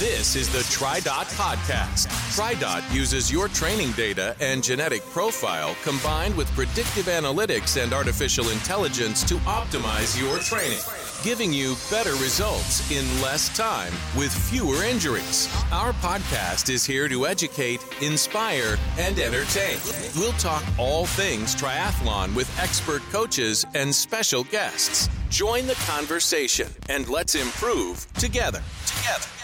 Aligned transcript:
This 0.00 0.34
is 0.34 0.48
the 0.48 0.60
TriDot 0.60 1.26
Podcast. 1.36 2.06
TriDot 2.34 2.90
uses 2.90 3.30
your 3.30 3.48
training 3.48 3.92
data 3.92 4.34
and 4.40 4.64
genetic 4.64 5.02
profile 5.10 5.76
combined 5.82 6.34
with 6.34 6.50
predictive 6.52 7.04
analytics 7.04 7.78
and 7.78 7.92
artificial 7.92 8.48
intelligence 8.48 9.22
to 9.24 9.34
optimize 9.40 10.18
your 10.18 10.38
training, 10.38 10.78
giving 11.22 11.52
you 11.52 11.76
better 11.90 12.12
results 12.12 12.90
in 12.90 13.04
less 13.20 13.54
time 13.54 13.92
with 14.16 14.32
fewer 14.32 14.82
injuries. 14.84 15.54
Our 15.70 15.92
podcast 15.92 16.70
is 16.70 16.82
here 16.86 17.06
to 17.06 17.26
educate, 17.26 17.84
inspire, 18.00 18.78
and 18.96 19.18
entertain. 19.18 19.76
We'll 20.16 20.32
talk 20.38 20.64
all 20.78 21.04
things 21.04 21.54
triathlon 21.54 22.34
with 22.34 22.48
expert 22.58 23.02
coaches 23.12 23.66
and 23.74 23.94
special 23.94 24.44
guests. 24.44 25.10
Join 25.28 25.66
the 25.66 25.76
conversation 25.86 26.68
and 26.88 27.06
let's 27.10 27.34
improve 27.34 28.10
together. 28.14 28.62
Together. 28.86 29.39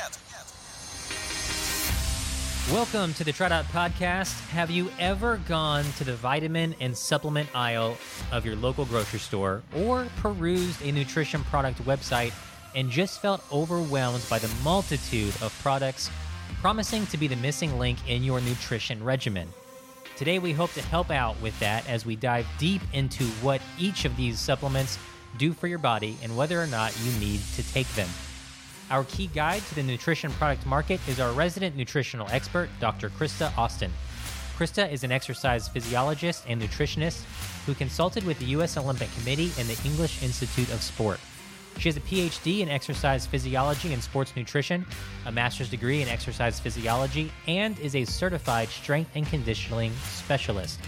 Welcome 2.73 3.15
to 3.15 3.23
the 3.23 3.33
TriDot 3.33 3.63
Podcast. 3.67 4.45
Have 4.49 4.73
you 4.73 4.91
ever 4.99 5.37
gone 5.47 5.85
to 5.99 6.05
the 6.05 6.17
vitamin 6.17 6.75
and 6.81 6.97
supplement 6.97 7.49
aisle 7.55 7.97
of 8.33 8.45
your 8.45 8.57
local 8.57 8.85
grocery 8.87 9.21
store 9.21 9.63
or 9.73 10.09
perused 10.17 10.83
a 10.83 10.91
nutrition 10.91 11.45
product 11.45 11.81
website 11.85 12.33
and 12.75 12.91
just 12.91 13.23
felt 13.23 13.45
overwhelmed 13.53 14.27
by 14.29 14.41
the 14.41 14.53
multitude 14.65 15.33
of 15.43 15.57
products 15.63 16.11
promising 16.61 17.07
to 17.07 17.17
be 17.17 17.29
the 17.29 17.37
missing 17.37 17.79
link 17.79 17.99
in 18.11 18.25
your 18.25 18.41
nutrition 18.41 19.03
regimen? 19.05 19.49
Today, 20.17 20.41
we 20.41 20.53
hope 20.53 20.73
to 20.73 20.83
help 20.83 21.13
out 21.13 21.41
with 21.41 21.57
that 21.61 21.89
as 21.89 22.05
we 22.05 22.17
dive 22.17 22.49
deep 22.59 22.83
into 22.93 23.27
what 23.43 23.61
each 23.79 24.05
of 24.05 24.17
these 24.17 24.41
supplements 24.41 24.99
do 25.39 25.53
for 25.53 25.69
your 25.69 25.79
body 25.79 26.19
and 26.21 26.37
whether 26.37 26.61
or 26.61 26.67
not 26.67 26.93
you 27.05 27.13
need 27.21 27.41
to 27.55 27.63
take 27.73 27.89
them. 27.95 28.09
Our 28.89 29.03
key 29.05 29.27
guide 29.27 29.63
to 29.63 29.75
the 29.75 29.83
nutrition 29.83 30.31
product 30.33 30.65
market 30.65 31.01
is 31.09 31.19
our 31.19 31.33
resident 31.33 31.77
nutritional 31.77 32.29
expert, 32.31 32.69
Dr. 32.79 33.11
Krista 33.11 33.57
Austin. 33.59 33.91
Krista 34.57 34.91
is 34.91 35.03
an 35.03 35.11
exercise 35.11 35.67
physiologist 35.67 36.45
and 36.47 36.63
nutritionist 36.63 37.25
who 37.67 37.75
consulted 37.75 38.25
with 38.25 38.39
the 38.39 38.45
U.S. 38.47 38.77
Olympic 38.77 39.13
Committee 39.19 39.51
and 39.59 39.69
the 39.69 39.89
English 39.89 40.23
Institute 40.23 40.73
of 40.73 40.81
Sport. 40.83 41.19
She 41.79 41.89
has 41.89 41.97
a 41.97 42.01
PhD 42.01 42.61
in 42.61 42.69
exercise 42.69 43.27
physiology 43.27 43.93
and 43.93 44.01
sports 44.01 44.35
nutrition, 44.37 44.87
a 45.27 45.33
master's 45.33 45.69
degree 45.69 46.01
in 46.01 46.09
exercise 46.09 46.61
physiology, 46.61 47.33
and 47.49 47.79
is 47.81 47.97
a 47.97 48.05
certified 48.05 48.69
strength 48.69 49.11
and 49.17 49.27
conditioning 49.27 49.93
specialist. 50.05 50.79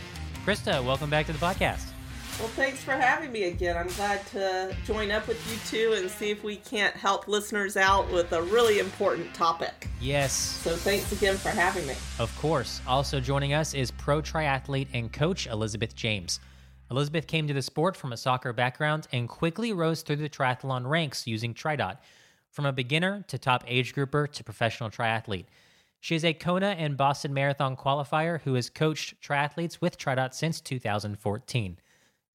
Krista, 0.46 0.82
welcome 0.84 1.10
back 1.10 1.26
to 1.26 1.32
the 1.32 1.38
podcast. 1.38 1.97
Well, 2.38 2.46
thanks 2.48 2.84
for 2.84 2.92
having 2.92 3.32
me 3.32 3.44
again. 3.44 3.76
I'm 3.76 3.88
glad 3.88 4.24
to 4.28 4.72
join 4.84 5.10
up 5.10 5.26
with 5.26 5.44
you 5.50 5.58
two 5.68 5.94
and 5.94 6.08
see 6.08 6.30
if 6.30 6.44
we 6.44 6.54
can't 6.54 6.94
help 6.94 7.26
listeners 7.26 7.76
out 7.76 8.08
with 8.12 8.30
a 8.32 8.40
really 8.40 8.78
important 8.78 9.34
topic. 9.34 9.88
Yes. 10.00 10.32
So, 10.32 10.76
thanks 10.76 11.10
again 11.10 11.36
for 11.36 11.48
having 11.48 11.84
me. 11.84 11.94
Of 12.20 12.32
course. 12.38 12.80
Also 12.86 13.18
joining 13.18 13.54
us 13.54 13.74
is 13.74 13.90
pro 13.90 14.22
triathlete 14.22 14.86
and 14.92 15.12
coach 15.12 15.48
Elizabeth 15.48 15.96
James. 15.96 16.38
Elizabeth 16.92 17.26
came 17.26 17.48
to 17.48 17.54
the 17.54 17.60
sport 17.60 17.96
from 17.96 18.12
a 18.12 18.16
soccer 18.16 18.52
background 18.52 19.08
and 19.12 19.28
quickly 19.28 19.72
rose 19.72 20.02
through 20.02 20.16
the 20.16 20.28
triathlon 20.28 20.88
ranks 20.88 21.26
using 21.26 21.52
TriDot, 21.52 21.98
from 22.50 22.66
a 22.66 22.72
beginner 22.72 23.24
to 23.26 23.36
top 23.36 23.64
age 23.66 23.92
grouper 23.92 24.28
to 24.28 24.44
professional 24.44 24.90
triathlete. 24.90 25.46
She 25.98 26.14
is 26.14 26.24
a 26.24 26.34
Kona 26.34 26.68
and 26.68 26.96
Boston 26.96 27.34
Marathon 27.34 27.76
qualifier 27.76 28.40
who 28.42 28.54
has 28.54 28.70
coached 28.70 29.20
triathletes 29.20 29.80
with 29.80 29.98
TriDot 29.98 30.32
since 30.32 30.60
2014. 30.60 31.78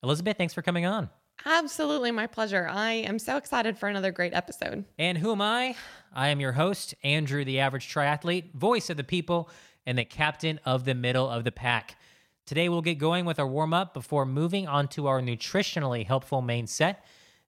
Elizabeth, 0.03 0.37
thanks 0.37 0.53
for 0.53 0.61
coming 0.61 0.85
on. 0.85 1.09
Absolutely, 1.45 2.11
my 2.11 2.27
pleasure. 2.27 2.67
I 2.69 2.91
am 2.91 3.19
so 3.19 3.37
excited 3.37 3.77
for 3.77 3.89
another 3.89 4.11
great 4.11 4.33
episode. 4.33 4.85
And 4.99 5.17
who 5.17 5.31
am 5.31 5.41
I? 5.41 5.75
I 6.13 6.29
am 6.29 6.39
your 6.39 6.51
host, 6.51 6.93
Andrew, 7.03 7.43
the 7.43 7.59
average 7.59 7.91
triathlete, 7.91 8.53
voice 8.53 8.89
of 8.89 8.97
the 8.97 9.03
people, 9.03 9.49
and 9.85 9.97
the 9.97 10.05
captain 10.05 10.59
of 10.65 10.85
the 10.85 10.93
middle 10.93 11.29
of 11.29 11.43
the 11.43 11.51
pack. 11.51 11.97
Today, 12.45 12.69
we'll 12.69 12.81
get 12.81 12.97
going 12.97 13.25
with 13.25 13.39
our 13.39 13.47
warm 13.47 13.73
up 13.73 13.93
before 13.93 14.25
moving 14.25 14.67
on 14.67 14.87
to 14.89 15.07
our 15.07 15.21
nutritionally 15.21 16.05
helpful 16.05 16.41
main 16.41 16.67
set. 16.67 17.05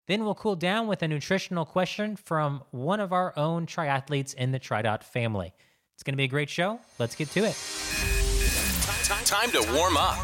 Then 0.08 0.24
we'll 0.24 0.36
cool 0.36 0.56
down 0.56 0.88
with 0.88 1.02
a 1.04 1.08
nutritional 1.08 1.66
question 1.66 2.16
from 2.16 2.64
one 2.72 3.00
of 3.00 3.12
our 3.12 3.34
own 3.38 3.66
triathletes 3.66 4.34
in 4.34 4.52
the 4.52 4.60
TriDot 4.60 5.04
family. 5.04 5.54
It's 5.94 6.04
going 6.04 6.14
to 6.14 6.18
be 6.18 6.26
a 6.26 6.30
great 6.30 6.50
show. 6.50 6.80
Let's 7.00 7.16
get 7.16 7.30
to 7.32 7.46
it. 7.46 7.56
Time 9.26 9.50
to 9.52 9.74
warm 9.74 9.98
up. 9.98 10.18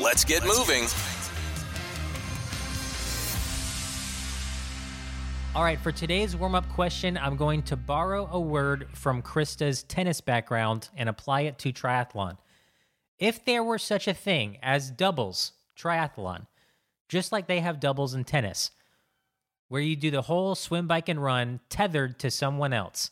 Let's 0.00 0.24
get 0.24 0.44
moving. 0.44 0.84
All 5.54 5.62
right, 5.62 5.78
for 5.78 5.92
today's 5.92 6.34
warm 6.34 6.54
up 6.54 6.66
question, 6.70 7.18
I'm 7.18 7.36
going 7.36 7.62
to 7.64 7.76
borrow 7.76 8.26
a 8.32 8.40
word 8.40 8.88
from 8.94 9.20
Krista's 9.20 9.82
tennis 9.82 10.22
background 10.22 10.88
and 10.96 11.10
apply 11.10 11.42
it 11.42 11.58
to 11.58 11.74
triathlon. 11.74 12.38
If 13.18 13.44
there 13.44 13.62
were 13.62 13.76
such 13.76 14.08
a 14.08 14.14
thing 14.14 14.56
as 14.62 14.90
doubles 14.90 15.52
triathlon, 15.76 16.46
just 17.10 17.32
like 17.32 17.48
they 17.48 17.60
have 17.60 17.80
doubles 17.80 18.14
in 18.14 18.24
tennis, 18.24 18.70
where 19.68 19.82
you 19.82 19.94
do 19.94 20.10
the 20.10 20.22
whole 20.22 20.54
swim, 20.54 20.86
bike, 20.86 21.10
and 21.10 21.22
run 21.22 21.60
tethered 21.68 22.18
to 22.20 22.30
someone 22.30 22.72
else, 22.72 23.10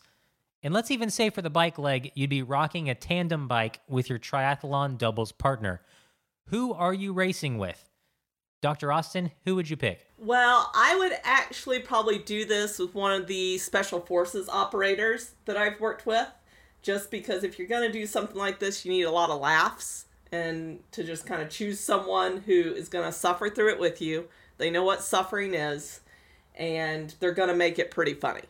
and 0.62 0.72
let's 0.72 0.90
even 0.90 1.10
say 1.10 1.28
for 1.28 1.42
the 1.42 1.50
bike 1.50 1.78
leg, 1.78 2.10
you'd 2.14 2.30
be 2.30 2.42
rocking 2.42 2.88
a 2.88 2.94
tandem 2.94 3.48
bike 3.48 3.80
with 3.86 4.08
your 4.08 4.18
triathlon 4.18 4.96
doubles 4.96 5.32
partner. 5.32 5.82
Who 6.46 6.72
are 6.72 6.94
you 6.94 7.12
racing 7.12 7.58
with? 7.58 7.89
Dr. 8.60 8.92
Austin, 8.92 9.30
who 9.44 9.54
would 9.54 9.70
you 9.70 9.76
pick? 9.76 10.06
Well, 10.18 10.70
I 10.74 10.96
would 10.96 11.12
actually 11.24 11.78
probably 11.78 12.18
do 12.18 12.44
this 12.44 12.78
with 12.78 12.94
one 12.94 13.12
of 13.12 13.26
the 13.26 13.56
special 13.58 14.00
forces 14.00 14.48
operators 14.48 15.32
that 15.46 15.56
I've 15.56 15.80
worked 15.80 16.04
with, 16.04 16.28
just 16.82 17.10
because 17.10 17.42
if 17.42 17.58
you're 17.58 17.68
going 17.68 17.90
to 17.90 17.92
do 17.92 18.06
something 18.06 18.36
like 18.36 18.58
this, 18.58 18.84
you 18.84 18.92
need 18.92 19.04
a 19.04 19.10
lot 19.10 19.30
of 19.30 19.40
laughs 19.40 20.06
and 20.32 20.80
to 20.92 21.02
just 21.02 21.26
kind 21.26 21.42
of 21.42 21.48
choose 21.48 21.80
someone 21.80 22.38
who 22.38 22.74
is 22.74 22.88
going 22.88 23.04
to 23.04 23.12
suffer 23.12 23.48
through 23.48 23.70
it 23.70 23.80
with 23.80 24.00
you. 24.00 24.28
They 24.58 24.70
know 24.70 24.84
what 24.84 25.02
suffering 25.02 25.54
is 25.54 26.00
and 26.54 27.14
they're 27.20 27.32
going 27.32 27.48
to 27.48 27.54
make 27.54 27.78
it 27.78 27.90
pretty 27.90 28.14
funny. 28.14 28.42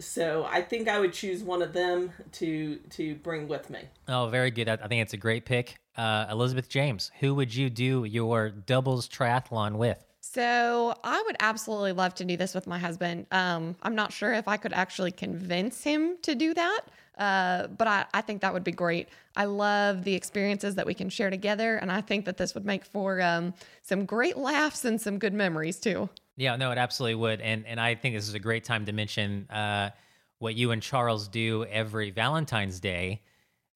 So 0.00 0.46
I 0.48 0.62
think 0.62 0.88
I 0.88 1.00
would 1.00 1.12
choose 1.12 1.42
one 1.42 1.62
of 1.62 1.72
them 1.72 2.12
to 2.32 2.76
to 2.90 3.16
bring 3.16 3.48
with 3.48 3.68
me. 3.68 3.80
Oh, 4.06 4.28
very 4.28 4.50
good. 4.50 4.68
I 4.68 4.76
think 4.76 5.02
it's 5.02 5.12
a 5.12 5.18
great 5.18 5.44
pick. 5.44 5.76
Uh, 5.96 6.26
Elizabeth 6.30 6.68
James, 6.68 7.10
who 7.18 7.34
would 7.34 7.52
you 7.52 7.68
do 7.68 8.04
your 8.04 8.50
doubles 8.50 9.08
triathlon 9.08 9.76
with? 9.76 10.04
So 10.20 10.94
I 11.02 11.22
would 11.26 11.36
absolutely 11.40 11.92
love 11.92 12.14
to 12.16 12.24
do 12.24 12.36
this 12.36 12.54
with 12.54 12.66
my 12.66 12.78
husband. 12.78 13.26
Um, 13.32 13.76
I'm 13.82 13.94
not 13.94 14.12
sure 14.12 14.32
if 14.32 14.46
I 14.46 14.56
could 14.56 14.72
actually 14.72 15.10
convince 15.10 15.82
him 15.82 16.18
to 16.22 16.34
do 16.34 16.54
that, 16.54 16.80
uh, 17.16 17.66
but 17.68 17.88
I, 17.88 18.04
I 18.12 18.20
think 18.20 18.42
that 18.42 18.52
would 18.52 18.64
be 18.64 18.72
great. 18.72 19.08
I 19.36 19.46
love 19.46 20.04
the 20.04 20.14
experiences 20.14 20.74
that 20.74 20.86
we 20.86 20.94
can 20.94 21.08
share 21.08 21.30
together, 21.30 21.76
and 21.76 21.90
I 21.90 22.02
think 22.02 22.26
that 22.26 22.36
this 22.36 22.54
would 22.54 22.66
make 22.66 22.84
for 22.84 23.20
um, 23.22 23.54
some 23.82 24.04
great 24.04 24.36
laughs 24.36 24.84
and 24.84 25.00
some 25.00 25.18
good 25.18 25.32
memories 25.32 25.80
too. 25.80 26.10
Yeah, 26.38 26.54
no, 26.54 26.70
it 26.70 26.78
absolutely 26.78 27.16
would, 27.16 27.40
and 27.40 27.66
and 27.66 27.80
I 27.80 27.96
think 27.96 28.14
this 28.14 28.28
is 28.28 28.34
a 28.34 28.38
great 28.38 28.62
time 28.62 28.86
to 28.86 28.92
mention 28.92 29.48
uh, 29.50 29.90
what 30.38 30.54
you 30.54 30.70
and 30.70 30.80
Charles 30.80 31.26
do 31.26 31.64
every 31.64 32.10
Valentine's 32.10 32.78
Day 32.78 33.22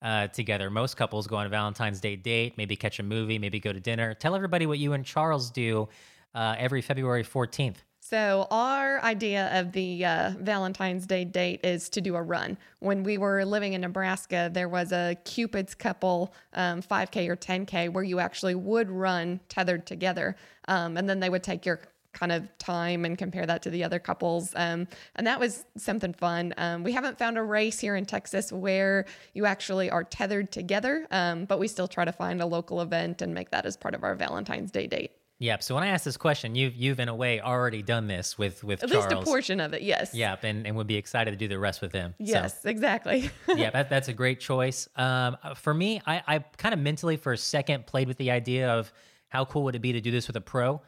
uh, 0.01 0.29
together. 0.29 0.71
Most 0.71 0.97
couples 0.97 1.27
go 1.27 1.35
on 1.35 1.47
a 1.47 1.49
Valentine's 1.49 2.01
Day 2.01 2.15
date, 2.15 2.57
maybe 2.57 2.77
catch 2.77 3.01
a 3.01 3.03
movie, 3.03 3.37
maybe 3.37 3.59
go 3.59 3.73
to 3.73 3.81
dinner. 3.81 4.15
Tell 4.15 4.37
everybody 4.37 4.67
what 4.67 4.79
you 4.79 4.93
and 4.93 5.05
Charles 5.05 5.51
do 5.51 5.89
uh, 6.37 6.55
every 6.57 6.83
February 6.83 7.25
14th. 7.25 7.79
So, 7.99 8.47
our 8.51 9.01
idea 9.03 9.61
of 9.61 9.73
the 9.73 10.05
uh, 10.05 10.33
Valentine's 10.39 11.07
Day 11.07 11.25
date 11.25 11.65
is 11.65 11.89
to 11.91 12.01
do 12.01 12.15
a 12.15 12.23
run. 12.23 12.59
When 12.81 13.05
we 13.05 13.17
were 13.17 13.45
living 13.45 13.73
in 13.73 13.81
Nebraska, 13.81 14.51
there 14.53 14.69
was 14.69 14.93
a 14.93 15.17
Cupid's 15.25 15.75
couple 15.75 16.33
um, 16.53 16.83
5K 16.83 17.29
or 17.29 17.37
10K 17.37 17.93
where 17.93 18.05
you 18.05 18.21
actually 18.21 18.55
would 18.55 18.91
run 18.91 19.41
tethered 19.49 19.87
together. 19.87 20.37
Um, 20.69 20.97
and 20.97 21.09
then 21.09 21.21
they 21.21 21.31
would 21.31 21.43
take 21.43 21.65
your 21.65 21.81
kind 22.13 22.33
of 22.33 22.47
time 22.59 23.05
and 23.05 23.17
compare 23.17 23.47
that 23.47 23.63
to 23.63 23.71
the 23.71 23.85
other 23.85 23.99
couples. 23.99 24.53
Um, 24.55 24.87
and 25.17 25.27
that 25.27 25.41
was 25.41 25.65
something 25.77 26.13
fun. 26.13 26.53
Um, 26.57 26.85
we 26.85 26.93
haven't 26.93 27.19
found 27.19 27.39
a 27.39 27.43
race 27.43 27.81
here 27.81 27.97
in 27.97 28.05
Texas 28.05 28.53
where 28.53 29.07
you 29.35 29.47
actually 29.47 29.91
are 29.91 30.05
tethered 30.05 30.53
together, 30.53 31.07
um, 31.11 31.47
but 31.47 31.59
we 31.59 31.69
still 31.69 31.89
try 31.89 32.05
to 32.05 32.13
find 32.13 32.41
a 32.41 32.47
local 32.47 32.81
event 32.81 33.23
and 33.23 33.35
make 33.35 33.51
that 33.51 33.67
as 33.67 33.77
part 33.77 33.95
of 33.95 34.05
our 34.05 34.15
Valentine's 34.15 34.71
Day 34.71 34.87
date. 34.87 35.13
Yep. 35.39 35.65
So 35.65 35.75
when 35.75 35.83
I 35.83 35.89
asked 35.89 36.05
this 36.05 36.17
question, 36.17 36.55
you've 36.55 36.77
you've 36.77 37.01
in 37.01 37.09
a 37.09 37.15
way 37.17 37.41
already 37.41 37.83
done 37.83 38.07
this 38.07 38.39
with 38.39 38.63
with 38.63 38.85
At 38.85 38.91
Charles. 38.91 39.07
least 39.07 39.23
a 39.23 39.25
portion 39.25 39.59
of 39.59 39.73
it, 39.73 39.83
yes. 39.83 40.15
Yep, 40.15 40.45
and 40.45 40.67
and 40.69 40.77
would 40.77 40.87
be 40.87 40.95
excited 40.95 41.33
to 41.33 41.37
do 41.37 41.49
the 41.49 41.59
rest 41.59 41.83
with 41.83 41.93
him. 41.93 42.15
Yes, 42.21 42.63
So, 42.63 42.69
exactly. 42.69 43.29
yeah, 43.49 43.71
that, 43.71 43.91
that's 43.91 44.07
a 44.07 44.13
great 44.13 44.39
choice. 44.39 44.89
Um, 44.95 45.37
for 45.57 45.75
me, 45.75 46.01
I, 46.07 46.23
I 46.29 46.39
kind 46.59 46.73
of 46.73 46.79
mentally 46.79 47.17
for 47.17 47.33
a 47.33 47.37
second 47.37 47.87
played 47.87 48.07
with 48.07 48.19
the 48.19 48.31
idea 48.31 48.71
of 48.71 48.93
how 49.31 49.45
cool 49.45 49.65
would 49.65 49.75
it 49.75 49.81
be 49.81 49.95
to 49.95 50.01
do 50.01 50.13
this 50.13 50.29
with 50.29 50.37
a 50.37 50.41
pro. 50.41 50.81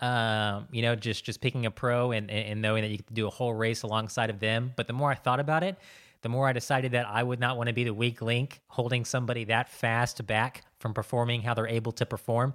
Um, 0.00 0.66
you 0.72 0.82
know, 0.82 0.96
just 0.96 1.24
just 1.24 1.40
picking 1.40 1.64
a 1.64 1.70
pro 1.70 2.10
and, 2.10 2.28
and 2.28 2.60
knowing 2.60 2.82
that 2.82 2.90
you 2.90 2.98
could 2.98 3.14
do 3.14 3.28
a 3.28 3.30
whole 3.30 3.54
race 3.54 3.84
alongside 3.84 4.30
of 4.30 4.40
them. 4.40 4.72
But 4.74 4.88
the 4.88 4.92
more 4.92 5.12
I 5.12 5.14
thought 5.14 5.38
about 5.38 5.62
it, 5.62 5.76
the 6.22 6.28
more 6.28 6.48
I 6.48 6.52
decided 6.52 6.92
that 6.92 7.06
I 7.06 7.22
would 7.22 7.38
not 7.38 7.56
want 7.56 7.68
to 7.68 7.72
be 7.72 7.84
the 7.84 7.94
weak 7.94 8.20
link 8.20 8.60
holding 8.66 9.04
somebody 9.04 9.44
that 9.44 9.68
fast 9.68 10.26
back 10.26 10.64
from 10.80 10.92
performing 10.92 11.42
how 11.42 11.54
they're 11.54 11.68
able 11.68 11.92
to 11.92 12.06
perform. 12.06 12.54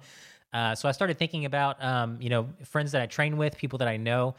Uh, 0.52 0.74
so 0.74 0.88
I 0.88 0.92
started 0.92 1.18
thinking 1.18 1.44
about, 1.44 1.82
um, 1.82 2.18
you 2.20 2.30
know, 2.30 2.48
friends 2.64 2.92
that 2.92 3.02
I 3.02 3.06
train 3.06 3.36
with, 3.36 3.56
people 3.56 3.78
that 3.78 3.88
I 3.88 3.98
know, 3.98 4.34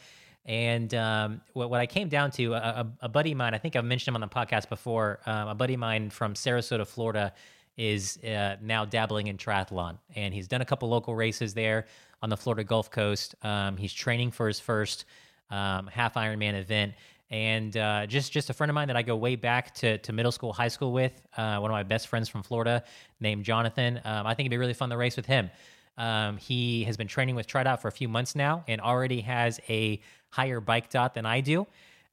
And 0.45 0.93
um, 0.95 1.41
what, 1.53 1.69
what 1.69 1.79
I 1.79 1.85
came 1.85 2.09
down 2.09 2.31
to, 2.31 2.53
a, 2.53 2.87
a, 3.01 3.09
buddy 3.09 3.33
of 3.33 3.37
mine, 3.37 3.53
I 3.53 3.59
think 3.59 3.75
I've 3.75 3.85
mentioned 3.85 4.15
him 4.15 4.21
on 4.23 4.27
the 4.27 4.33
podcast 4.33 4.69
before, 4.69 5.19
um, 5.27 5.49
a 5.49 5.55
buddy 5.55 5.75
of 5.75 5.79
mine 5.79 6.09
from 6.09 6.33
Sarasota, 6.33 6.87
Florida, 6.87 7.33
is 7.77 8.17
uh, 8.23 8.55
now 8.61 8.83
dabbling 8.83 9.27
in 9.27 9.37
triathlon. 9.37 9.99
And 10.15 10.33
he's 10.33 10.47
done 10.47 10.61
a 10.61 10.65
couple 10.65 10.89
local 10.89 11.15
races 11.15 11.53
there 11.53 11.85
on 12.21 12.29
the 12.29 12.37
Florida 12.37 12.63
Gulf 12.63 12.91
Coast. 12.91 13.35
Um, 13.43 13.77
he's 13.77 13.93
training 13.93 14.31
for 14.31 14.47
his 14.47 14.59
first 14.59 15.05
um, 15.49 15.87
half 15.87 16.15
Ironman 16.15 16.59
event. 16.59 16.93
And 17.31 17.77
uh, 17.77 18.07
just 18.07 18.31
just 18.31 18.49
a 18.49 18.53
friend 18.53 18.71
of 18.71 18.75
mine 18.75 18.87
that 18.87 18.97
I 18.97 19.03
go 19.03 19.15
way 19.15 19.35
back 19.35 19.75
to, 19.75 19.99
to 19.99 20.13
middle 20.13 20.31
school, 20.31 20.51
high 20.51 20.67
school 20.67 20.91
with, 20.91 21.21
uh, 21.37 21.59
one 21.59 21.69
of 21.69 21.75
my 21.75 21.83
best 21.83 22.07
friends 22.07 22.27
from 22.27 22.41
Florida 22.41 22.83
named 23.19 23.45
Jonathan. 23.45 24.01
Um, 24.03 24.25
I 24.25 24.33
think 24.33 24.45
it'd 24.45 24.51
be 24.51 24.57
really 24.57 24.73
fun 24.73 24.89
to 24.89 24.97
race 24.97 25.15
with 25.15 25.27
him. 25.27 25.51
Um, 25.97 26.37
he 26.37 26.85
has 26.85 26.97
been 26.97 27.07
training 27.07 27.35
with 27.35 27.45
TriDot 27.45 27.81
for 27.81 27.87
a 27.87 27.91
few 27.91 28.07
months 28.07 28.35
now 28.35 28.63
and 28.67 28.81
already 28.81 29.21
has 29.21 29.59
a 29.69 30.01
higher 30.29 30.59
bike 30.59 30.89
dot 30.89 31.13
than 31.13 31.25
I 31.25 31.41
do. 31.41 31.67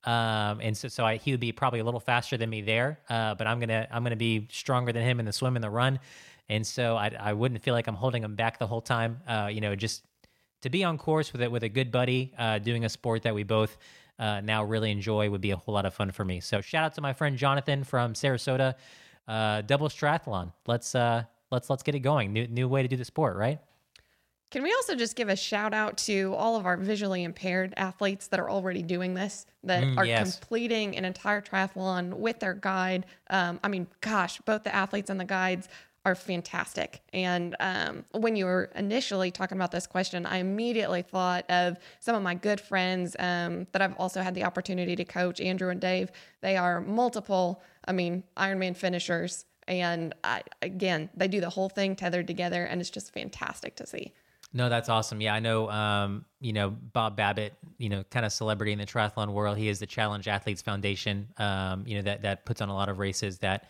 Um, 0.04 0.60
and 0.60 0.76
so, 0.76 0.88
so 0.88 1.04
I, 1.04 1.16
he 1.16 1.30
would 1.30 1.40
be 1.40 1.52
probably 1.52 1.80
a 1.80 1.84
little 1.84 2.00
faster 2.00 2.36
than 2.36 2.50
me 2.50 2.62
there, 2.62 3.00
uh, 3.08 3.34
but 3.34 3.46
I'm 3.46 3.58
gonna 3.58 3.88
I'm 3.90 4.02
gonna 4.02 4.16
be 4.16 4.46
stronger 4.52 4.92
than 4.92 5.02
him 5.02 5.18
in 5.18 5.26
the 5.26 5.32
swim 5.32 5.56
and 5.56 5.64
the 5.64 5.70
run, 5.70 5.98
and 6.48 6.66
so 6.66 6.96
I, 6.96 7.10
I 7.18 7.32
wouldn't 7.32 7.62
feel 7.62 7.74
like 7.74 7.86
I'm 7.86 7.94
holding 7.94 8.22
them 8.22 8.34
back 8.36 8.58
the 8.58 8.66
whole 8.66 8.80
time. 8.80 9.20
Uh, 9.26 9.48
you 9.52 9.60
know, 9.60 9.74
just 9.74 10.04
to 10.62 10.70
be 10.70 10.84
on 10.84 10.98
course 10.98 11.32
with 11.32 11.42
it 11.42 11.50
with 11.50 11.62
a 11.62 11.68
good 11.68 11.90
buddy, 11.90 12.32
uh, 12.38 12.58
doing 12.58 12.84
a 12.84 12.88
sport 12.88 13.22
that 13.22 13.34
we 13.34 13.42
both 13.42 13.76
uh, 14.18 14.40
now 14.40 14.64
really 14.64 14.90
enjoy 14.90 15.28
would 15.28 15.40
be 15.40 15.50
a 15.50 15.56
whole 15.56 15.74
lot 15.74 15.84
of 15.86 15.94
fun 15.94 16.10
for 16.10 16.24
me. 16.24 16.40
So 16.40 16.60
shout 16.60 16.84
out 16.84 16.94
to 16.94 17.00
my 17.00 17.12
friend 17.12 17.36
Jonathan 17.36 17.84
from 17.84 18.14
Sarasota, 18.14 18.74
uh, 19.28 19.62
doubles 19.62 19.94
triathlon. 19.94 20.52
Let's 20.66 20.94
uh, 20.94 21.24
let's 21.50 21.68
let's 21.68 21.82
get 21.82 21.94
it 21.94 22.00
going. 22.00 22.32
New 22.32 22.46
new 22.46 22.68
way 22.68 22.82
to 22.82 22.88
do 22.88 22.96
the 22.96 23.04
sport, 23.04 23.36
right? 23.36 23.60
Can 24.52 24.62
we 24.62 24.72
also 24.72 24.94
just 24.94 25.16
give 25.16 25.28
a 25.28 25.34
shout 25.34 25.74
out 25.74 25.98
to 25.98 26.32
all 26.34 26.54
of 26.54 26.66
our 26.66 26.76
visually 26.76 27.24
impaired 27.24 27.74
athletes 27.76 28.28
that 28.28 28.38
are 28.38 28.48
already 28.48 28.80
doing 28.80 29.12
this, 29.12 29.44
that 29.64 29.82
Mm, 29.82 29.98
are 29.98 30.06
yes. 30.06 30.38
completing 30.38 30.96
an 30.96 31.04
entire 31.04 31.42
triathlon 31.42 32.14
with 32.14 32.38
their 32.38 32.54
guide? 32.54 33.06
Um, 33.28 33.58
I 33.64 33.68
mean, 33.68 33.88
gosh, 34.00 34.40
both 34.42 34.62
the 34.62 34.72
athletes 34.72 35.10
and 35.10 35.18
the 35.18 35.24
guides 35.24 35.68
are 36.06 36.14
fantastic. 36.14 37.02
And 37.12 37.56
um, 37.58 38.04
when 38.12 38.36
you 38.36 38.44
were 38.44 38.70
initially 38.76 39.32
talking 39.32 39.58
about 39.58 39.72
this 39.72 39.88
question, 39.88 40.24
I 40.24 40.36
immediately 40.36 41.02
thought 41.02 41.44
of 41.50 41.78
some 41.98 42.14
of 42.14 42.22
my 42.22 42.34
good 42.34 42.60
friends 42.60 43.16
um, 43.18 43.66
that 43.72 43.82
I've 43.82 43.96
also 43.96 44.22
had 44.22 44.36
the 44.36 44.44
opportunity 44.44 44.94
to 44.94 45.04
coach, 45.04 45.40
Andrew 45.40 45.68
and 45.68 45.80
Dave. 45.80 46.12
They 46.42 46.56
are 46.56 46.80
multiple, 46.80 47.60
I 47.88 47.92
mean, 47.92 48.22
Ironman 48.36 48.76
finishers. 48.76 49.46
And 49.66 50.14
I, 50.22 50.42
again, 50.62 51.10
they 51.16 51.26
do 51.26 51.40
the 51.40 51.50
whole 51.50 51.68
thing 51.68 51.96
tethered 51.96 52.28
together, 52.28 52.64
and 52.64 52.80
it's 52.80 52.88
just 52.88 53.12
fantastic 53.12 53.74
to 53.76 53.86
see. 53.86 54.12
No, 54.52 54.68
that's 54.68 54.88
awesome. 54.88 55.20
Yeah, 55.20 55.34
I 55.34 55.40
know. 55.40 55.68
Um, 55.68 56.24
you 56.40 56.52
know, 56.52 56.70
Bob 56.70 57.16
Babbitt. 57.16 57.54
You 57.78 57.88
know, 57.88 58.04
kind 58.04 58.24
of 58.24 58.32
celebrity 58.32 58.70
in 58.70 58.78
the 58.78 58.86
triathlon 58.86 59.32
world. 59.32 59.58
He 59.58 59.68
is 59.68 59.80
the 59.80 59.86
Challenged 59.86 60.28
Athletes 60.28 60.62
Foundation. 60.62 61.26
Um, 61.36 61.82
you 61.84 61.96
know 61.96 62.02
that 62.02 62.22
that 62.22 62.44
puts 62.46 62.60
on 62.60 62.68
a 62.68 62.74
lot 62.74 62.88
of 62.88 63.00
races 63.00 63.38
that 63.38 63.68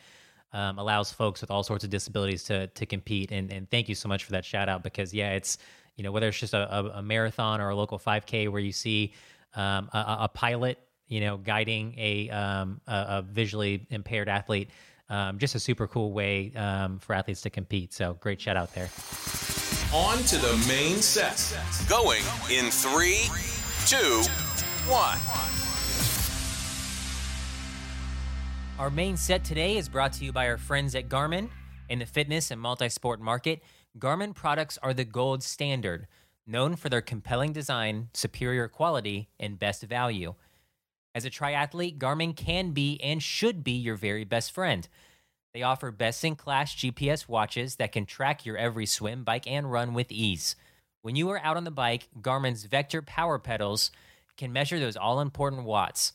um, 0.56 0.79
allows 0.79 1.12
folks 1.12 1.43
with 1.43 1.50
all 1.50 1.62
sorts 1.62 1.85
of 1.85 1.91
disabilities 1.91 2.43
to 2.44 2.67
to 2.69 2.87
compete. 2.87 3.31
And 3.31 3.53
and 3.53 3.70
thank 3.70 3.88
you 3.88 3.94
so 3.94 4.08
much 4.08 4.25
for 4.25 4.32
that 4.32 4.44
shout 4.44 4.69
out 4.69 4.82
because 4.82 5.12
yeah, 5.12 5.32
it's 5.32 5.58
you 5.97 6.03
know 6.03 6.11
whether 6.11 6.29
it's 6.29 6.38
just 6.38 6.55
a, 6.55 6.75
a, 6.75 6.85
a 6.99 7.03
marathon 7.03 7.61
or 7.61 7.69
a 7.69 7.76
local 7.76 7.99
5K 7.99 8.50
where 8.50 8.61
you 8.61 8.73
see 8.73 9.12
um, 9.55 9.91
a, 9.93 10.17
a- 10.20 10.31
pilot, 10.32 10.79
you 11.08 11.20
know, 11.20 11.37
guiding 11.37 11.94
a 11.99 12.31
um, 12.31 12.81
a, 12.87 13.05
a 13.08 13.23
visually 13.23 13.87
impaired 13.91 14.29
athlete. 14.29 14.70
Um, 15.08 15.38
just 15.38 15.55
a 15.55 15.61
super 15.61 15.87
cool 15.87 16.12
way 16.12 16.53
um, 16.56 16.99
for 16.99 17.14
athletes 17.14 17.43
to 17.43 17.50
compete. 17.50 17.93
So 17.93 18.14
great 18.14 18.41
shout 18.41 18.56
out 18.56 18.75
there. 18.75 18.91
On 19.94 20.19
to 20.19 20.37
the 20.38 20.64
main 20.67 20.97
set. 20.97 21.38
Going 21.88 22.23
in 22.50 22.70
three, 22.73 23.29
two, 23.87 24.23
one. 24.91 25.65
Our 28.78 28.90
main 28.90 29.17
set 29.17 29.43
today 29.43 29.78
is 29.78 29.88
brought 29.88 30.12
to 30.14 30.25
you 30.26 30.32
by 30.32 30.49
our 30.49 30.58
friends 30.58 30.94
at 30.94 31.08
Garmin. 31.08 31.49
In 31.88 31.99
the 31.99 32.05
fitness 32.05 32.50
and 32.50 32.61
multi 32.61 32.90
sport 32.90 33.23
market, 33.23 33.62
Garmin 33.99 34.34
products 34.34 34.78
are 34.82 34.93
the 34.93 35.06
gold 35.06 35.43
standard, 35.43 36.06
known 36.46 36.76
for 36.76 36.90
their 36.90 37.00
compelling 37.00 37.55
design, 37.55 38.11
superior 38.12 38.69
quality, 38.69 39.31
and 39.40 39.58
best 39.58 39.82
value. 39.84 40.34
As 41.14 41.25
a 41.25 41.31
triathlete, 41.31 41.96
Garmin 41.96 42.37
can 42.37 42.73
be 42.73 43.00
and 43.02 43.23
should 43.23 43.64
be 43.64 43.73
your 43.73 43.96
very 43.96 44.25
best 44.25 44.52
friend. 44.52 44.87
They 45.55 45.62
offer 45.62 45.90
best 45.90 46.23
in 46.23 46.37
class 46.37 46.75
GPS 46.75 47.26
watches 47.26 47.76
that 47.76 47.93
can 47.93 48.05
track 48.05 48.44
your 48.44 48.58
every 48.58 48.84
swim, 48.84 49.25
bike, 49.25 49.46
and 49.46 49.73
run 49.73 49.94
with 49.94 50.12
ease. 50.12 50.55
When 51.00 51.17
you 51.17 51.31
are 51.31 51.40
out 51.40 51.56
on 51.56 51.64
the 51.64 51.70
bike, 51.70 52.08
Garmin's 52.20 52.64
Vector 52.64 53.00
power 53.00 53.38
pedals 53.38 53.90
can 54.37 54.52
measure 54.52 54.78
those 54.78 54.99
all 54.99 55.20
important 55.20 55.64
watts, 55.64 56.12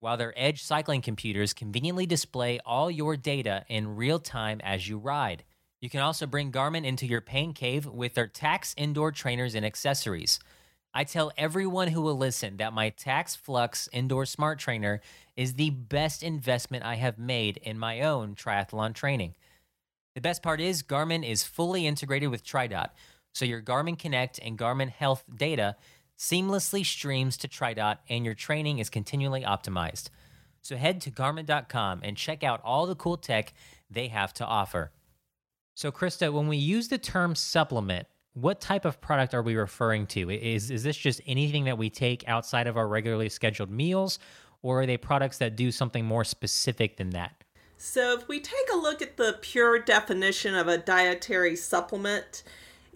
while 0.00 0.16
their 0.16 0.34
Edge 0.36 0.62
cycling 0.62 1.02
computers 1.02 1.52
conveniently 1.52 2.06
display 2.06 2.58
all 2.66 2.90
your 2.90 3.16
data 3.16 3.64
in 3.68 3.96
real 3.96 4.18
time 4.18 4.60
as 4.64 4.88
you 4.88 4.98
ride. 4.98 5.44
You 5.80 5.88
can 5.88 6.00
also 6.00 6.26
bring 6.26 6.50
Garmin 6.50 6.84
into 6.84 7.06
your 7.06 7.20
pain 7.20 7.52
cave 7.52 7.86
with 7.86 8.14
their 8.14 8.26
Tacx 8.28 8.74
indoor 8.76 9.12
trainers 9.12 9.54
and 9.54 9.64
accessories. 9.64 10.40
I 10.92 11.04
tell 11.04 11.30
everyone 11.38 11.88
who 11.88 12.02
will 12.02 12.16
listen 12.16 12.56
that 12.56 12.72
my 12.72 12.90
Tacx 12.90 13.36
Flux 13.36 13.88
indoor 13.92 14.26
smart 14.26 14.58
trainer 14.58 15.00
is 15.36 15.54
the 15.54 15.70
best 15.70 16.22
investment 16.22 16.84
I 16.84 16.96
have 16.96 17.18
made 17.18 17.58
in 17.58 17.78
my 17.78 18.00
own 18.00 18.34
triathlon 18.34 18.94
training. 18.94 19.36
The 20.14 20.20
best 20.20 20.42
part 20.42 20.60
is 20.60 20.82
Garmin 20.82 21.26
is 21.26 21.44
fully 21.44 21.86
integrated 21.86 22.30
with 22.30 22.44
TriDot, 22.44 22.88
so 23.32 23.44
your 23.44 23.62
Garmin 23.62 23.98
Connect 23.98 24.40
and 24.40 24.58
Garmin 24.58 24.90
Health 24.90 25.24
data 25.34 25.76
seamlessly 26.20 26.84
streams 26.84 27.38
to 27.38 27.48
TriDot 27.48 27.96
and 28.10 28.26
your 28.26 28.34
training 28.34 28.78
is 28.78 28.90
continually 28.90 29.40
optimized. 29.40 30.10
So 30.60 30.76
head 30.76 31.00
to 31.00 31.10
garmin.com 31.10 32.00
and 32.02 32.14
check 32.14 32.44
out 32.44 32.60
all 32.62 32.84
the 32.86 32.94
cool 32.94 33.16
tech 33.16 33.54
they 33.90 34.08
have 34.08 34.34
to 34.34 34.44
offer. 34.44 34.92
So 35.74 35.90
Krista, 35.90 36.30
when 36.30 36.46
we 36.46 36.58
use 36.58 36.88
the 36.88 36.98
term 36.98 37.34
supplement, 37.34 38.06
what 38.34 38.60
type 38.60 38.84
of 38.84 39.00
product 39.00 39.32
are 39.32 39.40
we 39.40 39.56
referring 39.56 40.06
to? 40.08 40.28
Is 40.28 40.70
is 40.70 40.82
this 40.82 40.96
just 40.96 41.22
anything 41.26 41.64
that 41.64 41.78
we 41.78 41.88
take 41.88 42.28
outside 42.28 42.66
of 42.66 42.76
our 42.76 42.86
regularly 42.86 43.30
scheduled 43.30 43.70
meals 43.70 44.18
or 44.60 44.82
are 44.82 44.86
they 44.86 44.98
products 44.98 45.38
that 45.38 45.56
do 45.56 45.72
something 45.72 46.04
more 46.04 46.24
specific 46.24 46.98
than 46.98 47.10
that? 47.10 47.32
So, 47.78 48.12
if 48.18 48.28
we 48.28 48.40
take 48.40 48.70
a 48.70 48.76
look 48.76 49.00
at 49.00 49.16
the 49.16 49.38
pure 49.40 49.78
definition 49.78 50.54
of 50.54 50.68
a 50.68 50.76
dietary 50.76 51.56
supplement, 51.56 52.42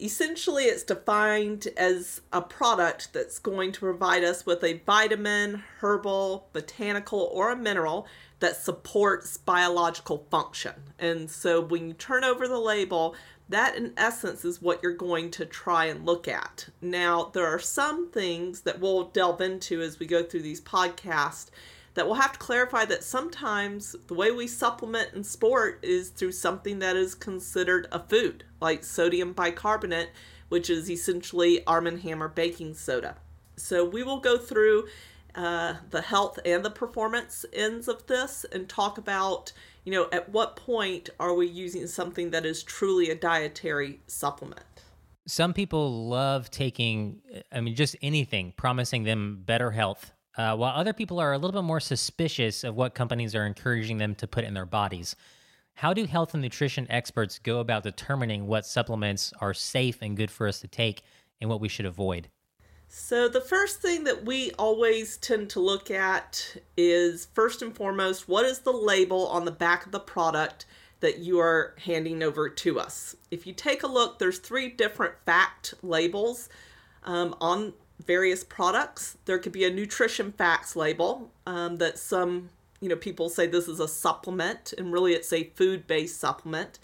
essentially 0.05 0.65
it's 0.65 0.83
defined 0.83 1.67
as 1.79 2.21
a 2.31 2.43
product 2.43 3.15
that's 3.15 3.39
going 3.39 3.73
to 3.73 3.81
provide 3.81 4.23
us 4.23 4.45
with 4.45 4.63
a 4.63 4.83
vitamin, 4.85 5.65
herbal, 5.81 6.49
botanical, 6.53 7.31
or 7.33 7.51
a 7.51 7.57
mineral 7.57 8.07
that 8.41 8.57
supports 8.57 9.39
biological 9.39 10.27
function. 10.31 10.75
And 10.99 11.31
so, 11.31 11.63
when 11.63 11.89
you 11.89 11.95
turn 11.95 12.23
over 12.23 12.47
the 12.47 12.59
label, 12.59 13.17
that 13.49 13.77
in 13.77 13.95
essence 13.97 14.45
is 14.45 14.61
what 14.61 14.83
you're 14.83 14.93
going 14.93 15.31
to 15.33 15.47
try 15.47 15.87
and 15.87 16.05
look 16.05 16.29
at. 16.29 16.69
Now, 16.83 17.31
there 17.33 17.47
are 17.47 17.59
some 17.59 18.11
things 18.11 18.61
that 18.63 18.81
we'll 18.81 19.05
delve 19.05 19.41
into 19.41 19.81
as 19.81 19.99
we 19.99 20.07
go 20.07 20.23
through 20.23 20.43
these 20.43 20.61
podcasts 20.61 21.51
that 21.95 22.07
we'll 22.07 22.17
have 22.17 22.33
to 22.33 22.39
clarify 22.39 22.85
that 22.85 23.05
sometimes 23.05 23.95
the 24.09 24.15
way 24.15 24.31
we 24.31 24.47
supplement 24.47 25.15
in 25.15 25.25
sport 25.25 25.79
is 25.83 26.11
through 26.11 26.33
something 26.33 26.81
that 26.81 26.97
is 26.97 27.15
considered 27.15 27.87
a 27.93 28.01
food, 28.01 28.45
like 28.61 28.85
sodium 28.85 29.33
bicarbonate, 29.33 30.11
which 30.49 30.69
is 30.69 30.91
essentially 30.91 31.65
Arm 31.67 31.87
& 31.99 32.01
Hammer 32.01 32.29
baking 32.29 32.75
soda. 32.75 33.17
So 33.57 33.85
we 33.85 34.03
will 34.03 34.19
go 34.19 34.37
through 34.37 34.89
uh, 35.35 35.75
the 35.91 36.01
health 36.01 36.39
and 36.45 36.65
the 36.65 36.71
performance 36.71 37.45
ends 37.53 37.89
of 37.89 38.07
this 38.07 38.45
and 38.53 38.69
talk 38.69 38.99
about, 38.99 39.53
you 39.85 39.93
know, 39.93 40.09
at 40.13 40.29
what 40.29 40.57
point 40.57 41.11
are 41.21 41.35
we 41.35 41.47
using 41.47 41.87
something 41.87 42.31
that 42.31 42.45
is 42.45 42.63
truly 42.63 43.11
a 43.11 43.15
dietary 43.15 44.01
supplement. 44.07 44.63
Some 45.27 45.55
people 45.55 46.09
love 46.09 46.51
taking, 46.51 47.21
I 47.51 47.61
mean, 47.61 47.75
just 47.75 47.97
anything, 48.03 48.53
promising 48.57 49.05
them 49.05 49.43
better 49.45 49.71
health, 49.71 50.13
uh, 50.37 50.57
while 50.57 50.75
other 50.75 50.93
people 50.93 51.21
are 51.21 51.33
a 51.33 51.39
little 51.39 51.53
bit 51.53 51.67
more 51.67 51.81
suspicious 51.81 52.65
of 52.65 52.75
what 52.75 52.95
companies 52.95 53.35
are 53.35 53.47
encouraging 53.47 53.99
them 53.99 54.15
to 54.17 54.27
put 54.27 54.45
in 54.45 54.55
their 54.55 54.67
bodies. 54.67 55.15
How 55.75 55.93
do 55.93 56.07
health 56.07 56.35
and 56.35 56.43
nutrition 56.43 56.87
experts 56.91 57.39
go 57.39 57.59
about 57.61 57.83
determining 57.83 58.47
what 58.47 58.67
supplements 58.67 59.33
are 59.41 59.55
safe 59.55 59.99
and 60.03 60.17
good 60.17 60.31
for 60.31 60.47
us 60.47 60.61
to 60.61 60.69
take 60.69 61.03
and 61.41 61.51
what 61.51 61.61
we 61.61 61.69
should 61.69 61.87
avoid? 61.87 62.29
So, 62.89 63.29
the 63.29 63.41
first 63.41 63.83
thing 63.83 64.05
that 64.05 64.25
we 64.25 64.53
always 64.53 65.17
tend 65.17 65.51
to 65.51 65.61
look 65.61 65.91
at 65.91 66.59
is 66.77 67.27
first 67.35 67.61
and 67.61 67.75
foremost, 67.75 68.29
what 68.29 68.45
is 68.45 68.61
the 68.61 68.73
label 68.73 69.27
on 69.29 69.45
the 69.45 69.51
back 69.51 69.85
of 69.85 69.91
the 69.91 69.99
product 69.99 70.65
that 71.01 71.19
you 71.19 71.41
are 71.41 71.75
handing 71.85 72.23
over 72.23 72.49
to 72.49 72.79
us? 72.79 73.17
If 73.33 73.49
you 73.49 73.53
take 73.53 73.83
a 73.83 73.89
look, 73.89 74.21
there's 74.21 74.39
three 74.39 74.69
different 74.69 75.15
fact 75.27 75.75
labels 75.83 76.49
um, 77.03 77.35
on 77.41 77.73
various 78.05 78.45
products. 78.45 79.17
There 79.25 79.39
could 79.39 79.53
be 79.53 79.65
a 79.65 79.71
nutrition 79.71 80.33
facts 80.33 80.77
label 80.77 81.31
um, 81.47 81.77
that 81.77 81.99
some 81.99 82.51
you 82.81 82.89
know 82.89 82.97
people 82.97 83.29
say 83.29 83.47
this 83.47 83.69
is 83.69 83.81
a 83.81 83.89
supplement, 83.89 84.75
and 84.77 84.93
really 84.93 85.13
it's 85.13 85.33
a 85.33 85.45
food-based 85.55 86.19
supplement. 86.19 86.79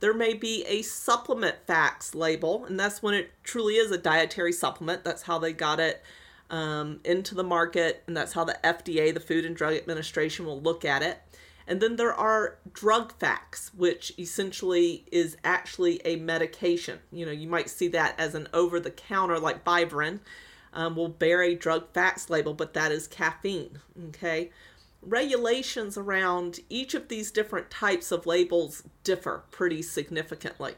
There 0.00 0.14
may 0.14 0.34
be 0.34 0.64
a 0.66 0.82
supplement 0.82 1.56
facts 1.66 2.14
label, 2.14 2.64
and 2.64 2.78
that's 2.78 3.02
when 3.02 3.14
it 3.14 3.30
truly 3.42 3.74
is 3.74 3.90
a 3.90 3.98
dietary 3.98 4.52
supplement. 4.52 5.04
That's 5.04 5.22
how 5.22 5.38
they 5.38 5.52
got 5.52 5.80
it 5.80 6.02
um, 6.50 7.00
into 7.04 7.34
the 7.34 7.44
market, 7.44 8.02
and 8.06 8.16
that's 8.16 8.32
how 8.32 8.44
the 8.44 8.58
FDA, 8.62 9.14
the 9.14 9.20
Food 9.20 9.44
and 9.44 9.56
Drug 9.56 9.74
Administration, 9.74 10.44
will 10.44 10.60
look 10.60 10.84
at 10.84 11.02
it. 11.02 11.20
And 11.66 11.80
then 11.80 11.96
there 11.96 12.12
are 12.12 12.58
drug 12.72 13.12
facts, 13.12 13.70
which 13.74 14.12
essentially 14.18 15.06
is 15.10 15.36
actually 15.44 16.02
a 16.04 16.16
medication. 16.16 16.98
You 17.10 17.24
know, 17.24 17.32
you 17.32 17.48
might 17.48 17.70
see 17.70 17.88
that 17.88 18.14
as 18.18 18.34
an 18.34 18.48
over 18.52 18.78
the 18.78 18.90
counter 18.90 19.38
like 19.38 19.64
Vivarin 19.64 20.20
um, 20.74 20.96
will 20.96 21.08
bear 21.08 21.42
a 21.42 21.54
drug 21.54 21.92
facts 21.92 22.28
label, 22.28 22.52
but 22.52 22.74
that 22.74 22.92
is 22.92 23.06
caffeine. 23.08 23.78
Okay. 24.08 24.50
Regulations 25.00 25.96
around 25.96 26.60
each 26.68 26.94
of 26.94 27.08
these 27.08 27.30
different 27.30 27.70
types 27.70 28.10
of 28.10 28.26
labels 28.26 28.82
differ 29.02 29.44
pretty 29.50 29.82
significantly. 29.82 30.74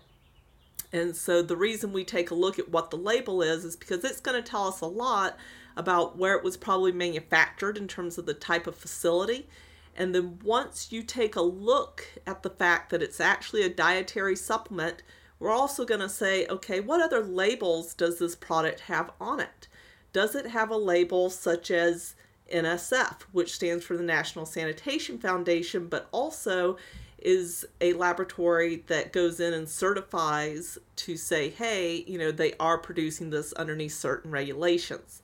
And 0.92 1.16
so 1.16 1.42
the 1.42 1.56
reason 1.56 1.92
we 1.92 2.04
take 2.04 2.30
a 2.30 2.34
look 2.34 2.58
at 2.58 2.70
what 2.70 2.90
the 2.90 2.96
label 2.96 3.42
is 3.42 3.64
is 3.64 3.76
because 3.76 4.04
it's 4.04 4.20
going 4.20 4.40
to 4.40 4.48
tell 4.48 4.68
us 4.68 4.80
a 4.80 4.86
lot 4.86 5.36
about 5.76 6.16
where 6.16 6.36
it 6.36 6.44
was 6.44 6.56
probably 6.56 6.92
manufactured 6.92 7.76
in 7.76 7.86
terms 7.86 8.18
of 8.18 8.26
the 8.26 8.34
type 8.34 8.66
of 8.66 8.76
facility. 8.76 9.48
And 9.94 10.14
then 10.14 10.38
once 10.42 10.92
you 10.92 11.02
take 11.02 11.36
a 11.36 11.42
look 11.42 12.06
at 12.26 12.42
the 12.42 12.50
fact 12.50 12.90
that 12.90 13.02
it's 13.02 13.20
actually 13.20 13.62
a 13.62 13.68
dietary 13.68 14.36
supplement, 14.36 15.02
we're 15.38 15.50
also 15.50 15.84
going 15.84 16.00
to 16.00 16.08
say, 16.08 16.46
okay, 16.46 16.80
what 16.80 17.02
other 17.02 17.22
labels 17.22 17.94
does 17.94 18.18
this 18.18 18.34
product 18.34 18.80
have 18.80 19.10
on 19.20 19.40
it? 19.40 19.68
Does 20.16 20.34
it 20.34 20.46
have 20.46 20.70
a 20.70 20.78
label 20.78 21.28
such 21.28 21.70
as 21.70 22.14
NSF, 22.50 23.20
which 23.32 23.52
stands 23.54 23.84
for 23.84 23.98
the 23.98 24.02
National 24.02 24.46
Sanitation 24.46 25.18
Foundation, 25.18 25.88
but 25.88 26.08
also 26.10 26.78
is 27.18 27.66
a 27.82 27.92
laboratory 27.92 28.76
that 28.86 29.12
goes 29.12 29.40
in 29.40 29.52
and 29.52 29.68
certifies 29.68 30.78
to 30.96 31.18
say, 31.18 31.50
hey, 31.50 32.02
you 32.06 32.16
know, 32.16 32.32
they 32.32 32.54
are 32.58 32.78
producing 32.78 33.28
this 33.28 33.52
underneath 33.52 33.92
certain 33.92 34.30
regulations. 34.30 35.20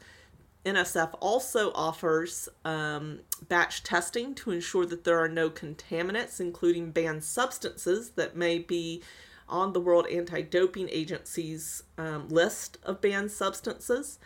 NSF 0.67 1.15
also 1.21 1.73
offers 1.75 2.51
um, 2.67 3.21
batch 3.49 3.85
testing 3.85 4.35
to 4.35 4.51
ensure 4.51 4.85
that 4.85 5.05
there 5.05 5.19
are 5.19 5.27
no 5.27 5.49
contaminants, 5.49 6.39
including 6.39 6.91
banned 6.91 7.25
substances 7.25 8.11
that 8.11 8.37
may 8.37 8.59
be 8.59 9.03
on 9.49 9.73
the 9.73 9.81
World 9.81 10.07
Anti 10.09 10.43
Doping 10.43 10.91
Agency's 10.91 11.83
um, 11.97 12.29
list 12.29 12.77
of 12.85 13.01
banned 13.01 13.31
substances. 13.31 14.19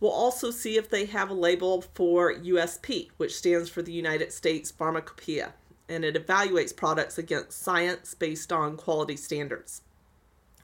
We'll 0.00 0.12
also 0.12 0.50
see 0.50 0.76
if 0.76 0.88
they 0.88 1.06
have 1.06 1.30
a 1.30 1.34
label 1.34 1.82
for 1.94 2.32
USP, 2.32 3.10
which 3.16 3.36
stands 3.36 3.68
for 3.68 3.82
the 3.82 3.92
United 3.92 4.32
States 4.32 4.70
Pharmacopeia, 4.70 5.52
and 5.88 6.04
it 6.04 6.14
evaluates 6.14 6.76
products 6.76 7.18
against 7.18 7.60
science 7.60 8.14
based 8.14 8.52
on 8.52 8.76
quality 8.76 9.16
standards. 9.16 9.82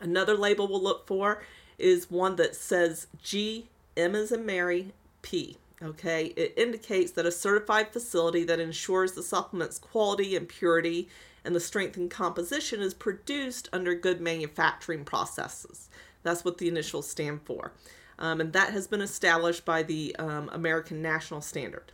Another 0.01 0.37
label 0.37 0.69
we'll 0.69 0.83
look 0.83 1.07
for 1.07 1.43
is 1.79 2.11
one 2.11 2.37
that 2.37 2.55
says 2.55 3.09
G, 3.23 3.69
M 3.97 4.15
as 4.15 4.31
in 4.31 4.47
Mary, 4.47 4.93
P. 5.23 5.57
Okay, 5.83 6.27
it 6.37 6.55
indicates 6.57 7.11
that 7.13 7.27
a 7.27 7.33
certified 7.33 7.93
facility 7.93 8.45
that 8.45 8.61
ensures 8.61 9.13
the 9.13 9.23
supplement's 9.23 9.79
quality 9.79 10.37
and 10.37 10.49
purity 10.49 11.09
and 11.45 11.55
the 11.55 11.61
strength 11.61 11.97
and 11.97 12.11
composition 12.11 12.81
is 12.81 12.95
produced 12.95 13.69
under 13.73 13.95
good 13.95 14.21
manufacturing 14.21 15.05
processes. 15.05 15.89
That's 16.23 16.45
what 16.45 16.59
the 16.59 16.69
initials 16.69 17.11
stand 17.11 17.43
for 17.45 17.73
um, 18.19 18.41
and 18.41 18.53
that 18.53 18.73
has 18.73 18.87
been 18.87 19.01
established 19.01 19.65
by 19.65 19.83
the 19.83 20.15
um, 20.17 20.49
American 20.53 21.03
National 21.03 21.41
Standard. 21.41 21.93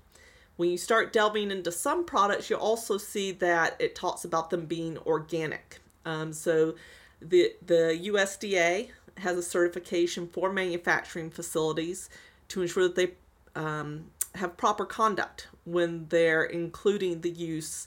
When 0.56 0.70
you 0.70 0.76
start 0.76 1.12
delving 1.12 1.50
into 1.50 1.72
some 1.72 2.04
products, 2.04 2.50
you'll 2.50 2.60
also 2.60 2.98
see 2.98 3.32
that 3.32 3.76
it 3.78 3.94
talks 3.94 4.24
about 4.24 4.50
them 4.50 4.66
being 4.66 4.98
organic. 4.98 5.80
Um, 6.04 6.32
so 6.32 6.74
the 7.20 7.52
the 7.64 7.98
USDA 8.04 8.90
has 9.18 9.36
a 9.36 9.42
certification 9.42 10.26
for 10.26 10.52
manufacturing 10.52 11.30
facilities 11.30 12.10
to 12.48 12.62
ensure 12.62 12.88
that 12.88 12.94
they 12.94 13.12
um, 13.54 14.10
have 14.34 14.56
proper 14.56 14.84
conduct 14.84 15.48
when 15.64 16.06
they're 16.08 16.44
including 16.44 17.20
the 17.20 17.30
use 17.30 17.86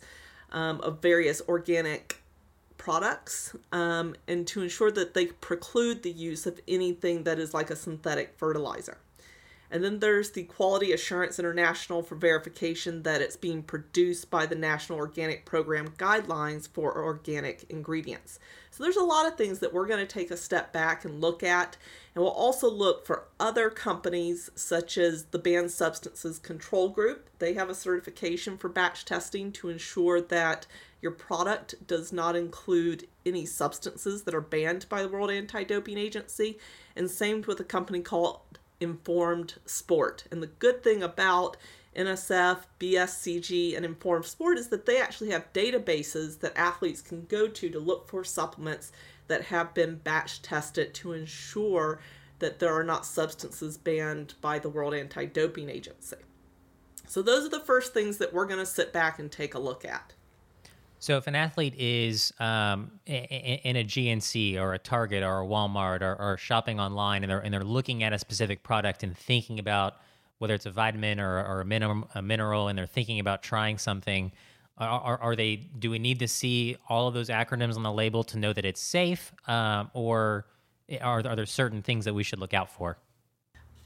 um, 0.51 0.81
of 0.81 1.01
various 1.01 1.41
organic 1.47 2.22
products 2.83 3.55
um, 3.71 4.13
and 4.27 4.45
to 4.45 4.61
ensure 4.61 4.91
that 4.91 5.13
they 5.13 5.27
preclude 5.27 6.03
the 6.03 6.11
use 6.11 6.45
of 6.45 6.59
anything 6.67 7.23
that 7.23 7.39
is 7.39 7.53
like 7.53 7.69
a 7.69 7.77
synthetic 7.77 8.33
fertilizer. 8.37 8.97
And 9.71 9.81
then 9.81 9.99
there's 9.99 10.31
the 10.31 10.43
Quality 10.43 10.91
Assurance 10.91 11.39
International 11.39 12.03
for 12.03 12.15
verification 12.15 13.03
that 13.03 13.21
it's 13.21 13.37
being 13.37 13.63
produced 13.63 14.29
by 14.29 14.45
the 14.45 14.53
National 14.53 14.99
Organic 14.99 15.45
Program 15.45 15.93
guidelines 15.97 16.67
for 16.67 17.01
organic 17.01 17.65
ingredients. 17.69 18.37
So 18.69 18.83
there's 18.83 18.97
a 18.97 19.03
lot 19.03 19.27
of 19.27 19.37
things 19.37 19.59
that 19.59 19.73
we're 19.73 19.87
going 19.87 20.05
to 20.05 20.13
take 20.13 20.29
a 20.29 20.37
step 20.37 20.73
back 20.73 21.05
and 21.05 21.21
look 21.21 21.41
at. 21.41 21.77
And 22.13 22.23
we'll 22.23 22.33
also 22.33 22.69
look 22.69 23.05
for 23.05 23.29
other 23.39 23.69
companies 23.69 24.51
such 24.55 24.97
as 24.97 25.25
the 25.25 25.39
Banned 25.39 25.71
Substances 25.71 26.37
Control 26.37 26.89
Group. 26.89 27.29
They 27.39 27.53
have 27.53 27.69
a 27.69 27.75
certification 27.75 28.57
for 28.57 28.67
batch 28.67 29.05
testing 29.05 29.53
to 29.53 29.69
ensure 29.69 30.19
that 30.19 30.67
your 31.03 31.11
product 31.11 31.85
does 31.85 32.13
not 32.13 32.33
include 32.33 33.07
any 33.25 33.45
substances 33.45 34.23
that 34.23 34.33
are 34.33 34.41
banned 34.41 34.87
by 34.87 35.03
the 35.03 35.09
World 35.09 35.29
Anti 35.29 35.65
Doping 35.65 35.97
Agency. 35.97 36.57
And 36.95 37.11
same 37.11 37.43
with 37.45 37.59
a 37.59 37.65
company 37.65 37.99
called 37.99 38.39
Informed 38.79 39.55
Sport. 39.65 40.23
And 40.31 40.41
the 40.41 40.47
good 40.47 40.81
thing 40.81 41.03
about 41.03 41.57
NSF, 41.93 42.59
BSCG, 42.79 43.75
and 43.75 43.85
Informed 43.85 44.25
Sport 44.25 44.57
is 44.57 44.69
that 44.69 44.85
they 44.85 44.99
actually 44.99 45.31
have 45.31 45.51
databases 45.51 46.39
that 46.39 46.57
athletes 46.57 47.01
can 47.01 47.25
go 47.25 47.49
to 47.49 47.69
to 47.69 47.79
look 47.79 48.07
for 48.07 48.23
supplements 48.23 48.93
that 49.27 49.43
have 49.43 49.73
been 49.73 49.97
batch 49.97 50.41
tested 50.41 50.93
to 50.93 51.11
ensure 51.11 51.99
that 52.39 52.59
there 52.59 52.73
are 52.73 52.83
not 52.83 53.05
substances 53.05 53.77
banned 53.77 54.35
by 54.39 54.57
the 54.57 54.69
World 54.69 54.93
Anti 54.93 55.25
Doping 55.25 55.69
Agency. 55.69 56.17
So, 57.07 57.21
those 57.21 57.45
are 57.45 57.49
the 57.49 57.59
first 57.59 57.93
things 57.93 58.19
that 58.19 58.33
we're 58.33 58.47
going 58.47 58.59
to 58.59 58.65
sit 58.65 58.93
back 58.93 59.19
and 59.19 59.29
take 59.29 59.53
a 59.53 59.59
look 59.59 59.83
at. 59.83 60.13
So 61.03 61.17
if 61.17 61.27
an 61.27 61.35
athlete 61.35 61.75
is 61.77 62.31
um, 62.39 62.89
in 63.05 63.75
a 63.75 63.83
GNC 63.83 64.57
or 64.57 64.73
a 64.73 64.79
Target 64.79 65.21
or 65.21 65.41
a 65.41 65.45
Walmart 65.45 66.01
or, 66.01 66.15
or, 66.15 66.37
shopping 66.37 66.79
online 66.79 67.25
and 67.25 67.29
they're 67.29 67.41
and 67.41 67.53
they're 67.53 67.61
looking 67.61 68.03
at 68.03 68.13
a 68.13 68.17
specific 68.17 68.63
product 68.63 69.03
and 69.03 69.17
thinking 69.17 69.59
about 69.59 69.95
whether 70.37 70.53
it's 70.53 70.65
a 70.65 70.71
vitamin 70.71 71.19
or, 71.19 71.43
or 71.45 71.59
a, 71.59 71.65
mineral, 71.65 72.09
a 72.15 72.21
mineral 72.21 72.69
and 72.69 72.77
they're 72.77 72.85
thinking 72.85 73.19
about 73.19 73.43
trying 73.43 73.77
something, 73.77 74.31
are, 74.77 75.17
are, 75.17 75.35
they? 75.35 75.57
Do 75.57 75.91
we 75.91 75.99
need 75.99 76.19
to 76.19 76.27
see 76.29 76.77
all 76.87 77.09
of 77.09 77.13
those 77.13 77.27
acronyms 77.27 77.75
on 77.75 77.83
the 77.83 77.91
label 77.91 78.23
to 78.23 78.37
know 78.37 78.53
that 78.53 78.63
it's 78.63 78.81
safe, 78.81 79.33
um, 79.45 79.91
or 79.93 80.45
are, 81.01 81.27
are 81.27 81.35
there 81.35 81.45
certain 81.45 81.81
things 81.81 82.05
that 82.05 82.13
we 82.13 82.23
should 82.23 82.39
look 82.39 82.53
out 82.53 82.71
for? 82.71 82.97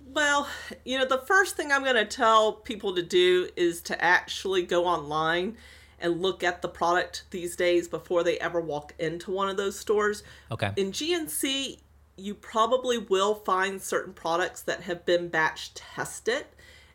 Well, 0.06 0.48
you 0.86 1.00
know, 1.00 1.06
the 1.06 1.18
first 1.18 1.58
thing 1.58 1.72
I'm 1.72 1.84
going 1.84 1.96
to 1.96 2.06
tell 2.06 2.54
people 2.54 2.94
to 2.94 3.02
do 3.02 3.50
is 3.56 3.82
to 3.84 4.00
actually 4.04 4.62
go 4.62 4.86
online 4.86 5.58
and 6.00 6.22
look 6.22 6.44
at 6.44 6.62
the 6.62 6.68
product 6.68 7.24
these 7.32 7.56
days 7.56 7.88
before 7.88 8.24
they 8.24 8.38
ever 8.40 8.62
walk 8.62 8.94
into 9.00 9.32
one 9.32 9.50
of 9.50 9.58
those 9.58 9.78
stores. 9.78 10.24
Okay. 10.52 10.72
In 10.76 10.92
GNC, 10.92 11.80
you 12.18 12.34
probably 12.34 12.98
will 12.98 13.36
find 13.36 13.82
certain 13.82 14.14
products 14.14 14.62
that 14.64 14.82
have 14.82 15.06
been 15.06 15.30
batch 15.30 15.74
tested 15.74 16.46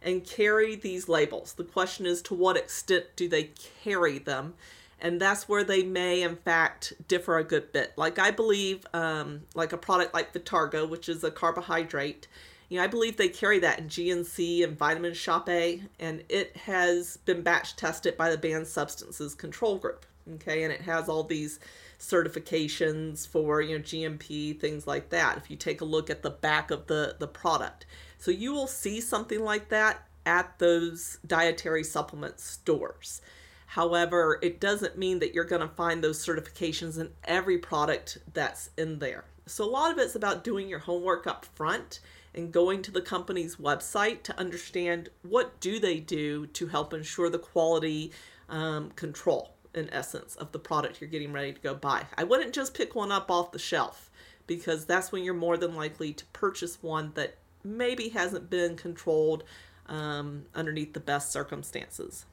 and 0.01 0.25
carry 0.25 0.75
these 0.75 1.09
labels. 1.09 1.53
The 1.55 1.65
question 1.65 2.07
is 2.07 2.23
to 2.23 2.35
what 2.35 2.57
extent 2.57 3.07
do 3.17 3.29
they 3.29 3.51
carry 3.85 4.19
them? 4.19 4.55
And 5.01 5.21
that's 5.21 5.49
where 5.49 5.65
they 5.65 5.83
may, 5.83 6.23
in 6.23 6.37
fact, 6.37 6.93
differ 7.09 7.39
a 7.39 7.45
good 7.45 7.73
bit. 7.73 7.93
Like 7.97 8.19
I 8.19 8.31
believe, 8.31 8.87
um, 8.93 9.43
like 9.55 9.73
a 9.73 9.77
product 9.77 10.15
like 10.15 10.33
Vitargo, 10.33 10.89
which 10.89 11.09
is 11.09 11.25
a 11.25 11.31
carbohydrate, 11.31 12.29
you 12.73 12.79
know, 12.79 12.85
I 12.85 12.87
believe 12.87 13.19
they 13.19 13.29
carry 13.29 13.59
that 13.59 13.81
in 13.81 13.89
GNC 13.89 14.65
and 14.65 14.79
Vitamin 14.79 15.13
Shop 15.13 15.47
A, 15.51 15.83
and 16.01 16.25
it 16.31 16.57
has 16.57 17.19
been 17.19 17.43
batch 17.43 17.77
tested 17.77 18.17
by 18.17 18.31
the 18.31 18.39
Banned 18.39 18.67
Substances 18.67 19.35
Control 19.35 19.77
Group. 19.77 20.07
Okay, 20.37 20.63
and 20.63 20.73
it 20.73 20.81
has 20.81 21.07
all 21.07 21.23
these 21.23 21.61
certifications 21.99 23.29
for 23.29 23.61
you 23.61 23.77
know 23.77 23.85
GMP 23.85 24.59
things 24.59 24.87
like 24.87 25.11
that. 25.11 25.37
If 25.37 25.51
you 25.51 25.57
take 25.59 25.83
a 25.83 25.85
look 25.85 26.09
at 26.09 26.23
the 26.23 26.31
back 26.31 26.71
of 26.71 26.87
the 26.87 27.15
the 27.19 27.27
product, 27.27 27.85
so 28.17 28.31
you 28.31 28.55
will 28.55 28.67
see 28.67 29.03
something 29.03 29.45
like 29.45 29.69
that 29.69 30.07
at 30.25 30.59
those 30.59 31.19
dietary 31.27 31.85
supplement 31.85 32.41
stores. 32.41 33.21
However, 33.67 34.39
it 34.41 34.61
doesn't 34.61 34.97
mean 34.97 35.19
that 35.19 35.35
you're 35.35 35.45
going 35.45 35.61
to 35.61 35.69
find 35.69 36.03
those 36.03 36.25
certifications 36.25 36.99
in 36.99 37.11
every 37.25 37.59
product 37.59 38.17
that's 38.33 38.71
in 38.79 38.99
there. 38.99 39.25
So 39.45 39.63
a 39.63 39.69
lot 39.69 39.93
of 39.93 39.99
it's 39.99 40.15
about 40.15 40.43
doing 40.43 40.69
your 40.69 40.79
homework 40.79 41.27
up 41.27 41.45
front 41.45 42.01
and 42.35 42.53
going 42.53 42.83
to 42.83 42.91
the 42.91 43.01
company's 43.01 43.57
website 43.57 44.23
to 44.23 44.39
understand 44.39 45.09
what 45.23 45.61
do 45.61 45.79
they 45.79 46.01
do 46.01 46.47
to 46.47 46.67
help 46.69 46.95
ensure 46.95 47.29
the 47.29 47.39
quality 47.39 48.13
um, 48.49 48.91
control 48.93 49.55
in 49.75 49.93
essence 49.93 50.37
of 50.37 50.53
the 50.53 50.59
product 50.59 51.01
you're 51.01 51.11
getting 51.11 51.33
ready 51.33 51.53
to 51.53 51.61
go 51.61 51.75
buy. 51.75 52.07
I 52.17 52.25
wouldn't 52.25 52.55
just 52.55 52.75
pick 52.75 52.95
one 52.95 53.13
up 53.13 53.31
off 53.31 53.53
the 53.53 53.59
shelf 53.59 54.11
because 54.47 54.85
that's 54.85 55.13
when 55.13 55.25
you're 55.25 55.35
more 55.35 55.57
than 55.57 55.75
likely 55.75 56.13
to 56.13 56.25
purchase 56.27 56.83
one 56.83 57.13
that 57.15 57.37
maybe 57.65 58.11
hasn't 58.11 58.51
been 58.51 58.77
controlled 58.77 59.45
um, 59.87 60.45
underneath 60.55 60.93
the 60.93 61.01
best 61.01 61.33
circumstances 61.33 62.27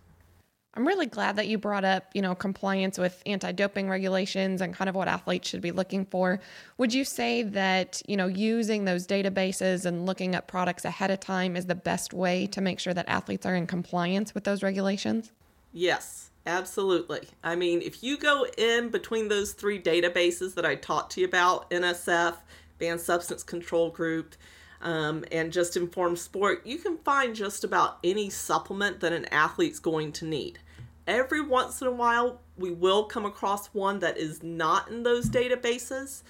I'm 0.75 0.85
really 0.85 1.07
glad 1.07 1.35
that 1.38 1.47
you 1.47 1.57
brought 1.57 1.83
up, 1.83 2.05
you 2.13 2.21
know, 2.21 2.35
compliance 2.35 2.99
with 2.99 3.23
anti-doping 3.25 3.89
regulations 3.89 4.61
and 4.61 4.73
kind 4.73 4.88
of 4.88 4.95
what 4.95 5.07
athletes 5.07 5.49
should 5.49 5.61
be 5.61 5.71
looking 5.71 6.05
for. 6.05 6.39
Would 6.77 6.93
you 6.93 7.03
say 7.03 7.41
that, 7.41 8.01
you 8.07 8.15
know, 8.15 8.27
using 8.27 8.85
those 8.85 9.07
databases 9.07 9.85
and 9.85 10.05
looking 10.05 10.35
at 10.35 10.47
products 10.47 10.85
ahead 10.85 11.09
of 11.09 11.19
time 11.19 11.55
is 11.55 11.65
the 11.65 11.75
best 11.75 12.13
way 12.13 12.45
to 12.47 12.61
make 12.61 12.79
sure 12.79 12.93
that 12.93 13.09
athletes 13.09 13.47
are 13.47 13.55
in 13.55 13.65
compliance 13.65 14.35
with 14.35 14.43
those 14.43 14.61
regulations? 14.61 15.31
Yes, 15.73 16.29
absolutely. 16.45 17.27
I 17.43 17.55
mean, 17.55 17.81
if 17.81 18.03
you 18.03 18.17
go 18.17 18.45
in 18.57 18.89
between 18.89 19.27
those 19.27 19.53
three 19.53 19.81
databases 19.81 20.53
that 20.53 20.65
I 20.67 20.75
talked 20.75 21.13
to 21.13 21.21
you 21.21 21.27
about, 21.27 21.69
NSF, 21.71 22.35
Banned 22.77 23.01
Substance 23.01 23.43
Control 23.43 23.89
Group, 23.89 24.35
um, 24.81 25.25
and 25.31 25.51
just 25.51 25.77
informed 25.77 26.19
sport, 26.19 26.65
you 26.65 26.77
can 26.77 26.98
find 27.00 27.36
just 27.36 27.63
about 27.63 28.00
any 28.03 28.29
supplement 28.29 29.00
that 29.01 29.13
an 29.13 29.25
athlete's 29.25 29.79
going 29.79 30.12
to 30.13 30.25
need. 30.25 30.59
Every 31.07 31.41
once 31.41 31.81
in 31.81 31.88
a 31.88 31.91
while, 31.91 32.41
we 32.57 32.71
will 32.71 33.05
come 33.05 33.25
across 33.25 33.67
one 33.67 34.00
that 34.00 34.17
is 34.17 34.43
not 34.43 34.89
in 34.89 35.03
those 35.03 35.29
databases. 35.29 36.21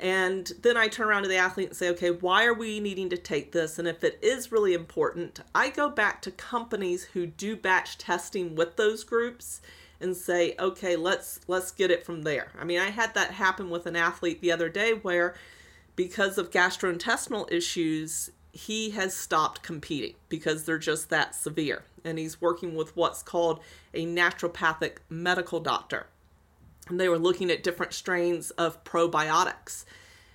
And 0.00 0.52
then 0.62 0.76
I 0.76 0.86
turn 0.86 1.08
around 1.08 1.22
to 1.22 1.28
the 1.28 1.36
athlete 1.36 1.68
and 1.68 1.76
say, 1.76 1.88
okay, 1.90 2.10
why 2.10 2.44
are 2.44 2.54
we 2.54 2.78
needing 2.78 3.08
to 3.10 3.16
take 3.16 3.50
this? 3.50 3.78
And 3.78 3.88
if 3.88 4.04
it 4.04 4.18
is 4.22 4.52
really 4.52 4.74
important, 4.74 5.40
I 5.54 5.70
go 5.70 5.88
back 5.88 6.22
to 6.22 6.30
companies 6.30 7.04
who 7.04 7.26
do 7.26 7.56
batch 7.56 7.98
testing 7.98 8.54
with 8.54 8.76
those 8.76 9.02
groups 9.02 9.60
and 10.00 10.16
say, 10.16 10.54
okay, 10.60 10.94
let's 10.94 11.40
let's 11.48 11.72
get 11.72 11.90
it 11.90 12.04
from 12.04 12.22
there. 12.22 12.52
I 12.58 12.64
mean, 12.64 12.78
I 12.78 12.90
had 12.90 13.14
that 13.14 13.32
happen 13.32 13.70
with 13.70 13.86
an 13.86 13.96
athlete 13.96 14.40
the 14.40 14.52
other 14.52 14.68
day 14.68 14.92
where 14.92 15.34
because 15.98 16.38
of 16.38 16.52
gastrointestinal 16.52 17.50
issues, 17.50 18.30
he 18.52 18.90
has 18.90 19.12
stopped 19.12 19.64
competing 19.64 20.14
because 20.28 20.62
they're 20.62 20.78
just 20.78 21.10
that 21.10 21.34
severe. 21.34 21.82
And 22.04 22.20
he's 22.20 22.40
working 22.40 22.76
with 22.76 22.94
what's 22.94 23.20
called 23.20 23.58
a 23.92 24.06
naturopathic 24.06 24.98
medical 25.08 25.58
doctor. 25.58 26.06
And 26.86 27.00
they 27.00 27.08
were 27.08 27.18
looking 27.18 27.50
at 27.50 27.64
different 27.64 27.94
strains 27.94 28.52
of 28.52 28.84
probiotics. 28.84 29.86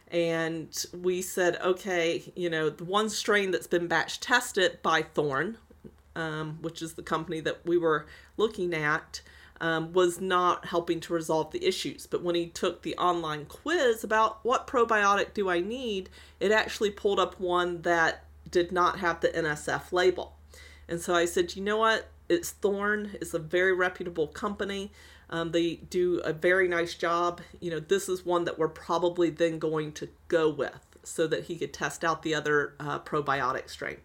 And 0.10 0.86
we 1.02 1.22
said, 1.22 1.58
okay, 1.64 2.34
you 2.36 2.50
know, 2.50 2.70
the 2.70 2.84
one 2.84 3.10
strain 3.10 3.52
that's 3.52 3.66
been 3.66 3.88
batch 3.88 4.20
tested 4.20 4.80
by 4.84 5.04
Thorne, 5.04 5.58
um, 6.18 6.58
which 6.62 6.82
is 6.82 6.96
the 6.96 7.04
company 7.04 7.40
that 7.40 7.66
we 7.66 7.78
were 7.78 8.06
looking 8.36 8.74
at, 8.74 9.22
um, 9.62 9.94
was 9.94 10.20
not 10.20 10.66
helping 10.66 11.00
to 11.02 11.14
resolve 11.14 11.52
the 11.52 11.66
issues. 11.66 12.06
But 12.08 12.24
when 12.24 12.36
he 12.36 12.48
took 12.48 12.82
the 12.82 12.96
online 12.98 13.46
quiz 13.46 14.04
about 14.04 14.40
what 14.44 14.68
probiotic 14.68 15.34
do 15.34 15.50
I 15.50 15.62
need, 15.62 16.10
it 16.40 16.52
actually 16.52 16.92
pulled 16.92 17.20
up 17.20 17.40
one 17.40 17.82
that 17.84 18.26
did 18.50 18.72
not 18.72 19.00
have 19.00 19.22
the 19.22 19.30
NSF 19.30 19.92
label. 19.92 20.36
And 20.88 21.00
so 21.00 21.16
I 21.16 21.26
said, 21.26 21.56
you 21.56 21.64
know 21.64 21.78
what? 21.78 22.08
It's 22.30 22.52
Thorne. 22.52 23.12
It's 23.22 23.34
a 23.34 23.40
very 23.40 23.74
reputable 23.74 24.28
company. 24.28 24.92
Um, 25.30 25.52
they 25.52 25.76
do 25.76 26.20
a 26.20 26.34
very 26.34 26.68
nice 26.68 26.94
job. 26.94 27.42
You 27.60 27.72
know, 27.72 27.80
this 27.80 28.08
is 28.08 28.26
one 28.26 28.46
that 28.46 28.60
we're 28.60 28.68
probably 28.68 29.30
then 29.30 29.60
going 29.60 29.92
to 29.94 30.10
go 30.28 30.50
with 30.50 30.80
so 31.04 31.28
that 31.28 31.46
he 31.46 31.58
could 31.58 31.74
test 31.74 32.04
out 32.04 32.22
the 32.22 32.36
other 32.36 32.76
uh, 32.80 33.00
probiotic 33.00 33.70
strain. 33.70 33.98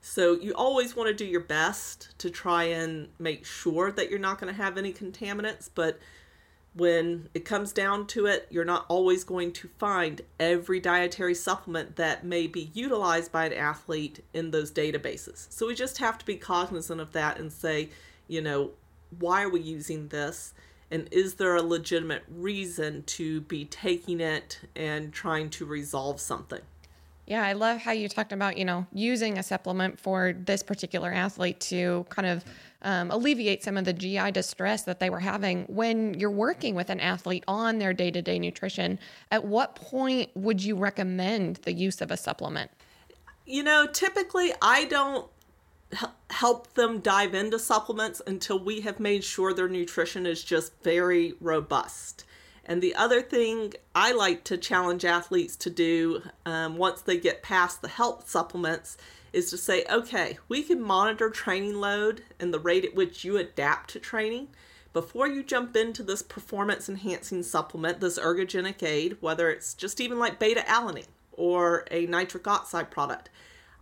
So 0.00 0.34
you 0.34 0.54
always 0.54 0.96
want 0.96 1.08
to 1.08 1.14
do 1.14 1.28
your 1.28 1.40
best 1.40 2.16
to 2.18 2.30
try 2.30 2.64
and 2.64 3.08
make 3.18 3.44
sure 3.44 3.90
that 3.92 4.10
you're 4.10 4.18
not 4.18 4.40
going 4.40 4.52
to 4.52 4.62
have 4.62 4.78
any 4.78 4.92
contaminants, 4.92 5.68
but 5.74 5.98
when 6.74 7.28
it 7.34 7.44
comes 7.44 7.72
down 7.72 8.06
to 8.06 8.26
it, 8.26 8.46
you're 8.50 8.64
not 8.64 8.86
always 8.88 9.24
going 9.24 9.52
to 9.52 9.68
find 9.78 10.20
every 10.38 10.78
dietary 10.78 11.34
supplement 11.34 11.96
that 11.96 12.24
may 12.24 12.46
be 12.46 12.70
utilized 12.72 13.32
by 13.32 13.46
an 13.46 13.52
athlete 13.52 14.24
in 14.32 14.50
those 14.52 14.70
databases. 14.70 15.50
So 15.52 15.66
we 15.66 15.74
just 15.74 15.98
have 15.98 16.18
to 16.18 16.24
be 16.24 16.36
cognizant 16.36 17.00
of 17.00 17.12
that 17.12 17.38
and 17.38 17.52
say, 17.52 17.90
you 18.28 18.40
know, 18.40 18.70
why 19.18 19.42
are 19.42 19.48
we 19.48 19.60
using 19.60 20.08
this? 20.08 20.54
And 20.90 21.08
is 21.10 21.34
there 21.34 21.56
a 21.56 21.62
legitimate 21.62 22.22
reason 22.28 23.02
to 23.04 23.40
be 23.42 23.64
taking 23.64 24.20
it 24.20 24.60
and 24.76 25.12
trying 25.12 25.50
to 25.50 25.66
resolve 25.66 26.20
something? 26.20 26.60
Yeah, 27.28 27.44
I 27.44 27.52
love 27.52 27.76
how 27.76 27.92
you 27.92 28.08
talked 28.08 28.32
about, 28.32 28.56
you 28.56 28.64
know, 28.64 28.86
using 28.90 29.36
a 29.36 29.42
supplement 29.42 30.00
for 30.00 30.32
this 30.32 30.62
particular 30.62 31.12
athlete 31.12 31.60
to 31.60 32.06
kind 32.08 32.26
of 32.26 32.42
um, 32.80 33.10
alleviate 33.10 33.62
some 33.62 33.76
of 33.76 33.84
the 33.84 33.92
GI 33.92 34.30
distress 34.30 34.84
that 34.84 34.98
they 34.98 35.10
were 35.10 35.20
having. 35.20 35.64
When 35.64 36.14
you're 36.14 36.30
working 36.30 36.74
with 36.74 36.88
an 36.88 37.00
athlete 37.00 37.44
on 37.46 37.80
their 37.80 37.92
day 37.92 38.10
to 38.12 38.22
day 38.22 38.38
nutrition, 38.38 38.98
at 39.30 39.44
what 39.44 39.74
point 39.74 40.30
would 40.36 40.64
you 40.64 40.74
recommend 40.74 41.56
the 41.56 41.72
use 41.74 42.00
of 42.00 42.10
a 42.10 42.16
supplement? 42.16 42.70
You 43.44 43.62
know, 43.62 43.86
typically 43.86 44.54
I 44.62 44.86
don't 44.86 45.28
help 46.30 46.72
them 46.74 47.00
dive 47.00 47.34
into 47.34 47.58
supplements 47.58 48.22
until 48.26 48.58
we 48.58 48.80
have 48.80 48.98
made 49.00 49.22
sure 49.22 49.52
their 49.52 49.68
nutrition 49.68 50.24
is 50.24 50.42
just 50.42 50.72
very 50.82 51.34
robust. 51.42 52.24
And 52.68 52.82
the 52.82 52.94
other 52.94 53.22
thing 53.22 53.72
I 53.94 54.12
like 54.12 54.44
to 54.44 54.58
challenge 54.58 55.02
athletes 55.06 55.56
to 55.56 55.70
do 55.70 56.22
um, 56.44 56.76
once 56.76 57.00
they 57.00 57.16
get 57.16 57.42
past 57.42 57.80
the 57.80 57.88
health 57.88 58.28
supplements 58.28 58.98
is 59.32 59.48
to 59.50 59.56
say, 59.56 59.86
okay, 59.90 60.38
we 60.48 60.62
can 60.62 60.82
monitor 60.82 61.30
training 61.30 61.76
load 61.76 62.22
and 62.38 62.52
the 62.52 62.60
rate 62.60 62.84
at 62.84 62.94
which 62.94 63.24
you 63.24 63.38
adapt 63.38 63.90
to 63.90 63.98
training. 63.98 64.48
Before 64.92 65.26
you 65.26 65.42
jump 65.42 65.76
into 65.76 66.02
this 66.02 66.20
performance 66.20 66.90
enhancing 66.90 67.42
supplement, 67.42 68.00
this 68.00 68.18
ergogenic 68.18 68.82
aid, 68.82 69.16
whether 69.20 69.50
it's 69.50 69.72
just 69.72 69.98
even 69.98 70.18
like 70.18 70.38
beta 70.38 70.60
alanine 70.60 71.06
or 71.32 71.86
a 71.90 72.04
nitric 72.06 72.46
oxide 72.46 72.90
product, 72.90 73.30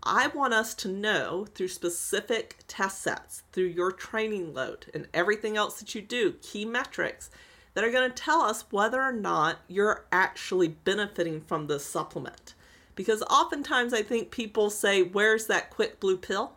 I 0.04 0.28
want 0.28 0.54
us 0.54 0.74
to 0.74 0.88
know 0.88 1.46
through 1.54 1.68
specific 1.68 2.58
test 2.68 3.02
sets, 3.02 3.42
through 3.50 3.64
your 3.64 3.90
training 3.90 4.54
load 4.54 4.86
and 4.94 5.08
everything 5.12 5.56
else 5.56 5.80
that 5.80 5.96
you 5.96 6.02
do, 6.02 6.34
key 6.34 6.64
metrics 6.64 7.30
that 7.76 7.84
are 7.84 7.90
going 7.90 8.10
to 8.10 8.22
tell 8.22 8.40
us 8.40 8.64
whether 8.70 9.02
or 9.02 9.12
not 9.12 9.58
you're 9.68 10.06
actually 10.10 10.68
benefiting 10.68 11.42
from 11.42 11.66
this 11.66 11.84
supplement. 11.84 12.54
Because 12.94 13.20
oftentimes 13.24 13.92
I 13.92 14.00
think 14.00 14.30
people 14.30 14.70
say, 14.70 15.02
Where's 15.02 15.46
that 15.48 15.68
quick 15.68 16.00
blue 16.00 16.16
pill 16.16 16.52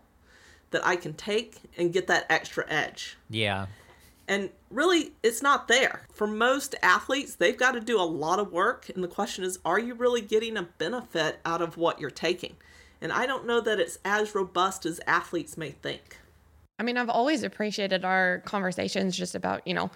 that 0.71 0.87
I 0.87 0.95
can 0.95 1.13
take 1.13 1.57
and 1.77 1.91
get 1.91 2.07
that 2.07 2.25
extra 2.29 2.63
edge? 2.69 3.17
Yeah. 3.29 3.65
And 4.29 4.49
really, 4.71 5.11
it's 5.21 5.41
not 5.41 5.67
there. 5.67 6.07
For 6.13 6.25
most 6.25 6.73
athletes, 6.81 7.35
they've 7.35 7.57
got 7.57 7.73
to 7.73 7.81
do 7.81 7.99
a 7.99 8.03
lot 8.03 8.39
of 8.39 8.53
work. 8.53 8.87
And 8.87 9.03
the 9.03 9.09
question 9.09 9.43
is, 9.43 9.59
are 9.65 9.79
you 9.79 9.95
really 9.95 10.21
getting 10.21 10.55
a 10.55 10.63
benefit 10.63 11.41
out 11.43 11.61
of 11.61 11.75
what 11.75 11.99
you're 11.99 12.11
taking? 12.11 12.55
And 13.01 13.11
I 13.11 13.25
don't 13.25 13.45
know 13.45 13.59
that 13.59 13.77
it's 13.77 13.99
as 14.05 14.33
robust 14.33 14.85
as 14.85 15.01
athletes 15.05 15.57
may 15.57 15.71
think. 15.71 16.19
I 16.79 16.83
mean, 16.83 16.95
I've 16.95 17.09
always 17.09 17.43
appreciated 17.43 18.05
our 18.05 18.41
conversations 18.45 19.17
just 19.17 19.35
about, 19.35 19.67
you 19.67 19.73
know, 19.73 19.91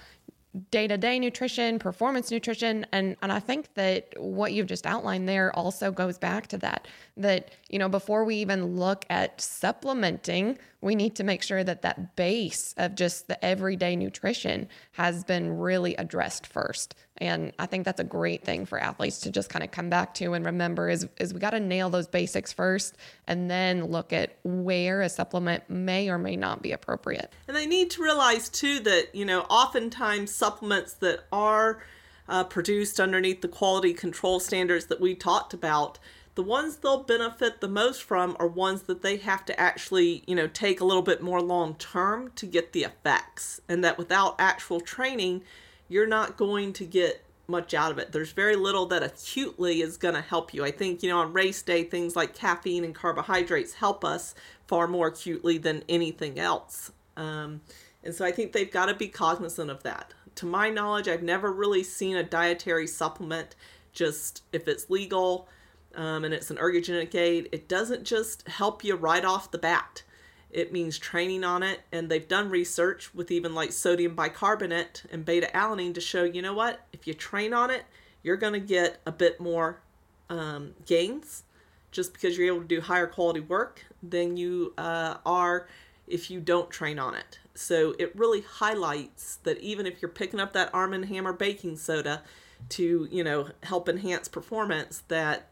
day-to-day 0.69 1.17
nutrition 1.17 1.79
performance 1.79 2.29
nutrition 2.29 2.85
and 2.91 3.15
and 3.23 3.31
i 3.31 3.39
think 3.39 3.73
that 3.73 4.13
what 4.17 4.53
you've 4.53 4.67
just 4.67 4.85
outlined 4.85 5.27
there 5.27 5.55
also 5.55 5.91
goes 5.91 6.19
back 6.19 6.45
to 6.45 6.57
that 6.59 6.87
that 7.17 7.49
you 7.69 7.79
know 7.79 7.89
before 7.89 8.23
we 8.23 8.35
even 8.35 8.75
look 8.75 9.03
at 9.09 9.41
supplementing 9.41 10.57
we 10.84 10.96
need 10.96 11.15
to 11.15 11.24
make 11.24 11.41
sure 11.41 11.63
that 11.63 11.82
that 11.84 12.15
base 12.15 12.76
of 12.78 12.96
just 12.96 13.28
the 13.28 13.43
everyday 13.43 13.96
nutrition 13.96 14.67
has 14.91 15.24
been 15.24 15.58
really 15.58 15.96
addressed 15.96 16.46
first. 16.46 16.96
And 17.17 17.54
i 17.60 17.65
think 17.65 17.86
that's 17.86 18.00
a 18.00 18.04
great 18.04 18.43
thing 18.43 18.65
for 18.65 18.80
athletes 18.80 19.19
to 19.22 19.32
just 19.32 19.50
kind 19.50 19.63
of 19.63 19.72
come 19.72 19.89
back 19.89 20.15
to 20.15 20.34
and 20.34 20.46
remember 20.46 20.89
is 20.89 21.08
is 21.19 21.34
we 21.34 21.39
got 21.39 21.52
to 21.52 21.60
nail 21.60 21.89
those 21.89 22.08
basics 22.08 22.52
first 22.52 22.98
and 23.28 23.50
then 23.50 23.86
look 23.86 24.12
at 24.12 24.38
where 24.43 25.02
a 25.02 25.10
supplement 25.10 25.69
may 25.69 26.10
or 26.10 26.17
may 26.17 26.36
not 26.36 26.62
be 26.62 26.72
appropriate. 26.72 27.32
And 27.48 27.56
they 27.56 27.67
need 27.67 27.91
to 27.91 28.04
realize 28.04 28.50
too 28.50 28.80
that 28.82 29.13
you 29.13 29.26
know 29.26 29.41
oftentimes 29.41 30.34
supplements 30.34 30.93
that 30.96 31.22
are 31.32 31.84
uh, 32.28 32.43
produced 32.43 33.00
underneath 33.00 33.41
the 33.41 33.48
quality 33.48 33.93
control 33.93 34.39
standards 34.39 34.88
that 34.88 35.00
we 35.00 35.13
talked 35.13 35.54
about 35.54 36.00
the 36.36 36.43
ones 36.43 36.78
they'll 36.78 37.04
benefit 37.04 37.62
the 37.62 37.67
most 37.67 38.02
from 38.02 38.36
are 38.39 38.48
ones 38.48 38.84
that 38.84 39.02
they 39.02 39.17
have 39.17 39.46
to 39.46 39.60
actually, 39.60 40.24
you 40.26 40.36
know, 40.36 40.48
take 40.48 40.82
a 40.82 40.86
little 40.86 41.04
bit 41.04 41.22
more 41.22 41.41
long 41.41 41.76
term 41.76 42.32
to 42.36 42.46
get 42.46 42.74
the 42.74 42.84
effects. 42.84 43.62
And 43.69 43.84
that 43.84 43.98
without 43.98 44.36
actual 44.39 44.82
training, 44.82 45.43
you're 45.88 46.08
not 46.08 46.38
going 46.38 46.74
to 46.74 46.86
get 46.86 47.24
much 47.48 47.74
out 47.74 47.91
of 47.91 48.00
it. 48.00 48.12
There's 48.12 48.32
very 48.32 48.56
little 48.56 48.86
that 48.88 49.04
acutely 49.04 49.82
is 49.82 49.98
going 49.98 50.15
to 50.15 50.22
help 50.22 50.54
you. 50.54 50.65
I 50.65 50.72
think, 50.72 51.04
you 51.04 51.10
know, 51.10 51.19
on 51.19 51.34
race 51.34 51.62
day, 51.62 51.84
things 51.84 52.15
like 52.15 52.34
caffeine 52.34 52.84
and 52.84 52.96
carbohydrates 52.96 53.74
help 53.74 54.04
us 54.04 54.34
far 54.65 54.88
more 54.88 55.08
acutely 55.08 55.58
than 55.58 55.84
anything 55.88 56.39
else. 56.39 56.91
Um, 57.15 57.62
and 58.04 58.15
so 58.15 58.26
I 58.26 58.32
think 58.32 58.54
they've 58.54 58.72
got 58.72 58.88
to 58.88 58.96
be 58.96 59.08
cognizant 59.08 59.69
of 59.69 59.84
that. 59.84 60.13
To 60.36 60.46
my 60.46 60.69
knowledge, 60.69 61.08
I've 61.08 61.22
never 61.22 61.52
really 61.52 61.84
seen 61.84 62.15
a 62.15 62.24
dietary 62.24 62.88
supplement 62.88 63.56
just 63.91 64.41
if 64.52 64.67
it's 64.67 64.89
legal 64.89 65.48
um, 65.95 66.23
and 66.23 66.34
it's 66.34 66.49
an 66.49 66.58
ergogenic 66.58 67.13
aid, 67.15 67.49
it 67.51 67.67
doesn't 67.67 68.03
just 68.03 68.47
help 68.47 68.84
you 68.84 68.95
right 68.95 69.23
off 69.23 69.51
the 69.51 69.58
bat. 69.58 70.03
It 70.49 70.71
means 70.71 70.99
training 70.99 71.43
on 71.43 71.63
it, 71.63 71.82
and 71.91 72.10
they've 72.10 72.27
done 72.27 72.49
research 72.49 73.13
with 73.15 73.32
even 73.32 73.56
like 73.56 73.71
sodium 73.71 74.13
bicarbonate 74.13 75.03
and 75.12 75.25
beta 75.25 75.49
alanine 75.53 75.95
to 75.95 76.01
show 76.01 76.23
you 76.23 76.41
know 76.41 76.53
what? 76.53 76.86
If 76.93 77.08
you 77.08 77.13
train 77.13 77.53
on 77.53 77.71
it, 77.71 77.86
you're 78.21 78.38
going 78.38 78.53
to 78.53 78.60
get 78.60 79.01
a 79.06 79.12
bit 79.12 79.39
more 79.39 79.82
um, 80.29 80.73
gains 80.86 81.43
just 81.91 82.13
because 82.13 82.38
you're 82.38 82.47
able 82.47 82.62
to 82.62 82.67
do 82.67 82.82
higher 82.82 83.08
quality 83.08 83.39
work 83.39 83.86
than 84.01 84.38
you 84.38 84.73
uh, 84.77 85.17
are 85.25 85.67
if 86.08 86.29
you 86.29 86.39
don't 86.39 86.69
train 86.69 86.99
on 86.99 87.15
it. 87.15 87.39
So 87.56 87.95
it 87.99 88.15
really 88.15 88.41
highlights 88.41 89.38
that 89.43 89.60
even 89.60 89.86
if 89.86 90.01
you're 90.01 90.10
picking 90.10 90.39
up 90.39 90.53
that 90.53 90.73
Arm 90.73 91.01
& 91.03 91.03
Hammer 91.03 91.34
baking 91.34 91.77
soda 91.77 92.23
to, 92.69 93.08
you 93.12 93.23
know, 93.23 93.49
help 93.62 93.88
enhance 93.88 94.27
performance, 94.27 95.03
that 95.08 95.49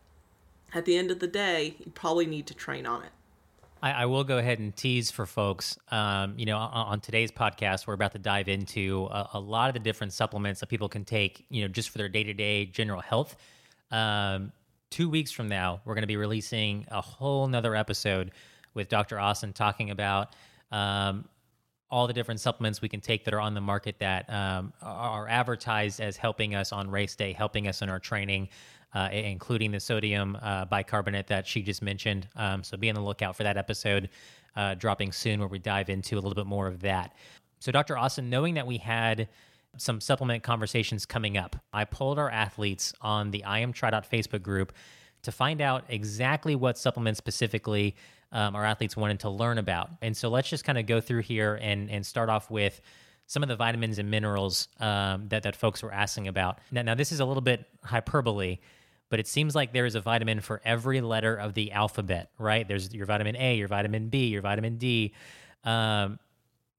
at 0.73 0.86
the 0.86 0.97
end 0.97 1.12
of 1.12 1.19
the 1.19 1.27
day, 1.27 1.75
you 1.79 1.91
probably 1.91 2.25
need 2.25 2.47
to 2.47 2.53
train 2.53 2.86
on 2.86 3.03
it. 3.03 3.12
I, 3.81 3.91
I 3.91 4.05
will 4.05 4.23
go 4.23 4.38
ahead 4.38 4.60
and 4.60 4.75
tease 4.75 5.10
for 5.10 5.25
folks. 5.25 5.77
Um, 5.89 6.36
you 6.38 6.45
know, 6.45 6.57
on, 6.57 6.88
on, 6.88 6.99
today's 7.01 7.31
podcast, 7.31 7.88
we're 7.88 7.95
about 7.95 8.12
to 8.12 8.19
dive 8.19 8.47
into 8.47 9.07
a, 9.12 9.29
a, 9.34 9.39
lot 9.39 9.69
of 9.69 9.73
the 9.73 9.79
different 9.79 10.13
supplements 10.13 10.60
that 10.60 10.67
people 10.67 10.88
can 10.88 11.03
take, 11.03 11.45
you 11.49 11.63
know, 11.63 11.67
just 11.67 11.89
for 11.89 11.97
their 11.97 12.10
day 12.10 12.23
to 12.23 12.34
day 12.34 12.65
general 12.65 13.01
health. 13.01 13.36
Um, 13.89 14.51
two 14.91 15.10
weeks 15.10 15.31
from 15.31 15.47
now, 15.47 15.81
we're 15.84 15.95
going 15.95 16.03
to 16.03 16.07
be 16.07 16.17
releasing 16.17 16.86
a 16.91 17.01
whole 17.01 17.47
nother 17.47 17.75
episode 17.75 18.31
with 18.73 18.88
Dr. 18.88 19.19
Austin 19.19 19.51
talking 19.51 19.89
about 19.89 20.36
um, 20.71 21.25
all 21.89 22.07
the 22.07 22.13
different 22.13 22.39
supplements 22.39 22.81
we 22.81 22.88
can 22.88 23.01
take 23.01 23.25
that 23.25 23.34
are 23.34 23.39
on 23.39 23.53
the 23.53 23.62
market 23.62 23.99
that 23.99 24.29
um, 24.29 24.71
are 24.81 25.27
advertised 25.27 25.99
as 25.99 26.15
helping 26.15 26.55
us 26.55 26.71
on 26.71 26.89
race 26.89 27.15
day, 27.15 27.34
helping 27.34 27.67
us 27.67 27.81
in 27.81 27.89
our 27.89 27.99
training, 27.99 28.47
uh, 28.93 29.10
including 29.12 29.71
the 29.71 29.80
sodium 29.80 30.38
uh, 30.41 30.65
bicarbonate 30.65 31.27
that 31.27 31.47
she 31.47 31.62
just 31.62 31.82
mentioned. 31.82 32.27
Um, 32.36 32.63
so 32.63 32.77
be 32.77 32.89
on 32.89 32.95
the 32.95 33.01
lookout 33.01 33.36
for 33.36 33.43
that 33.43 33.58
episode 33.58 34.10
uh, 34.56 34.75
dropping 34.75 35.12
soon 35.12 35.39
where 35.39 35.47
we 35.47 35.60
dive 35.60 35.89
into 35.89 36.15
a 36.15 36.21
little 36.21 36.36
bit 36.36 36.45
more 36.45 36.67
of 36.67 36.82
that. 36.82 37.15
So, 37.60 37.71
Dr. 37.71 37.97
Austin, 37.97 38.30
knowing 38.30 38.56
that 38.56 38.67
we 38.67 38.77
had 38.77 39.30
some 39.77 40.01
supplement 40.01 40.43
conversations 40.43 41.06
coming 41.06 41.38
up, 41.38 41.56
I 41.71 41.86
pulled 41.86 42.19
our 42.19 42.30
athletes 42.30 42.93
on 43.01 43.32
the 43.32 43.43
I 43.43 43.60
Am 43.60 43.71
TriDot 43.71 44.10
Facebook 44.10 44.41
group 44.41 44.73
to 45.21 45.32
find 45.32 45.62
out 45.62 45.86
exactly 45.88 46.56
what 46.56 46.77
supplements 46.77 47.19
specifically 47.19 47.95
um, 48.32 48.56
our 48.56 48.65
athletes 48.65 48.97
wanted 48.97 49.19
to 49.21 49.30
learn 49.30 49.58
about. 49.58 49.89
And 50.01 50.15
so 50.15 50.30
let's 50.30 50.49
just 50.49 50.63
kind 50.63 50.77
of 50.77 50.86
go 50.86 50.99
through 51.01 51.21
here 51.21 51.60
and, 51.62 51.89
and 51.89 52.06
start 52.06 52.30
off 52.30 52.49
with 52.49 52.82
some 53.27 53.43
of 53.43 53.49
the 53.49 53.56
vitamins 53.56 53.99
and 53.99 54.10
minerals 54.10 54.67
um, 54.80 55.27
that, 55.30 55.43
that 55.43 55.56
folks 55.56 55.84
were 55.84 55.93
asking 55.93 56.27
about. 56.27 56.60
Now, 56.71 56.82
now, 56.82 56.95
this 56.95 57.12
is 57.12 57.19
a 57.19 57.25
little 57.25 57.41
bit 57.41 57.65
hyperbole, 57.84 58.58
but 59.12 59.19
it 59.19 59.28
seems 59.28 59.54
like 59.54 59.74
there 59.74 59.86
is 59.86 59.93
a 59.93 60.02
vitamin 60.02 60.39
for 60.39 60.62
every 60.63 61.02
letter 61.02 61.36
of 61.36 61.54
the 61.54 61.74
alphabet, 61.74 62.32
right? 62.39 62.65
There's 62.65 62.91
your 62.93 63.06
vitamin 63.06 63.36
A, 63.36 63.56
your 63.56 63.67
vitamin 63.67 64.08
B, 64.08 64.28
your 64.28 64.41
vitamin 64.41 64.78
D. 64.78 65.13
Um, 65.65 66.17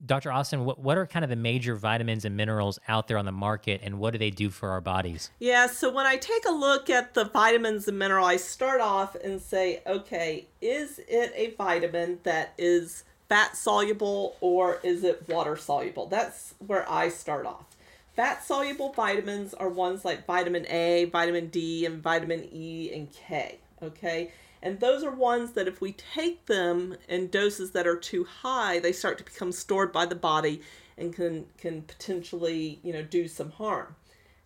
Dr. 0.05 0.33
Austin, 0.33 0.65
what, 0.65 0.81
what 0.81 0.97
are 0.97 1.07
kind 1.07 1.25
of 1.25 1.29
the 1.29 1.37
major 1.37 1.77
vitamins 1.77 2.25
and 2.25 2.35
minerals 2.35 2.79
out 2.89 3.07
there 3.07 3.19
on 3.19 3.27
the 3.27 3.33
market 3.33 3.83
and 3.85 3.99
what 3.99 4.13
do 4.13 4.19
they 4.19 4.31
do 4.31 4.49
for 4.49 4.71
our 4.71 4.81
bodies? 4.81 5.31
Yeah, 5.39 5.67
so 5.67 5.93
when 5.93 6.07
I 6.07 6.17
take 6.17 6.45
a 6.49 6.51
look 6.51 6.89
at 6.89 7.13
the 7.13 7.27
vitamins 7.27 7.87
and 7.87 7.99
mineral, 7.99 8.25
I 8.25 8.37
start 8.37 8.81
off 8.81 9.15
and 9.15 9.41
say, 9.41 9.83
okay, 9.87 10.47
is 10.63 11.01
it 11.07 11.33
a 11.37 11.55
vitamin 11.57 12.19
that 12.23 12.55
is 12.57 13.05
fat 13.29 13.59
soluble 13.59 14.37
or 14.41 14.81
is 14.83 15.05
it 15.05 15.29
water 15.29 15.57
soluble? 15.57 16.07
That's 16.07 16.55
where 16.67 16.91
I 16.91 17.11
start 17.11 17.45
off. 17.45 17.67
Fat 18.15 18.45
soluble 18.45 18.93
vitamins 18.93 19.55
are 19.55 19.71
ones 19.71 20.05
like 20.05 20.27
vitamin 20.27 20.67
A, 20.69 21.07
vitamin 21.07 21.49
D, 21.49 21.87
and 21.87 22.03
vitamin 22.03 22.47
E 22.53 22.93
and 22.93 23.11
K. 23.11 23.59
Okay. 23.83 24.33
And 24.63 24.79
those 24.79 25.03
are 25.03 25.11
ones 25.11 25.53
that 25.53 25.67
if 25.67 25.81
we 25.81 25.93
take 25.93 26.47
them 26.47 26.97
in 27.09 27.29
doses 27.29 27.73
that 27.73 27.87
are 27.87 27.97
too 27.97 28.25
high, 28.25 28.79
they 28.79 28.93
start 28.93 29.19
to 29.19 29.25
become 29.25 29.51
stored 29.51 29.93
by 29.93 30.07
the 30.07 30.15
body 30.15 30.61
and 30.97 31.13
can, 31.13 31.47
can 31.59 31.83
potentially, 31.83 32.79
you 32.83 32.93
know, 32.93 33.03
do 33.03 33.27
some 33.27 33.51
harm. 33.51 33.97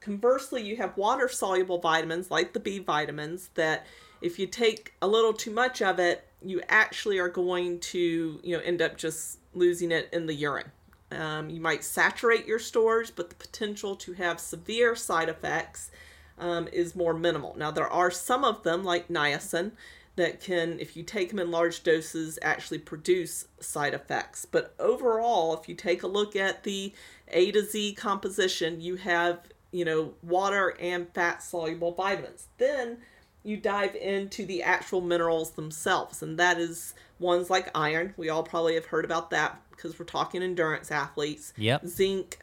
Conversely, 0.00 0.62
you 0.62 0.76
have 0.76 0.96
water 0.96 1.28
soluble 1.28 1.78
vitamins 1.78 2.30
like 2.30 2.52
the 2.52 2.60
B 2.60 2.78
vitamins 2.78 3.50
that 3.54 3.86
if 4.22 4.38
you 4.38 4.46
take 4.46 4.94
a 5.02 5.08
little 5.08 5.32
too 5.32 5.50
much 5.50 5.82
of 5.82 5.98
it, 5.98 6.26
you 6.40 6.62
actually 6.68 7.18
are 7.18 7.28
going 7.28 7.80
to, 7.80 8.40
you 8.42 8.56
know, 8.56 8.62
end 8.62 8.80
up 8.80 8.96
just 8.96 9.38
losing 9.52 9.90
it 9.90 10.08
in 10.12 10.26
the 10.26 10.34
urine. 10.34 10.70
Um, 11.10 11.50
you 11.50 11.60
might 11.60 11.84
saturate 11.84 12.46
your 12.46 12.58
stores, 12.58 13.10
but 13.10 13.28
the 13.28 13.36
potential 13.36 13.94
to 13.96 14.14
have 14.14 14.40
severe 14.40 14.96
side 14.96 15.28
effects 15.28 15.90
um, 16.38 16.68
is 16.72 16.96
more 16.96 17.14
minimal. 17.14 17.54
Now, 17.56 17.70
there 17.70 17.88
are 17.88 18.10
some 18.10 18.44
of 18.44 18.62
them, 18.62 18.82
like 18.82 19.08
niacin, 19.08 19.72
that 20.16 20.40
can, 20.40 20.80
if 20.80 20.96
you 20.96 21.02
take 21.02 21.28
them 21.28 21.38
in 21.38 21.50
large 21.50 21.82
doses, 21.82 22.38
actually 22.42 22.78
produce 22.78 23.46
side 23.60 23.94
effects. 23.94 24.46
But 24.46 24.74
overall, 24.78 25.54
if 25.54 25.68
you 25.68 25.74
take 25.74 26.02
a 26.02 26.08
look 26.08 26.34
at 26.34 26.64
the 26.64 26.92
A 27.28 27.52
to 27.52 27.62
Z 27.62 27.94
composition, 27.94 28.80
you 28.80 28.96
have, 28.96 29.40
you 29.72 29.84
know, 29.84 30.14
water 30.22 30.74
and 30.80 31.08
fat 31.12 31.42
soluble 31.42 31.92
vitamins. 31.92 32.48
Then 32.56 32.98
you 33.46 33.56
dive 33.56 33.94
into 33.94 34.44
the 34.44 34.62
actual 34.62 35.00
minerals 35.00 35.52
themselves, 35.52 36.22
and 36.22 36.38
that 36.38 36.58
is 36.58 36.94
ones 37.18 37.48
like 37.48 37.70
iron. 37.74 38.12
We 38.16 38.28
all 38.28 38.42
probably 38.42 38.74
have 38.74 38.86
heard 38.86 39.04
about 39.04 39.30
that 39.30 39.62
because 39.70 39.98
we're 39.98 40.04
talking 40.04 40.42
endurance 40.42 40.90
athletes. 40.90 41.52
Yep. 41.56 41.86
Zinc, 41.86 42.38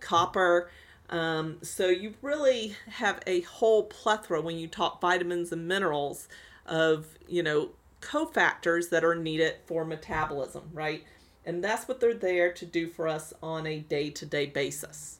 copper. 0.00 0.70
Um, 1.10 1.58
so 1.62 1.88
you 1.88 2.14
really 2.22 2.76
have 2.88 3.20
a 3.26 3.42
whole 3.42 3.84
plethora 3.84 4.40
when 4.40 4.56
you 4.56 4.68
talk 4.68 5.00
vitamins 5.00 5.52
and 5.52 5.68
minerals 5.68 6.28
of, 6.66 7.06
you 7.26 7.42
know, 7.42 7.70
cofactors 8.00 8.90
that 8.90 9.04
are 9.04 9.14
needed 9.14 9.56
for 9.66 9.84
metabolism, 9.84 10.70
right? 10.72 11.04
And 11.44 11.62
that's 11.62 11.88
what 11.88 12.00
they're 12.00 12.14
there 12.14 12.52
to 12.52 12.66
do 12.66 12.88
for 12.88 13.08
us 13.08 13.32
on 13.42 13.66
a 13.66 13.80
day 13.80 14.10
to 14.10 14.26
day 14.26 14.46
basis. 14.46 15.17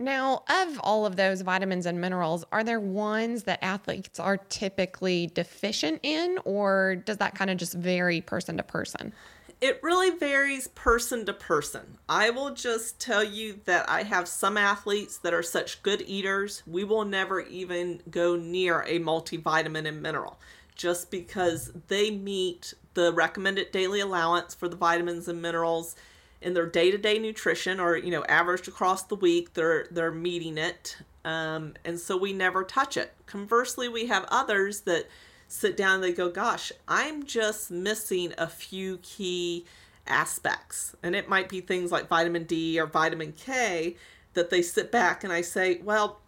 Now, 0.00 0.44
of 0.48 0.78
all 0.84 1.06
of 1.06 1.16
those 1.16 1.40
vitamins 1.40 1.84
and 1.84 2.00
minerals, 2.00 2.44
are 2.52 2.62
there 2.62 2.78
ones 2.78 3.42
that 3.44 3.58
athletes 3.62 4.20
are 4.20 4.36
typically 4.36 5.26
deficient 5.34 5.98
in, 6.04 6.38
or 6.44 6.96
does 7.04 7.16
that 7.16 7.34
kind 7.34 7.50
of 7.50 7.56
just 7.56 7.74
vary 7.74 8.20
person 8.20 8.56
to 8.58 8.62
person? 8.62 9.12
It 9.60 9.80
really 9.82 10.16
varies 10.16 10.68
person 10.68 11.26
to 11.26 11.32
person. 11.32 11.98
I 12.08 12.30
will 12.30 12.54
just 12.54 13.00
tell 13.00 13.24
you 13.24 13.58
that 13.64 13.90
I 13.90 14.04
have 14.04 14.28
some 14.28 14.56
athletes 14.56 15.18
that 15.18 15.34
are 15.34 15.42
such 15.42 15.82
good 15.82 16.02
eaters, 16.02 16.62
we 16.64 16.84
will 16.84 17.04
never 17.04 17.40
even 17.40 18.00
go 18.08 18.36
near 18.36 18.82
a 18.82 19.00
multivitamin 19.00 19.88
and 19.88 20.00
mineral 20.00 20.38
just 20.76 21.10
because 21.10 21.72
they 21.88 22.12
meet 22.12 22.72
the 22.94 23.12
recommended 23.12 23.72
daily 23.72 23.98
allowance 23.98 24.54
for 24.54 24.68
the 24.68 24.76
vitamins 24.76 25.26
and 25.26 25.42
minerals 25.42 25.96
in 26.40 26.54
their 26.54 26.66
day-to-day 26.66 27.18
nutrition 27.18 27.80
or 27.80 27.96
you 27.96 28.10
know 28.10 28.24
averaged 28.24 28.68
across 28.68 29.02
the 29.04 29.16
week 29.16 29.54
they're 29.54 29.86
they're 29.90 30.12
meeting 30.12 30.56
it 30.56 30.96
um, 31.24 31.74
and 31.84 31.98
so 31.98 32.16
we 32.16 32.32
never 32.32 32.62
touch 32.62 32.96
it 32.96 33.12
conversely 33.26 33.88
we 33.88 34.06
have 34.06 34.24
others 34.30 34.82
that 34.82 35.06
sit 35.48 35.76
down 35.76 35.96
and 35.96 36.04
they 36.04 36.12
go, 36.12 36.30
gosh, 36.30 36.70
I'm 36.86 37.24
just 37.24 37.70
missing 37.70 38.34
a 38.38 38.46
few 38.46 38.98
key 38.98 39.64
aspects. 40.06 40.94
And 41.02 41.16
it 41.16 41.28
might 41.28 41.48
be 41.48 41.60
things 41.60 41.90
like 41.90 42.06
vitamin 42.06 42.44
D 42.44 42.78
or 42.78 42.86
vitamin 42.86 43.32
K 43.32 43.96
that 44.34 44.50
they 44.50 44.62
sit 44.62 44.92
back 44.92 45.24
and 45.24 45.32
I 45.32 45.40
say, 45.40 45.80
well, 45.82 46.20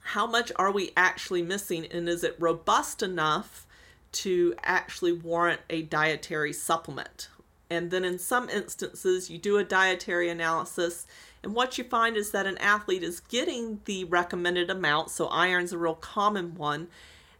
how 0.00 0.26
much 0.26 0.50
are 0.56 0.70
we 0.70 0.92
actually 0.96 1.42
missing? 1.42 1.86
And 1.86 2.08
is 2.08 2.24
it 2.24 2.36
robust 2.38 3.02
enough 3.02 3.66
to 4.12 4.54
actually 4.62 5.12
warrant 5.12 5.60
a 5.68 5.82
dietary 5.82 6.52
supplement? 6.52 7.28
And 7.70 7.90
then 7.90 8.04
in 8.04 8.18
some 8.18 8.48
instances, 8.50 9.30
you 9.30 9.38
do 9.38 9.56
a 9.56 9.64
dietary 9.64 10.28
analysis. 10.28 11.06
And 11.42 11.54
what 11.54 11.78
you 11.78 11.84
find 11.84 12.16
is 12.16 12.32
that 12.32 12.46
an 12.46 12.58
athlete 12.58 13.04
is 13.04 13.20
getting 13.20 13.80
the 13.84 14.04
recommended 14.04 14.68
amount. 14.68 15.10
So, 15.10 15.28
iron's 15.28 15.72
a 15.72 15.78
real 15.78 15.94
common 15.94 16.56
one 16.56 16.88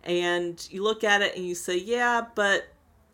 and 0.03 0.67
you 0.71 0.83
look 0.83 1.05
at 1.05 1.23
it 1.23 1.37
and 1.37 1.47
you 1.47 1.55
say, 1.55 1.77
yeah, 1.77 2.23
but 2.35 2.69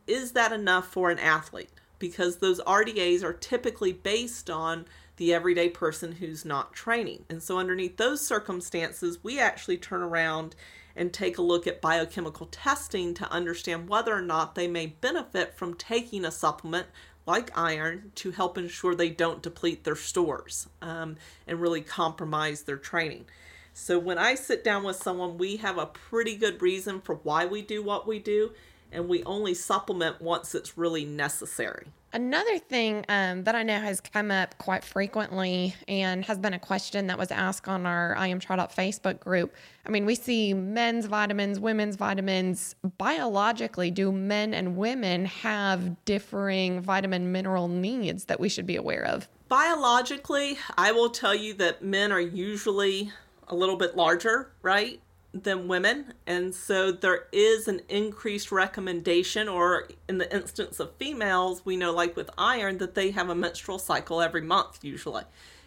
is 0.07 0.33
that 0.33 0.52
enough 0.52 0.87
for 0.87 1.11
an 1.11 1.18
athlete? 1.18 1.70
Because 1.98 2.37
those 2.37 2.61
RDAs 2.61 3.22
are 3.22 3.33
typically 3.33 3.92
based 3.92 4.50
on 4.50 4.87
the 5.16 5.33
everyday 5.33 5.68
person 5.68 6.12
who's 6.12 6.44
not 6.44 6.74
training. 6.74 7.24
And 7.31 7.42
so, 7.42 7.59
underneath 7.59 7.96
those 7.96 8.24
circumstances, 8.24 9.24
we 9.24 9.40
actually 9.40 9.79
turn 9.79 10.02
around 10.02 10.55
and 10.96 11.12
take 11.12 11.38
a 11.38 11.42
look 11.42 11.66
at 11.66 11.80
biochemical 11.80 12.46
testing 12.46 13.14
to 13.14 13.30
understand 13.30 13.88
whether 13.88 14.14
or 14.14 14.22
not 14.22 14.54
they 14.54 14.66
may 14.66 14.87
benefit 14.87 15.54
from 15.54 15.74
taking 15.74 16.24
a 16.24 16.30
supplement 16.30 16.87
like 17.26 17.56
iron 17.56 18.12
to 18.14 18.30
help 18.30 18.56
ensure 18.56 18.94
they 18.94 19.11
don't 19.11 19.42
deplete 19.42 19.85
their 19.85 19.96
stores 19.96 20.68
um, 20.80 21.16
and 21.46 21.61
really 21.61 21.82
compromise 21.82 22.62
their 22.62 22.76
training. 22.76 23.26
So 23.74 23.98
when 23.98 24.16
I 24.16 24.37
sit 24.37 24.64
down 24.64 24.85
with 24.85 24.96
someone, 24.96 25.37
we 25.37 25.56
have 25.56 25.76
a 25.76 25.87
pretty 25.87 26.37
good 26.37 26.62
reason 26.62 27.00
for 27.00 27.16
why 27.16 27.44
we 27.44 27.61
do 27.61 27.82
what 27.82 28.06
we 28.06 28.18
do, 28.18 28.52
and 28.90 29.06
we 29.06 29.22
only 29.24 29.52
supplement 29.52 30.22
once 30.22 30.54
it's 30.54 30.78
really 30.78 31.04
necessary. 31.04 31.88
Another 32.12 32.59
thing 32.59 33.05
um, 33.09 33.45
that 33.45 33.55
I 33.55 33.62
know 33.62 33.79
has 33.79 34.01
come 34.01 34.31
up 34.31 34.57
quite 34.59 34.85
frequently 34.85 35.75
and 35.87 36.25
has 36.25 36.38
been 36.38 36.55
a 36.55 36.59
question 36.59 37.09
that 37.09 37.19
was 37.19 37.31
asked 37.31 37.69
on 37.69 37.85
our 37.85 38.16
I 38.16 38.29
Am 38.29 38.40
TriDot 38.40 38.75
Facebook 38.75 39.21
group. 39.21 39.55
I 39.85 39.90
mean, 39.90 40.07
we 40.07 40.14
see 40.14 40.55
men's 40.55 41.07
vitamins, 41.07 41.61
women's 41.61 41.97
vitamins. 41.97 42.75
Biologically, 42.97 43.90
do 43.90 44.12
men 44.12 44.55
and 44.55 44.77
women 44.77 45.27
have 45.27 46.05
differing 46.05 46.81
vitamin 46.81 47.33
mineral 47.33 47.69
needs 47.69 48.27
that 48.27 48.40
we 48.40 48.49
should 48.49 48.66
be 48.66 48.77
aware 48.77 49.05
of? 49.05 49.29
Biologically, 49.49 50.59
I 50.79 50.92
will 50.92 51.11
tell 51.11 51.35
you 51.35 51.55
that 51.55 51.83
men 51.83 52.12
are 52.12 52.21
usually 52.21 53.12
a 53.49 53.55
little 53.55 53.77
bit 53.77 53.97
larger, 53.97 54.53
right, 54.62 55.01
than 55.42 55.68
women, 55.68 56.14
and 56.27 56.55
so 56.55 56.92
there 56.92 57.27
is 57.33 57.68
an 57.68 57.81
increased 57.88 58.53
recommendation, 58.53 59.49
or 59.49 59.88
in 60.09 60.18
the 60.18 60.35
instance 60.35 60.81
of 60.81 60.94
females, 60.96 61.64
we 61.64 61.77
know, 61.77 61.92
like 61.92 62.16
with 62.16 62.31
iron, 62.38 62.79
that 62.79 62.94
they 62.94 63.11
have 63.11 63.29
a 63.29 63.35
menstrual 63.35 63.79
cycle 63.79 64.20
every 64.20 64.42
month 64.42 64.85
usually. 64.85 65.25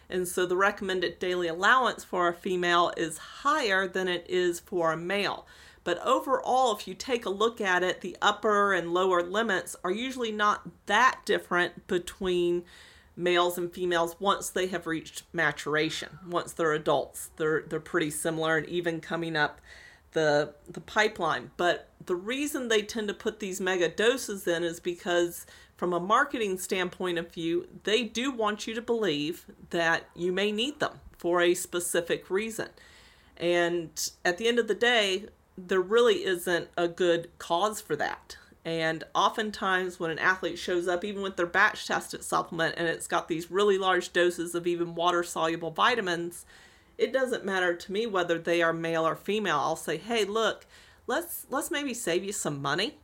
And 0.08 0.26
so 0.26 0.44
the 0.44 0.56
recommended 0.56 1.18
daily 1.18 1.48
allowance 1.48 2.02
for 2.02 2.28
a 2.28 2.34
female 2.34 2.92
is 2.96 3.18
higher 3.18 3.86
than 3.86 4.08
it 4.08 4.26
is 4.28 4.58
for 4.58 4.92
a 4.92 4.96
male. 4.96 5.46
But 5.84 6.04
overall, 6.04 6.76
if 6.76 6.86
you 6.86 6.94
take 6.94 7.24
a 7.24 7.30
look 7.30 7.60
at 7.60 7.82
it, 7.82 8.00
the 8.00 8.16
upper 8.20 8.74
and 8.74 8.92
lower 8.92 9.22
limits 9.22 9.76
are 9.82 9.90
usually 9.90 10.32
not 10.32 10.68
that 10.86 11.20
different 11.24 11.86
between 11.86 12.64
males 13.20 13.58
and 13.58 13.72
females 13.72 14.16
once 14.18 14.50
they 14.50 14.66
have 14.68 14.86
reached 14.86 15.24
maturation. 15.32 16.18
Once 16.26 16.52
they're 16.52 16.72
adults, 16.72 17.30
they're 17.36 17.62
they're 17.62 17.80
pretty 17.80 18.10
similar 18.10 18.56
and 18.56 18.68
even 18.68 19.00
coming 19.00 19.36
up 19.36 19.60
the 20.12 20.54
the 20.68 20.80
pipeline. 20.80 21.50
But 21.56 21.88
the 22.04 22.16
reason 22.16 22.68
they 22.68 22.82
tend 22.82 23.08
to 23.08 23.14
put 23.14 23.40
these 23.40 23.60
mega 23.60 23.88
doses 23.88 24.46
in 24.46 24.64
is 24.64 24.80
because 24.80 25.46
from 25.76 25.92
a 25.92 26.00
marketing 26.00 26.58
standpoint 26.58 27.18
of 27.18 27.32
view, 27.32 27.66
they 27.84 28.04
do 28.04 28.30
want 28.30 28.66
you 28.66 28.74
to 28.74 28.82
believe 28.82 29.46
that 29.70 30.08
you 30.14 30.32
may 30.32 30.52
need 30.52 30.80
them 30.80 31.00
for 31.16 31.40
a 31.40 31.54
specific 31.54 32.30
reason. 32.30 32.68
And 33.36 34.10
at 34.24 34.36
the 34.36 34.46
end 34.46 34.58
of 34.58 34.68
the 34.68 34.74
day, 34.74 35.26
there 35.56 35.80
really 35.80 36.24
isn't 36.24 36.68
a 36.76 36.88
good 36.88 37.30
cause 37.38 37.80
for 37.80 37.96
that. 37.96 38.36
And 38.64 39.04
oftentimes, 39.14 39.98
when 39.98 40.10
an 40.10 40.18
athlete 40.18 40.58
shows 40.58 40.86
up, 40.86 41.04
even 41.04 41.22
with 41.22 41.36
their 41.36 41.46
batch 41.46 41.86
tested 41.86 42.22
supplement, 42.22 42.74
and 42.76 42.86
it's 42.86 43.06
got 43.06 43.26
these 43.26 43.50
really 43.50 43.78
large 43.78 44.12
doses 44.12 44.54
of 44.54 44.66
even 44.66 44.94
water 44.94 45.22
soluble 45.22 45.70
vitamins, 45.70 46.44
it 46.98 47.12
doesn't 47.12 47.44
matter 47.44 47.74
to 47.74 47.92
me 47.92 48.06
whether 48.06 48.38
they 48.38 48.60
are 48.60 48.74
male 48.74 49.06
or 49.06 49.16
female. 49.16 49.56
I'll 49.56 49.76
say, 49.76 49.96
hey, 49.96 50.24
look, 50.24 50.66
let's 51.06 51.46
let's 51.48 51.70
maybe 51.70 51.94
save 51.94 52.22
you 52.22 52.32
some 52.32 52.60
money, 52.60 52.98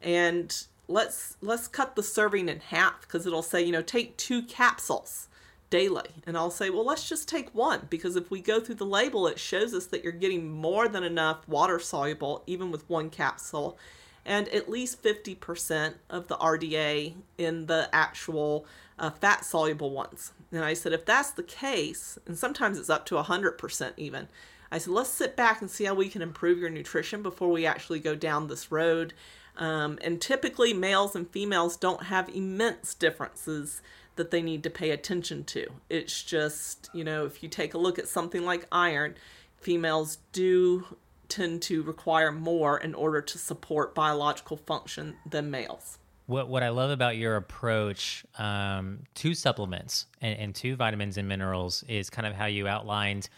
and 0.00 0.64
let's 0.86 1.36
let's 1.40 1.66
cut 1.66 1.96
the 1.96 2.04
serving 2.04 2.48
in 2.48 2.60
half 2.60 3.00
because 3.00 3.26
it'll 3.26 3.42
say, 3.42 3.62
you 3.64 3.72
know, 3.72 3.82
take 3.82 4.16
two 4.16 4.42
capsules 4.42 5.26
daily. 5.70 6.10
And 6.24 6.36
I'll 6.36 6.50
say, 6.50 6.70
well, 6.70 6.84
let's 6.84 7.08
just 7.08 7.28
take 7.28 7.52
one 7.54 7.86
because 7.90 8.14
if 8.14 8.30
we 8.30 8.40
go 8.40 8.60
through 8.60 8.76
the 8.76 8.86
label, 8.86 9.26
it 9.26 9.38
shows 9.38 9.74
us 9.74 9.86
that 9.86 10.04
you're 10.04 10.12
getting 10.12 10.50
more 10.50 10.88
than 10.88 11.02
enough 11.02 11.48
water 11.48 11.80
soluble, 11.80 12.42
even 12.46 12.70
with 12.70 12.88
one 12.88 13.10
capsule 13.10 13.78
and 14.24 14.48
at 14.48 14.68
least 14.68 15.02
50% 15.02 15.94
of 16.08 16.28
the 16.28 16.36
RDA 16.36 17.14
in 17.38 17.66
the 17.66 17.88
actual 17.92 18.66
uh, 18.98 19.10
fat 19.10 19.44
soluble 19.44 19.90
ones. 19.90 20.32
And 20.52 20.64
I 20.64 20.74
said, 20.74 20.92
if 20.92 21.04
that's 21.04 21.30
the 21.30 21.42
case, 21.42 22.18
and 22.26 22.36
sometimes 22.36 22.78
it's 22.78 22.90
up 22.90 23.06
to 23.06 23.14
100% 23.16 23.92
even, 23.96 24.28
I 24.70 24.78
said, 24.78 24.92
let's 24.92 25.10
sit 25.10 25.36
back 25.36 25.60
and 25.60 25.70
see 25.70 25.84
how 25.84 25.94
we 25.94 26.08
can 26.08 26.22
improve 26.22 26.58
your 26.58 26.70
nutrition 26.70 27.22
before 27.22 27.50
we 27.50 27.66
actually 27.66 28.00
go 28.00 28.14
down 28.14 28.46
this 28.46 28.70
road. 28.70 29.14
Um, 29.56 29.98
and 30.02 30.20
typically, 30.20 30.72
males 30.72 31.16
and 31.16 31.28
females 31.28 31.76
don't 31.76 32.04
have 32.04 32.28
immense 32.28 32.94
differences 32.94 33.82
that 34.16 34.30
they 34.30 34.42
need 34.42 34.62
to 34.62 34.70
pay 34.70 34.90
attention 34.90 35.44
to. 35.44 35.66
It's 35.88 36.22
just, 36.22 36.88
you 36.92 37.04
know, 37.04 37.24
if 37.24 37.42
you 37.42 37.48
take 37.48 37.74
a 37.74 37.78
look 37.78 37.98
at 37.98 38.06
something 38.06 38.44
like 38.44 38.66
iron, 38.70 39.16
females 39.60 40.18
do 40.32 40.84
tend 41.30 41.62
to 41.62 41.82
require 41.82 42.32
more 42.32 42.78
in 42.78 42.94
order 42.94 43.22
to 43.22 43.38
support 43.38 43.94
biological 43.94 44.56
function 44.56 45.16
than 45.24 45.50
males. 45.50 45.98
What 46.26 46.48
what 46.48 46.62
I 46.62 46.68
love 46.68 46.90
about 46.90 47.16
your 47.16 47.36
approach 47.36 48.24
um, 48.38 49.00
to 49.16 49.34
supplements 49.34 50.06
and, 50.20 50.38
and 50.38 50.54
to 50.56 50.76
vitamins 50.76 51.16
and 51.16 51.26
minerals 51.26 51.82
is 51.88 52.10
kind 52.10 52.26
of 52.26 52.34
how 52.34 52.46
you 52.46 52.68
outlined. 52.68 53.28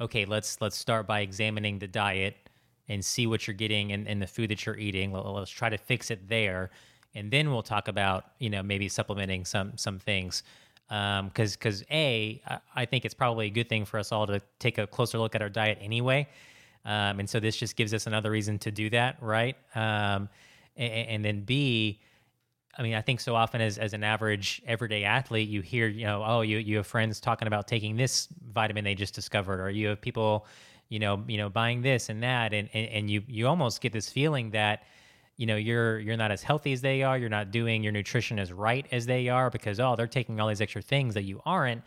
Okay, 0.00 0.24
let's 0.24 0.60
let's 0.60 0.76
start 0.76 1.06
by 1.06 1.20
examining 1.20 1.78
the 1.78 1.86
diet 1.86 2.36
and 2.88 3.02
see 3.04 3.26
what 3.26 3.46
you're 3.46 3.54
getting 3.54 3.90
in, 3.90 4.06
in 4.06 4.18
the 4.18 4.26
food 4.26 4.50
that 4.50 4.66
you're 4.66 4.76
eating. 4.76 5.12
Let's 5.12 5.50
try 5.50 5.70
to 5.70 5.78
fix 5.78 6.10
it 6.10 6.28
there, 6.28 6.70
and 7.14 7.30
then 7.30 7.50
we'll 7.50 7.62
talk 7.62 7.88
about 7.88 8.24
you 8.38 8.50
know 8.50 8.62
maybe 8.62 8.88
supplementing 8.88 9.44
some 9.44 9.72
some 9.76 9.98
things 9.98 10.42
because 10.88 11.20
um, 11.20 11.30
because 11.58 11.84
a 11.90 12.42
I 12.74 12.84
think 12.84 13.06
it's 13.06 13.14
probably 13.14 13.46
a 13.46 13.50
good 13.50 13.70
thing 13.70 13.86
for 13.86 13.98
us 13.98 14.12
all 14.12 14.26
to 14.26 14.42
take 14.58 14.76
a 14.76 14.86
closer 14.86 15.18
look 15.18 15.34
at 15.34 15.40
our 15.40 15.48
diet 15.48 15.78
anyway 15.80 16.28
um, 16.84 17.20
and 17.20 17.30
so 17.30 17.38
this 17.38 17.56
just 17.56 17.76
gives 17.76 17.94
us 17.94 18.06
another 18.06 18.30
reason 18.30 18.58
to 18.60 18.70
do 18.70 18.90
that, 18.90 19.16
right? 19.20 19.56
Um, 19.74 20.28
and, 20.76 21.08
and, 21.08 21.24
then 21.24 21.42
B, 21.42 22.00
I 22.76 22.82
mean, 22.82 22.94
I 22.94 23.00
think 23.00 23.20
so 23.20 23.36
often 23.36 23.60
as, 23.60 23.78
as 23.78 23.92
an 23.92 24.02
average 24.02 24.62
everyday 24.66 25.04
athlete, 25.04 25.48
you 25.48 25.60
hear, 25.60 25.86
you 25.86 26.04
know, 26.04 26.24
oh, 26.26 26.40
you, 26.40 26.58
you 26.58 26.78
have 26.78 26.86
friends 26.86 27.20
talking 27.20 27.46
about 27.46 27.68
taking 27.68 27.96
this 27.96 28.28
vitamin 28.52 28.82
they 28.82 28.94
just 28.94 29.14
discovered, 29.14 29.60
or 29.60 29.70
you 29.70 29.88
have 29.88 30.00
people, 30.00 30.46
you 30.88 30.98
know, 30.98 31.22
you 31.28 31.38
know, 31.38 31.48
buying 31.48 31.82
this 31.82 32.08
and 32.08 32.22
that. 32.22 32.52
And, 32.52 32.68
and, 32.72 32.88
and 32.88 33.10
you, 33.10 33.22
you 33.28 33.46
almost 33.46 33.80
get 33.80 33.92
this 33.92 34.08
feeling 34.08 34.50
that, 34.50 34.82
you 35.36 35.46
know, 35.46 35.56
you're, 35.56 36.00
you're 36.00 36.16
not 36.16 36.32
as 36.32 36.42
healthy 36.42 36.72
as 36.72 36.80
they 36.80 37.02
are. 37.02 37.16
You're 37.16 37.28
not 37.28 37.52
doing 37.52 37.82
your 37.82 37.92
nutrition 37.92 38.38
as 38.38 38.52
right 38.52 38.86
as 38.90 39.06
they 39.06 39.28
are 39.28 39.50
because, 39.50 39.78
oh, 39.78 39.94
they're 39.94 40.06
taking 40.08 40.40
all 40.40 40.48
these 40.48 40.60
extra 40.60 40.82
things 40.82 41.14
that 41.14 41.24
you 41.24 41.40
aren't 41.46 41.82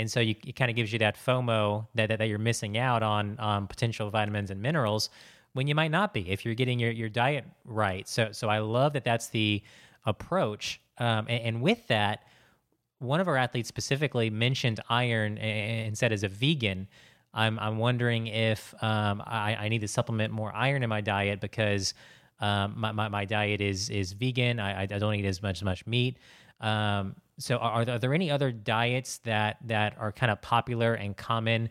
and 0.00 0.10
so 0.10 0.20
you, 0.20 0.34
it 0.46 0.56
kind 0.56 0.70
of 0.70 0.76
gives 0.76 0.92
you 0.92 0.98
that 1.00 1.16
FOMO 1.16 1.86
that, 1.94 2.08
that, 2.08 2.18
that 2.18 2.28
you're 2.28 2.38
missing 2.38 2.78
out 2.78 3.02
on 3.02 3.36
um, 3.38 3.66
potential 3.66 4.10
vitamins 4.10 4.50
and 4.50 4.60
minerals 4.60 5.10
when 5.52 5.66
you 5.66 5.74
might 5.74 5.90
not 5.90 6.14
be 6.14 6.30
if 6.30 6.44
you're 6.44 6.54
getting 6.54 6.78
your, 6.78 6.90
your 6.90 7.08
diet 7.08 7.44
right. 7.64 8.08
So 8.08 8.32
so 8.32 8.48
I 8.48 8.58
love 8.58 8.92
that 8.94 9.04
that's 9.04 9.28
the 9.28 9.62
approach. 10.06 10.80
Um, 10.98 11.26
and, 11.28 11.42
and, 11.44 11.62
with 11.62 11.86
that, 11.88 12.24
one 12.98 13.20
of 13.20 13.28
our 13.28 13.36
athletes 13.36 13.68
specifically 13.68 14.30
mentioned 14.30 14.80
iron 14.88 15.38
and 15.38 15.96
said 15.96 16.12
as 16.12 16.22
a 16.22 16.28
vegan. 16.28 16.88
I'm 17.32 17.58
I'm 17.58 17.78
wondering 17.78 18.26
if 18.26 18.74
um, 18.82 19.22
I, 19.24 19.54
I 19.54 19.68
need 19.68 19.80
to 19.80 19.88
supplement 19.88 20.32
more 20.32 20.52
iron 20.54 20.82
in 20.82 20.88
my 20.88 21.00
diet 21.00 21.40
because 21.40 21.94
um, 22.40 22.74
my, 22.76 22.92
my, 22.92 23.08
my 23.08 23.24
diet 23.24 23.60
is 23.60 23.88
is 23.90 24.12
vegan. 24.12 24.60
I, 24.60 24.82
I 24.82 24.86
don't 24.86 25.14
eat 25.14 25.24
as 25.24 25.42
much 25.42 25.58
as 25.58 25.62
much 25.62 25.86
meat. 25.86 26.18
Um, 26.60 27.16
so 27.40 27.56
are, 27.56 27.88
are 27.88 27.98
there 27.98 28.14
any 28.14 28.30
other 28.30 28.52
diets 28.52 29.18
that 29.18 29.56
that 29.64 29.96
are 29.98 30.12
kind 30.12 30.30
of 30.30 30.40
popular 30.40 30.94
and 30.94 31.16
common 31.16 31.68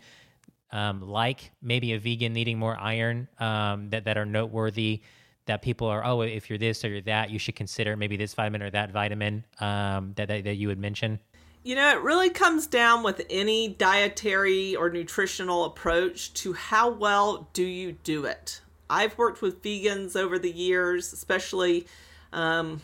um, 0.72 1.02
like 1.02 1.52
maybe 1.62 1.94
a 1.94 2.00
vegan 2.00 2.34
needing 2.34 2.60
more 2.60 2.78
iron 2.80 3.28
um, 3.40 3.90
that, 3.90 4.06
that 4.06 4.18
are 4.18 4.26
noteworthy 4.26 5.02
that 5.46 5.62
people 5.62 5.88
are 5.88 6.04
oh 6.06 6.22
if 6.22 6.50
you're 6.50 6.60
this 6.60 6.84
or 6.84 6.90
you're 6.90 7.02
that 7.02 7.30
you 7.30 7.40
should 7.40 7.56
consider 7.56 7.96
maybe 7.96 8.18
this 8.18 8.34
vitamin 8.34 8.62
or 8.62 8.70
that 8.70 8.92
vitamin 8.92 9.46
um, 9.60 10.14
that, 10.16 10.28
that, 10.28 10.44
that 10.44 10.56
you 10.56 10.68
would 10.68 10.80
mention 10.80 11.20
you 11.64 11.76
know 11.76 11.90
it 11.90 12.02
really 12.02 12.30
comes 12.30 12.68
down 12.68 13.04
with 13.04 13.26
any 13.30 13.68
dietary 13.68 14.76
or 14.76 14.90
nutritional 14.90 15.66
approach 15.66 16.34
to 16.34 16.54
how 16.54 16.90
well 16.90 17.50
do 17.54 17.64
you 17.64 17.92
do 17.92 18.26
it. 18.26 18.62
I've 18.90 19.18
worked 19.18 19.42
with 19.42 19.62
vegans 19.62 20.16
over 20.16 20.40
the 20.40 20.52
years 20.52 21.14
especially 21.14 21.86
um, 22.32 22.82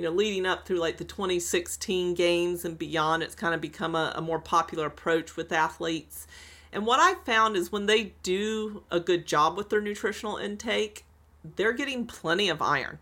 you 0.00 0.06
know, 0.06 0.12
leading 0.12 0.46
up 0.46 0.64
through 0.64 0.78
like 0.78 0.96
the 0.96 1.04
2016 1.04 2.14
games 2.14 2.64
and 2.64 2.78
beyond, 2.78 3.22
it's 3.22 3.34
kind 3.34 3.54
of 3.54 3.60
become 3.60 3.94
a, 3.94 4.14
a, 4.16 4.22
more 4.22 4.38
popular 4.38 4.86
approach 4.86 5.36
with 5.36 5.52
athletes. 5.52 6.26
And 6.72 6.86
what 6.86 7.00
I 7.00 7.22
found 7.22 7.54
is 7.54 7.70
when 7.70 7.84
they 7.84 8.14
do 8.22 8.82
a 8.90 8.98
good 8.98 9.26
job 9.26 9.58
with 9.58 9.68
their 9.68 9.82
nutritional 9.82 10.38
intake, 10.38 11.04
they're 11.56 11.74
getting 11.74 12.06
plenty 12.06 12.48
of 12.48 12.62
iron. 12.62 12.98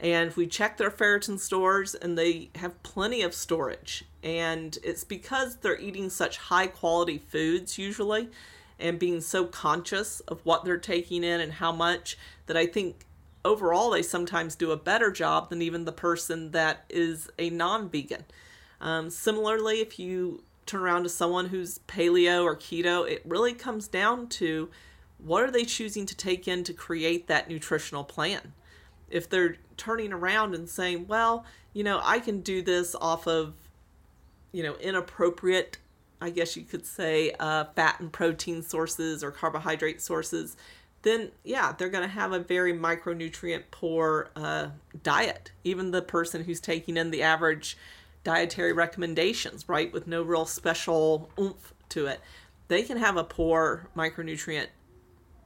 And 0.00 0.34
we 0.34 0.48
check 0.48 0.76
their 0.76 0.90
ferritin 0.90 1.38
stores 1.38 1.94
and 1.94 2.18
they 2.18 2.50
have 2.56 2.82
plenty 2.82 3.22
of 3.22 3.32
storage. 3.32 4.04
And 4.20 4.76
it's 4.82 5.04
because 5.04 5.58
they're 5.58 5.78
eating 5.78 6.10
such 6.10 6.36
high 6.38 6.66
quality 6.66 7.18
foods 7.28 7.78
usually 7.78 8.28
and 8.76 8.98
being 8.98 9.20
so 9.20 9.44
conscious 9.44 10.18
of 10.26 10.40
what 10.44 10.64
they're 10.64 10.78
taking 10.78 11.22
in 11.22 11.40
and 11.40 11.52
how 11.52 11.70
much 11.70 12.18
that 12.46 12.56
I 12.56 12.66
think 12.66 13.06
overall 13.44 13.90
they 13.90 14.02
sometimes 14.02 14.54
do 14.54 14.70
a 14.70 14.76
better 14.76 15.10
job 15.10 15.50
than 15.50 15.62
even 15.62 15.84
the 15.84 15.92
person 15.92 16.50
that 16.52 16.84
is 16.88 17.28
a 17.38 17.50
non-vegan. 17.50 18.24
Um, 18.80 19.10
similarly 19.10 19.80
if 19.80 19.98
you 19.98 20.42
turn 20.66 20.82
around 20.82 21.02
to 21.02 21.08
someone 21.08 21.46
who's 21.46 21.80
paleo 21.88 22.44
or 22.44 22.56
keto 22.56 23.08
it 23.08 23.22
really 23.24 23.52
comes 23.52 23.88
down 23.88 24.28
to 24.28 24.70
what 25.18 25.42
are 25.42 25.50
they 25.50 25.64
choosing 25.64 26.06
to 26.06 26.16
take 26.16 26.48
in 26.48 26.64
to 26.64 26.72
create 26.72 27.26
that 27.26 27.48
nutritional 27.48 28.04
plan. 28.04 28.52
If 29.10 29.28
they're 29.28 29.56
turning 29.80 30.12
around 30.12 30.54
and 30.54 30.68
saying 30.68 31.06
well 31.08 31.46
you 31.72 31.82
know 31.82 32.02
i 32.04 32.18
can 32.18 32.42
do 32.42 32.60
this 32.60 32.94
off 33.00 33.26
of 33.26 33.54
you 34.52 34.62
know 34.62 34.76
inappropriate 34.76 35.78
i 36.20 36.28
guess 36.28 36.54
you 36.54 36.62
could 36.62 36.84
say 36.84 37.32
uh, 37.40 37.64
fat 37.74 37.98
and 37.98 38.12
protein 38.12 38.62
sources 38.62 39.24
or 39.24 39.30
carbohydrate 39.30 40.02
sources 40.02 40.54
then 41.02 41.30
yeah, 41.44 41.72
they're 41.72 41.88
going 41.88 42.06
to 42.06 42.14
have 42.14 42.32
a 42.32 42.38
very 42.38 42.72
micronutrient 42.72 43.64
poor 43.70 44.30
uh, 44.36 44.68
diet. 45.02 45.52
Even 45.64 45.90
the 45.90 46.02
person 46.02 46.44
who's 46.44 46.60
taking 46.60 46.96
in 46.96 47.10
the 47.10 47.22
average 47.22 47.76
dietary 48.24 48.72
recommendations, 48.72 49.68
right, 49.68 49.92
with 49.92 50.06
no 50.06 50.22
real 50.22 50.46
special 50.46 51.30
oomph 51.38 51.72
to 51.90 52.06
it, 52.06 52.20
they 52.68 52.82
can 52.82 52.98
have 52.98 53.16
a 53.16 53.24
poor 53.24 53.88
micronutrient 53.96 54.68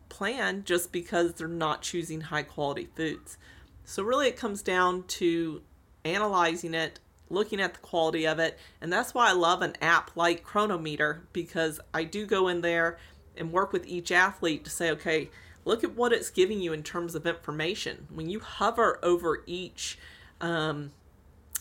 plan 0.09 0.63
just 0.65 0.93
because 0.93 1.35
they're 1.35 1.49
not 1.49 1.83
choosing 1.83 2.21
high 2.23 2.43
quality 2.43 2.89
foods. 2.95 3.39
So, 3.85 4.03
really, 4.03 4.29
it 4.29 4.37
comes 4.37 4.63
down 4.63 5.05
to 5.05 5.63
analyzing 6.05 6.75
it, 6.75 7.01
looking 7.31 7.61
at 7.61 7.75
the 7.75 7.81
quality 7.81 8.27
of 8.27 8.39
it, 8.39 8.59
and 8.81 8.93
that's 8.93 9.15
why 9.15 9.29
I 9.29 9.33
love 9.33 9.63
an 9.63 9.77
app 9.81 10.11
like 10.17 10.43
Cronometer 10.43 11.27
because 11.33 11.81
I 11.93 12.05
do 12.05 12.27
go 12.27 12.49
in 12.49 12.61
there 12.61 12.99
and 13.37 13.53
work 13.53 13.73
with 13.73 13.87
each 13.87 14.13
athlete 14.13 14.65
to 14.65 14.71
say, 14.71 14.91
okay, 14.93 15.31
look 15.65 15.85
at 15.85 15.95
what 15.95 16.13
it's 16.13 16.31
giving 16.31 16.61
you 16.61 16.73
in 16.73 16.83
terms 16.83 17.15
of 17.15 17.27
information. 17.27 18.07
When 18.13 18.29
you 18.29 18.41
hover 18.41 18.99
over 19.03 19.43
each 19.47 19.99
um, 20.41 20.93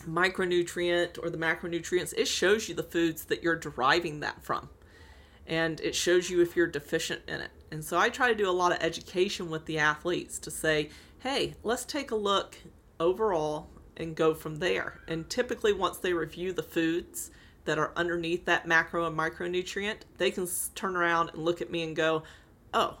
micronutrient 0.06 1.18
or 1.22 1.30
the 1.30 1.38
macronutrients, 1.38 2.14
it 2.16 2.28
shows 2.28 2.68
you 2.68 2.74
the 2.74 2.82
foods 2.82 3.24
that 3.26 3.42
you're 3.42 3.56
deriving 3.56 4.20
that 4.20 4.42
from. 4.44 4.68
And 5.46 5.80
it 5.80 5.94
shows 5.94 6.30
you 6.30 6.40
if 6.40 6.56
you're 6.56 6.66
deficient 6.66 7.22
in 7.28 7.40
it. 7.40 7.50
And 7.70 7.84
so 7.84 7.98
I 7.98 8.08
try 8.08 8.28
to 8.28 8.34
do 8.34 8.48
a 8.48 8.52
lot 8.52 8.72
of 8.72 8.78
education 8.80 9.50
with 9.50 9.66
the 9.66 9.78
athletes 9.78 10.38
to 10.40 10.50
say, 10.50 10.90
hey, 11.20 11.54
let's 11.62 11.84
take 11.84 12.10
a 12.10 12.16
look 12.16 12.56
overall 13.00 13.68
and 13.96 14.14
go 14.14 14.34
from 14.34 14.56
there. 14.56 15.00
And 15.06 15.28
typically, 15.28 15.72
once 15.72 15.98
they 15.98 16.12
review 16.12 16.52
the 16.52 16.62
foods 16.62 17.30
that 17.64 17.78
are 17.78 17.92
underneath 17.96 18.44
that 18.44 18.66
macro 18.66 19.06
and 19.06 19.16
micronutrient, 19.16 19.98
they 20.18 20.30
can 20.30 20.46
turn 20.74 20.96
around 20.96 21.30
and 21.30 21.44
look 21.44 21.60
at 21.60 21.70
me 21.70 21.82
and 21.82 21.96
go, 21.96 22.22
oh, 22.72 22.98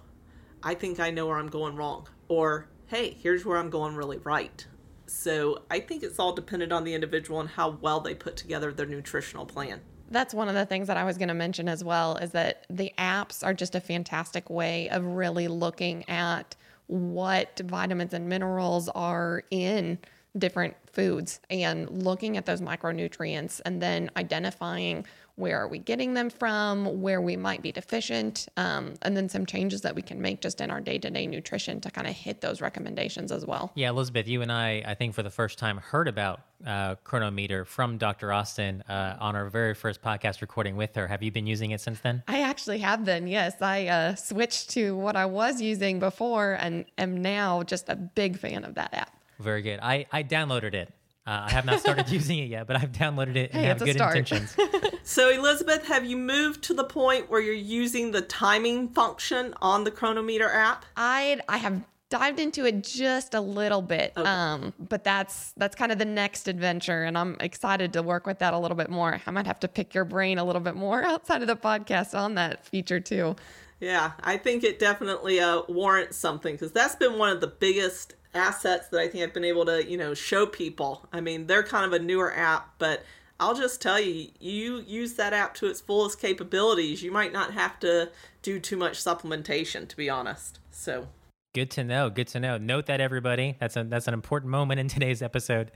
I 0.64 0.74
think 0.74 0.98
I 0.98 1.10
know 1.10 1.26
where 1.26 1.36
I'm 1.36 1.48
going 1.48 1.76
wrong. 1.76 2.08
Or, 2.28 2.68
hey, 2.86 3.16
here's 3.20 3.44
where 3.44 3.58
I'm 3.58 3.68
going 3.68 3.94
really 3.94 4.16
right. 4.18 4.66
So 5.06 5.62
I 5.70 5.78
think 5.78 6.02
it's 6.02 6.18
all 6.18 6.32
dependent 6.32 6.72
on 6.72 6.84
the 6.84 6.94
individual 6.94 7.40
and 7.40 7.50
how 7.50 7.78
well 7.82 8.00
they 8.00 8.14
put 8.14 8.36
together 8.36 8.72
their 8.72 8.86
nutritional 8.86 9.44
plan. 9.44 9.80
That's 10.10 10.32
one 10.32 10.48
of 10.48 10.54
the 10.54 10.64
things 10.64 10.86
that 10.86 10.96
I 10.96 11.04
was 11.04 11.18
going 11.18 11.28
to 11.28 11.34
mention 11.34 11.68
as 11.68 11.84
well 11.84 12.16
is 12.16 12.30
that 12.30 12.66
the 12.70 12.92
apps 12.98 13.44
are 13.44 13.52
just 13.52 13.74
a 13.74 13.80
fantastic 13.80 14.48
way 14.48 14.88
of 14.88 15.04
really 15.04 15.48
looking 15.48 16.08
at 16.08 16.56
what 16.86 17.60
vitamins 17.64 18.14
and 18.14 18.28
minerals 18.28 18.88
are 18.88 19.44
in 19.50 19.98
different 20.36 20.74
foods 20.90 21.40
and 21.50 22.02
looking 22.02 22.36
at 22.36 22.46
those 22.46 22.60
micronutrients 22.60 23.60
and 23.64 23.80
then 23.80 24.10
identifying 24.16 25.06
where 25.36 25.58
are 25.58 25.66
we 25.66 25.78
getting 25.78 26.14
them 26.14 26.30
from, 26.30 27.02
where 27.02 27.20
we 27.20 27.36
might 27.36 27.60
be 27.60 27.72
deficient, 27.72 28.46
um, 28.56 28.94
and 29.02 29.16
then 29.16 29.28
some 29.28 29.44
changes 29.44 29.80
that 29.80 29.94
we 29.94 30.02
can 30.02 30.20
make 30.20 30.40
just 30.40 30.60
in 30.60 30.70
our 30.70 30.80
day-to-day 30.80 31.26
nutrition 31.26 31.80
to 31.80 31.90
kind 31.90 32.06
of 32.06 32.14
hit 32.14 32.40
those 32.40 32.60
recommendations 32.60 33.32
as 33.32 33.44
well. 33.44 33.72
Yeah, 33.74 33.90
Elizabeth, 33.90 34.28
you 34.28 34.42
and 34.42 34.52
I, 34.52 34.82
I 34.86 34.94
think 34.94 35.14
for 35.14 35.24
the 35.24 35.30
first 35.30 35.58
time, 35.58 35.78
heard 35.78 36.06
about 36.06 36.42
uh, 36.64 36.94
Cronometer 37.02 37.64
from 37.64 37.98
Dr. 37.98 38.32
Austin 38.32 38.82
uh, 38.88 39.16
on 39.18 39.34
our 39.34 39.48
very 39.48 39.74
first 39.74 40.02
podcast 40.02 40.40
recording 40.40 40.76
with 40.76 40.94
her. 40.94 41.08
Have 41.08 41.22
you 41.22 41.32
been 41.32 41.46
using 41.46 41.72
it 41.72 41.80
since 41.80 41.98
then? 41.98 42.22
I 42.28 42.42
actually 42.42 42.78
have 42.78 43.04
been. 43.04 43.26
Yes, 43.26 43.60
I 43.60 43.88
uh, 43.88 44.14
switched 44.14 44.70
to 44.70 44.96
what 44.96 45.16
I 45.16 45.26
was 45.26 45.60
using 45.60 45.98
before 45.98 46.52
and 46.60 46.84
am 46.96 47.20
now 47.20 47.64
just 47.64 47.88
a 47.88 47.96
big 47.96 48.38
fan 48.38 48.64
of 48.64 48.76
that 48.76 48.94
app. 48.94 49.18
Very 49.40 49.62
good. 49.62 49.80
I, 49.82 50.06
I 50.12 50.22
downloaded 50.22 50.74
it. 50.74 50.92
Uh, 51.26 51.44
I 51.46 51.50
have 51.52 51.64
not 51.64 51.80
started 51.80 52.08
using 52.10 52.38
it 52.38 52.50
yet, 52.50 52.66
but 52.66 52.76
I've 52.76 52.92
downloaded 52.92 53.36
it 53.36 53.50
and 53.52 53.62
Hey, 53.62 53.68
have 53.68 53.78
good 53.78 53.96
intentions. 53.96 54.56
So, 55.06 55.28
Elizabeth, 55.28 55.86
have 55.88 56.06
you 56.06 56.16
moved 56.16 56.64
to 56.64 56.74
the 56.74 56.82
point 56.82 57.28
where 57.30 57.38
you're 57.38 57.52
using 57.52 58.12
the 58.12 58.22
timing 58.22 58.88
function 58.88 59.52
on 59.60 59.84
the 59.84 59.90
Cronometer 59.90 60.50
app? 60.50 60.86
I 60.96 61.40
I 61.46 61.58
have 61.58 61.82
dived 62.08 62.40
into 62.40 62.64
it 62.64 62.82
just 62.82 63.34
a 63.34 63.40
little 63.40 63.82
bit, 63.82 64.16
um, 64.16 64.72
but 64.78 65.04
that's 65.04 65.52
that's 65.58 65.76
kind 65.76 65.92
of 65.92 65.98
the 65.98 66.06
next 66.06 66.48
adventure, 66.48 67.04
and 67.04 67.18
I'm 67.18 67.36
excited 67.40 67.92
to 67.92 68.02
work 68.02 68.26
with 68.26 68.38
that 68.38 68.54
a 68.54 68.58
little 68.58 68.78
bit 68.78 68.88
more. 68.88 69.20
I 69.26 69.30
might 69.30 69.46
have 69.46 69.60
to 69.60 69.68
pick 69.68 69.94
your 69.94 70.06
brain 70.06 70.38
a 70.38 70.44
little 70.44 70.62
bit 70.62 70.74
more 70.74 71.02
outside 71.04 71.42
of 71.42 71.48
the 71.48 71.56
podcast 71.56 72.18
on 72.18 72.36
that 72.36 72.64
feature 72.64 72.98
too. 72.98 73.36
Yeah, 73.80 74.12
I 74.22 74.38
think 74.38 74.64
it 74.64 74.78
definitely 74.78 75.38
uh, 75.38 75.62
warrants 75.68 76.16
something 76.16 76.54
because 76.54 76.72
that's 76.72 76.94
been 76.94 77.18
one 77.18 77.28
of 77.28 77.42
the 77.42 77.48
biggest 77.48 78.14
assets 78.34 78.88
that 78.88 79.00
I 79.00 79.08
think 79.08 79.24
I've 79.24 79.34
been 79.34 79.44
able 79.44 79.64
to, 79.66 79.88
you 79.88 79.96
know, 79.96 80.14
show 80.14 80.46
people. 80.46 81.06
I 81.12 81.20
mean, 81.20 81.46
they're 81.46 81.62
kind 81.62 81.86
of 81.86 81.92
a 81.92 82.02
newer 82.02 82.34
app, 82.34 82.74
but 82.78 83.02
I'll 83.40 83.54
just 83.54 83.82
tell 83.82 84.00
you, 84.00 84.28
you 84.40 84.82
use 84.86 85.14
that 85.14 85.32
app 85.32 85.54
to 85.56 85.66
its 85.66 85.80
fullest 85.80 86.20
capabilities. 86.20 87.02
You 87.02 87.10
might 87.10 87.32
not 87.32 87.52
have 87.52 87.80
to 87.80 88.10
do 88.42 88.60
too 88.60 88.76
much 88.76 89.02
supplementation, 89.02 89.88
to 89.88 89.96
be 89.96 90.08
honest. 90.08 90.60
So, 90.70 91.08
Good 91.54 91.70
to 91.72 91.84
know. 91.84 92.10
Good 92.10 92.26
to 92.28 92.40
know. 92.40 92.58
Note 92.58 92.86
that, 92.86 93.00
everybody. 93.00 93.56
That's 93.60 93.76
a 93.76 93.84
that's 93.84 94.08
an 94.08 94.14
important 94.14 94.50
moment 94.50 94.80
in 94.80 94.88
today's 94.96 95.22
episode. 95.22 95.70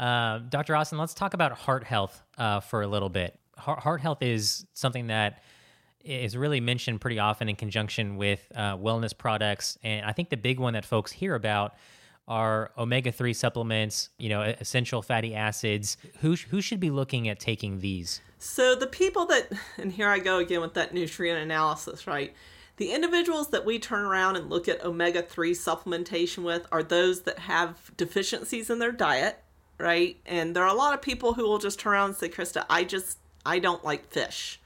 Uh, 0.00 0.38
Dr. 0.38 0.74
Austin, 0.74 0.96
let's 0.96 1.12
talk 1.12 1.34
about 1.34 1.52
heart 1.52 1.84
health 1.84 2.22
uh, 2.38 2.60
for 2.60 2.80
a 2.80 2.86
little 2.86 3.10
bit. 3.10 3.38
Heart, 3.58 3.80
heart 3.80 4.00
health 4.00 4.22
is 4.22 4.64
something 4.72 5.08
that 5.08 5.42
is 6.02 6.34
really 6.34 6.60
mentioned 6.60 7.02
pretty 7.02 7.18
often 7.18 7.50
in 7.50 7.56
conjunction 7.56 8.16
with 8.16 8.46
uh, 8.54 8.78
wellness 8.78 9.16
products, 9.16 9.76
and 9.82 10.06
I 10.06 10.12
think 10.12 10.30
the 10.30 10.38
big 10.38 10.58
one 10.58 10.72
that 10.72 10.86
folks 10.86 11.12
hear 11.12 11.34
about 11.34 11.74
are 12.28 12.70
omega 12.78 13.10
three 13.10 13.32
supplements. 13.32 14.10
You 14.18 14.28
know, 14.28 14.42
essential 14.42 15.02
fatty 15.02 15.34
acids. 15.34 15.96
Who 16.20 16.36
who 16.36 16.60
should 16.60 16.80
be 16.80 16.90
looking 16.90 17.28
at 17.28 17.40
taking 17.40 17.80
these? 17.80 18.20
So 18.38 18.76
the 18.76 18.86
people 18.86 19.26
that, 19.26 19.50
and 19.78 19.90
here 19.90 20.08
I 20.08 20.20
go 20.20 20.38
again 20.38 20.60
with 20.60 20.74
that 20.74 20.94
nutrient 20.94 21.40
analysis, 21.40 22.06
right? 22.06 22.34
The 22.76 22.92
individuals 22.92 23.48
that 23.48 23.64
we 23.64 23.80
turn 23.80 24.04
around 24.04 24.36
and 24.36 24.48
look 24.48 24.68
at 24.68 24.84
omega 24.84 25.20
3 25.20 25.52
supplementation 25.52 26.44
with 26.44 26.64
are 26.70 26.84
those 26.84 27.22
that 27.22 27.40
have 27.40 27.90
deficiencies 27.96 28.70
in 28.70 28.78
their 28.78 28.92
diet, 28.92 29.42
right? 29.78 30.16
And 30.24 30.54
there 30.54 30.62
are 30.62 30.72
a 30.72 30.78
lot 30.78 30.94
of 30.94 31.02
people 31.02 31.34
who 31.34 31.42
will 31.42 31.58
just 31.58 31.80
turn 31.80 31.94
around 31.94 32.10
and 32.10 32.16
say, 32.16 32.28
Krista, 32.28 32.64
I 32.70 32.84
just, 32.84 33.18
I 33.44 33.58
don't 33.58 33.84
like 33.84 34.12
fish. 34.12 34.60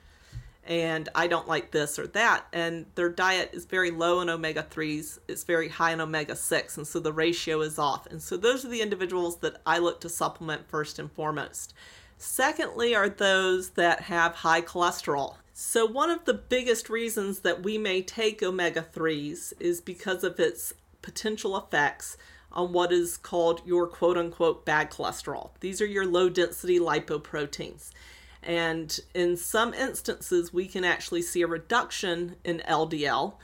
And 0.64 1.08
I 1.14 1.26
don't 1.26 1.48
like 1.48 1.72
this 1.72 1.98
or 1.98 2.06
that. 2.08 2.46
And 2.52 2.86
their 2.94 3.08
diet 3.08 3.50
is 3.52 3.64
very 3.64 3.90
low 3.90 4.20
in 4.20 4.30
omega 4.30 4.62
3s, 4.62 5.18
it's 5.26 5.42
very 5.42 5.68
high 5.68 5.92
in 5.92 6.00
omega 6.00 6.36
6. 6.36 6.76
And 6.76 6.86
so 6.86 7.00
the 7.00 7.12
ratio 7.12 7.60
is 7.62 7.78
off. 7.78 8.06
And 8.06 8.22
so 8.22 8.36
those 8.36 8.64
are 8.64 8.68
the 8.68 8.80
individuals 8.80 9.38
that 9.38 9.60
I 9.66 9.78
look 9.78 10.00
to 10.02 10.08
supplement 10.08 10.68
first 10.68 10.98
and 10.98 11.10
foremost. 11.10 11.74
Secondly, 12.16 12.94
are 12.94 13.08
those 13.08 13.70
that 13.70 14.02
have 14.02 14.36
high 14.36 14.62
cholesterol. 14.62 15.34
So, 15.52 15.84
one 15.84 16.08
of 16.08 16.24
the 16.24 16.34
biggest 16.34 16.88
reasons 16.88 17.40
that 17.40 17.64
we 17.64 17.78
may 17.78 18.00
take 18.00 18.42
omega 18.44 18.86
3s 18.94 19.52
is 19.58 19.80
because 19.80 20.22
of 20.22 20.38
its 20.38 20.72
potential 21.02 21.56
effects 21.56 22.16
on 22.52 22.72
what 22.72 22.92
is 22.92 23.16
called 23.16 23.62
your 23.64 23.86
quote 23.86 24.16
unquote 24.16 24.64
bad 24.64 24.90
cholesterol. 24.90 25.50
These 25.60 25.80
are 25.80 25.86
your 25.86 26.06
low 26.06 26.28
density 26.28 26.78
lipoproteins. 26.78 27.90
And 28.42 28.98
in 29.14 29.36
some 29.36 29.72
instances, 29.74 30.52
we 30.52 30.66
can 30.66 30.84
actually 30.84 31.22
see 31.22 31.42
a 31.42 31.46
reduction 31.46 32.36
in 32.44 32.62
LDL 32.68 33.34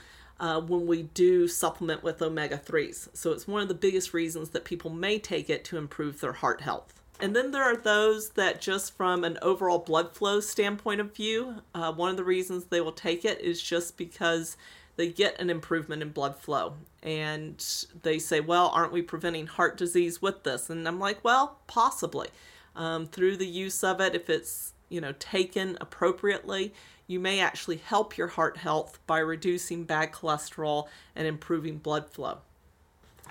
uh, 0.40 0.61
when 0.61 0.87
we 0.87 1.02
do 1.02 1.48
supplement 1.48 2.02
with 2.02 2.22
omega 2.22 2.58
3s. 2.58 3.08
So, 3.12 3.32
it's 3.32 3.48
one 3.48 3.62
of 3.62 3.68
the 3.68 3.74
biggest 3.74 4.14
reasons 4.14 4.50
that 4.50 4.64
people 4.64 4.90
may 4.90 5.18
take 5.18 5.50
it 5.50 5.64
to 5.66 5.78
improve 5.78 6.20
their 6.20 6.32
heart 6.32 6.61
health. 6.61 6.98
And 7.20 7.34
then 7.34 7.50
there 7.50 7.64
are 7.64 7.76
those 7.76 8.30
that, 8.30 8.61
just 8.61 8.96
from 8.96 9.24
an 9.24 9.38
overall 9.42 9.80
blood 9.80 10.12
flow 10.14 10.40
standpoint 10.40 11.00
of 11.00 11.14
view, 11.14 11.62
uh, 11.74 11.92
one 11.92 12.11
of 12.11 12.16
the 12.16 12.24
reasons 12.24 12.64
they 12.64 12.80
will 12.80 12.92
take 12.92 13.24
it 13.24 13.40
is 13.40 13.61
just 13.61 13.96
because 13.96 14.56
they 14.96 15.08
get 15.08 15.40
an 15.40 15.50
improvement 15.50 16.02
in 16.02 16.11
blood 16.11 16.37
flow. 16.37 16.74
And 17.02 17.64
they 18.02 18.18
say, 18.18 18.40
well, 18.40 18.70
aren't 18.72 18.92
we 18.92 19.02
preventing 19.02 19.46
heart 19.46 19.76
disease 19.76 20.22
with 20.22 20.44
this? 20.44 20.70
And 20.70 20.87
I'm 20.87 21.00
like, 21.00 21.24
well, 21.24 21.58
possibly. 21.66 22.28
Um, 22.76 23.06
through 23.06 23.37
the 23.37 23.46
use 23.46 23.82
of 23.82 24.00
it, 24.00 24.14
if 24.14 24.30
it's 24.30 24.74
you 24.88 25.01
know 25.01 25.12
taken 25.18 25.77
appropriately, 25.81 26.72
you 27.07 27.18
may 27.18 27.40
actually 27.40 27.77
help 27.77 28.16
your 28.16 28.29
heart 28.29 28.59
health 28.59 28.98
by 29.07 29.18
reducing 29.18 29.85
bad 29.85 30.12
cholesterol 30.12 30.88
and 31.16 31.27
improving 31.27 31.79
blood 31.79 32.11
flow. 32.11 32.38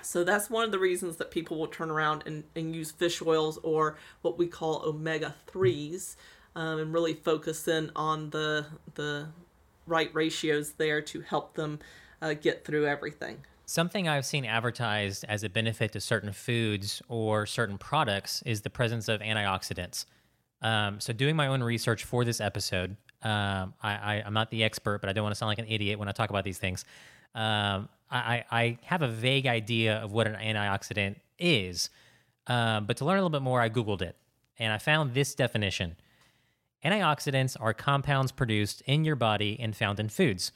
So 0.02 0.24
that's 0.24 0.48
one 0.48 0.64
of 0.64 0.70
the 0.70 0.78
reasons 0.78 1.16
that 1.16 1.30
people 1.30 1.58
will 1.58 1.66
turn 1.66 1.90
around 1.90 2.22
and, 2.26 2.44
and 2.54 2.74
use 2.74 2.90
fish 2.90 3.20
oils 3.20 3.58
or 3.62 3.96
what 4.22 4.38
we 4.38 4.46
call 4.46 4.82
omega 4.84 5.34
3s 5.52 6.16
um, 6.54 6.78
and 6.78 6.92
really 6.92 7.14
focus 7.14 7.66
in 7.68 7.90
on 7.96 8.30
the, 8.30 8.66
the 8.94 9.26
right 9.86 10.12
ratios 10.14 10.72
there 10.72 11.00
to 11.02 11.20
help 11.20 11.54
them 11.54 11.78
uh, 12.22 12.34
get 12.34 12.64
through 12.64 12.86
everything. 12.86 13.38
Something 13.66 14.08
I've 14.08 14.24
seen 14.24 14.44
advertised 14.44 15.24
as 15.28 15.44
a 15.44 15.48
benefit 15.48 15.92
to 15.92 16.00
certain 16.00 16.32
foods 16.32 17.02
or 17.08 17.44
certain 17.44 17.76
products 17.76 18.42
is 18.46 18.62
the 18.62 18.70
presence 18.70 19.08
of 19.08 19.20
antioxidants. 19.20 20.06
Um, 20.62 21.00
so, 21.00 21.12
doing 21.12 21.36
my 21.36 21.46
own 21.46 21.62
research 21.62 22.04
for 22.04 22.24
this 22.24 22.40
episode, 22.40 22.96
um, 23.22 23.74
I, 23.82 23.92
I, 23.92 24.22
I'm 24.26 24.34
not 24.34 24.50
the 24.50 24.64
expert, 24.64 25.00
but 25.00 25.08
I 25.08 25.12
don't 25.12 25.22
want 25.22 25.34
to 25.34 25.38
sound 25.38 25.48
like 25.48 25.58
an 25.58 25.66
idiot 25.68 25.98
when 25.98 26.08
I 26.08 26.12
talk 26.12 26.30
about 26.30 26.44
these 26.44 26.58
things. 26.58 26.84
Um, 27.34 27.88
I, 28.10 28.44
I 28.50 28.78
have 28.84 29.02
a 29.02 29.08
vague 29.08 29.46
idea 29.46 29.98
of 29.98 30.12
what 30.12 30.26
an 30.26 30.34
antioxidant 30.34 31.16
is, 31.38 31.90
um, 32.46 32.86
but 32.86 32.96
to 32.96 33.04
learn 33.04 33.18
a 33.18 33.20
little 33.20 33.30
bit 33.30 33.42
more, 33.42 33.60
I 33.60 33.68
Googled 33.68 34.02
it 34.02 34.16
and 34.58 34.72
I 34.72 34.78
found 34.78 35.14
this 35.14 35.34
definition 35.34 35.96
Antioxidants 36.84 37.56
are 37.58 37.74
compounds 37.74 38.30
produced 38.30 38.82
in 38.82 39.04
your 39.04 39.16
body 39.16 39.56
and 39.58 39.76
found 39.76 39.98
in 39.98 40.08
foods. 40.08 40.52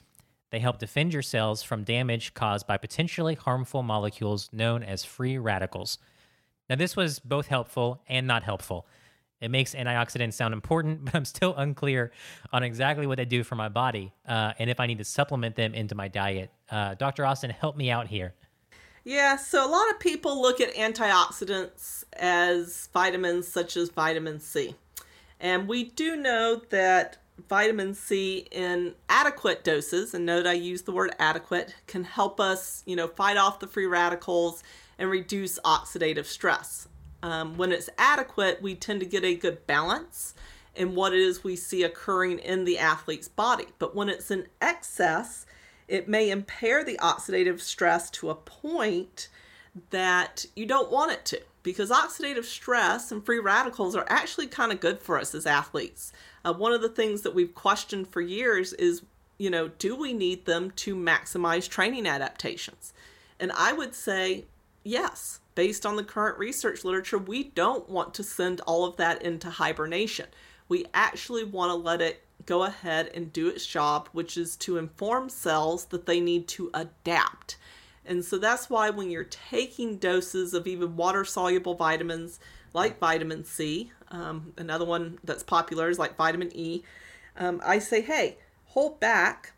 They 0.51 0.59
help 0.59 0.77
defend 0.79 1.11
your 1.11 1.21
cells 1.21 1.63
from 1.63 1.83
damage 1.83 2.33
caused 2.33 2.65
by 2.65 2.77
potentially 2.77 3.35
harmful 3.35 3.83
molecules 3.83 4.49
known 4.53 4.83
as 4.83 5.03
free 5.03 5.37
radicals. 5.37 5.97
Now, 6.69 6.77
this 6.77 6.95
was 6.95 7.19
both 7.19 7.47
helpful 7.47 8.01
and 8.07 8.25
not 8.25 8.43
helpful. 8.43 8.87
It 9.43 9.51
makes 9.51 9.75
antioxidants 9.75 10.33
sound 10.33 10.53
important, 10.53 11.05
but 11.05 11.15
I'm 11.15 11.25
still 11.25 11.53
unclear 11.55 12.11
on 12.51 12.63
exactly 12.63 13.05
what 13.05 13.17
they 13.17 13.25
do 13.25 13.43
for 13.43 13.55
my 13.55 13.69
body 13.69 14.13
uh, 14.27 14.53
and 14.57 14.69
if 14.69 14.79
I 14.79 14.87
need 14.87 14.99
to 14.99 15.03
supplement 15.03 15.55
them 15.55 15.73
into 15.73 15.95
my 15.95 16.07
diet. 16.07 16.51
Uh, 16.69 16.95
Dr. 16.95 17.25
Austin, 17.25 17.49
help 17.49 17.75
me 17.75 17.91
out 17.91 18.07
here. 18.07 18.33
Yeah, 19.03 19.35
so 19.35 19.67
a 19.67 19.69
lot 19.69 19.89
of 19.89 19.99
people 19.99 20.41
look 20.41 20.61
at 20.61 20.73
antioxidants 20.75 22.05
as 22.13 22.87
vitamins 22.93 23.49
such 23.49 23.75
as 23.75 23.89
vitamin 23.89 24.39
C. 24.39 24.75
And 25.41 25.67
we 25.67 25.83
do 25.83 26.15
know 26.15 26.61
that 26.69 27.17
vitamin 27.49 27.93
C 27.95 28.47
in 28.49 28.95
adequate 29.09 29.65
doses, 29.65 30.13
and 30.13 30.25
note 30.25 30.47
I 30.47 30.53
use 30.53 30.83
the 30.83 30.93
word 30.93 31.13
adequate, 31.19 31.75
can 31.85 32.05
help 32.05 32.39
us, 32.39 32.81
you 32.85 32.95
know, 32.95 33.07
fight 33.07 33.35
off 33.35 33.59
the 33.59 33.67
free 33.67 33.87
radicals 33.87 34.63
and 34.97 35.09
reduce 35.09 35.59
oxidative 35.59 36.25
stress. 36.25 36.87
Um, 37.23 37.55
when 37.55 37.71
it's 37.71 37.89
adequate, 37.97 38.61
we 38.61 38.75
tend 38.75 38.99
to 38.99 39.05
get 39.05 39.23
a 39.23 39.33
good 39.33 39.65
balance 39.65 40.35
in 40.75 40.93
what 40.93 41.13
it 41.13 41.21
is 41.21 41.43
we 41.43 41.55
see 41.55 41.83
occurring 41.83 42.39
in 42.39 42.65
the 42.65 42.77
athlete's 42.77 43.29
body. 43.29 43.67
But 43.79 43.95
when 43.95 44.09
it's 44.09 44.29
in 44.29 44.47
excess, 44.61 45.45
it 45.87 46.09
may 46.09 46.29
impair 46.29 46.83
the 46.83 46.97
oxidative 46.97 47.61
stress 47.61 48.09
to 48.11 48.29
a 48.29 48.35
point 48.35 49.29
that 49.89 50.45
you 50.55 50.65
don't 50.65 50.91
want 50.91 51.13
it 51.13 51.25
to 51.25 51.41
because 51.63 51.89
oxidative 51.89 52.43
stress 52.43 53.11
and 53.11 53.25
free 53.25 53.39
radicals 53.39 53.95
are 53.95 54.05
actually 54.09 54.47
kind 54.47 54.73
of 54.73 54.81
good 54.81 54.99
for 54.99 55.17
us 55.17 55.33
as 55.33 55.45
athletes. 55.45 56.11
Uh, 56.43 56.53
one 56.53 56.73
of 56.73 56.81
the 56.81 56.89
things 56.89 57.21
that 57.21 57.33
we've 57.33 57.55
questioned 57.55 58.07
for 58.09 58.19
years 58.19 58.73
is, 58.73 59.01
you 59.37 59.49
know, 59.49 59.69
do 59.69 59.95
we 59.95 60.11
need 60.11 60.45
them 60.45 60.71
to 60.71 60.93
maximize 60.93 61.69
training 61.69 62.05
adaptations? 62.05 62.93
And 63.39 63.51
I 63.53 63.71
would 63.71 63.95
say 63.95 64.45
yes. 64.83 65.39
Based 65.55 65.85
on 65.85 65.95
the 65.95 66.03
current 66.03 66.37
research 66.37 66.83
literature, 66.83 67.17
we 67.17 67.43
don't 67.43 67.87
want 67.89 68.13
to 68.15 68.23
send 68.23 68.61
all 68.61 68.85
of 68.85 68.97
that 68.97 69.21
into 69.21 69.49
hibernation. 69.49 70.27
We 70.67 70.85
actually 70.93 71.43
want 71.43 71.69
to 71.69 71.75
let 71.75 72.01
it 72.01 72.23
go 72.45 72.63
ahead 72.63 73.11
and 73.13 73.31
do 73.31 73.47
its 73.47 73.65
job, 73.65 74.09
which 74.11 74.37
is 74.37 74.55
to 74.57 74.77
inform 74.77 75.29
cells 75.29 75.85
that 75.85 76.05
they 76.05 76.19
need 76.19 76.47
to 76.49 76.71
adapt. 76.73 77.57
And 78.05 78.23
so 78.25 78.37
that's 78.37 78.69
why 78.69 78.89
when 78.89 79.09
you're 79.09 79.23
taking 79.23 79.97
doses 79.97 80.53
of 80.53 80.67
even 80.67 80.95
water 80.95 81.23
soluble 81.23 81.75
vitamins 81.75 82.39
like 82.73 82.99
vitamin 82.99 83.45
C, 83.45 83.91
um, 84.09 84.53
another 84.57 84.85
one 84.85 85.19
that's 85.23 85.43
popular 85.43 85.89
is 85.89 85.99
like 85.99 86.17
vitamin 86.17 86.51
E, 86.53 86.83
um, 87.37 87.61
I 87.65 87.79
say, 87.79 88.01
hey, 88.01 88.37
hold 88.65 88.99
back 88.99 89.53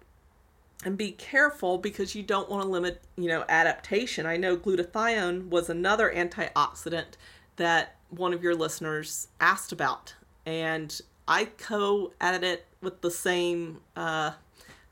and 0.83 0.97
be 0.97 1.11
careful 1.11 1.77
because 1.77 2.15
you 2.15 2.23
don't 2.23 2.49
want 2.49 2.63
to 2.63 2.69
limit, 2.69 3.01
you 3.17 3.27
know, 3.27 3.45
adaptation. 3.49 4.25
I 4.25 4.37
know 4.37 4.57
glutathione 4.57 5.49
was 5.49 5.69
another 5.69 6.11
antioxidant 6.13 7.15
that 7.55 7.95
one 8.09 8.33
of 8.33 8.43
your 8.43 8.55
listeners 8.55 9.29
asked 9.39 9.71
about, 9.71 10.15
and 10.45 10.99
I 11.27 11.45
co-added 11.45 12.43
it 12.43 12.65
with 12.81 13.01
the 13.01 13.09
same 13.09 13.79
uh, 13.95 14.33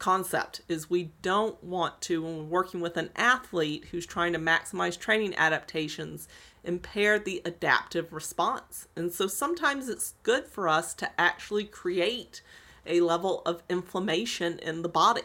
concept 0.03 0.61
is 0.67 0.89
we 0.89 1.11
don't 1.21 1.63
want 1.63 2.01
to 2.01 2.21
when 2.21 2.38
we're 2.38 2.43
working 2.43 2.81
with 2.81 2.97
an 2.97 3.09
athlete 3.15 3.86
who's 3.91 4.05
trying 4.05 4.34
to 4.34 4.39
maximize 4.39 4.99
training 4.99 5.34
adaptations 5.38 6.27
impair 6.65 7.17
the 7.17 7.41
adaptive 7.45 8.11
response 8.11 8.89
and 8.97 9.13
so 9.13 9.27
sometimes 9.27 9.88
it's 9.88 10.15
good 10.21 10.45
for 10.45 10.67
us 10.67 10.93
to 10.93 11.09
actually 11.17 11.63
create 11.63 12.41
a 12.86 12.99
level 12.99 13.41
of 13.45 13.63
inflammation 13.69 14.59
in 14.59 14.81
the 14.81 14.89
body 14.89 15.21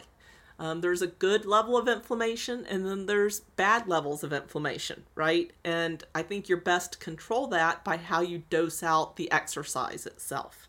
um, 0.59 0.81
there's 0.81 1.03
a 1.03 1.07
good 1.07 1.45
level 1.47 1.77
of 1.77 1.87
inflammation 1.87 2.67
and 2.67 2.87
then 2.87 3.07
there's 3.07 3.41
bad 3.41 3.87
levels 3.87 4.25
of 4.25 4.33
inflammation 4.33 5.05
right 5.15 5.53
and 5.65 6.05
i 6.15 6.23
think 6.23 6.49
you're 6.49 6.59
best 6.59 6.93
to 6.93 6.99
control 6.99 7.47
that 7.47 7.85
by 7.85 7.97
how 7.97 8.21
you 8.21 8.43
dose 8.51 8.83
out 8.83 9.17
the 9.17 9.31
exercise 9.31 10.07
itself 10.07 10.69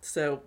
so 0.00 0.42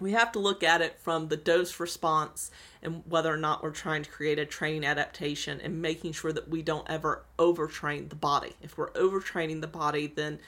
we 0.00 0.12
have 0.12 0.32
to 0.32 0.38
look 0.38 0.62
at 0.62 0.80
it 0.80 0.98
from 1.00 1.28
the 1.28 1.36
dose 1.36 1.80
response 1.80 2.50
and 2.82 3.02
whether 3.06 3.32
or 3.32 3.36
not 3.36 3.62
we're 3.62 3.70
trying 3.70 4.02
to 4.02 4.10
create 4.10 4.38
a 4.38 4.46
training 4.46 4.84
adaptation 4.84 5.60
and 5.60 5.82
making 5.82 6.12
sure 6.12 6.32
that 6.32 6.48
we 6.48 6.62
don't 6.62 6.88
ever 6.88 7.24
overtrain 7.38 8.08
the 8.08 8.16
body. 8.16 8.54
If 8.62 8.78
we're 8.78 8.92
overtraining 8.92 9.60
the 9.60 9.66
body, 9.66 10.06
then 10.06 10.38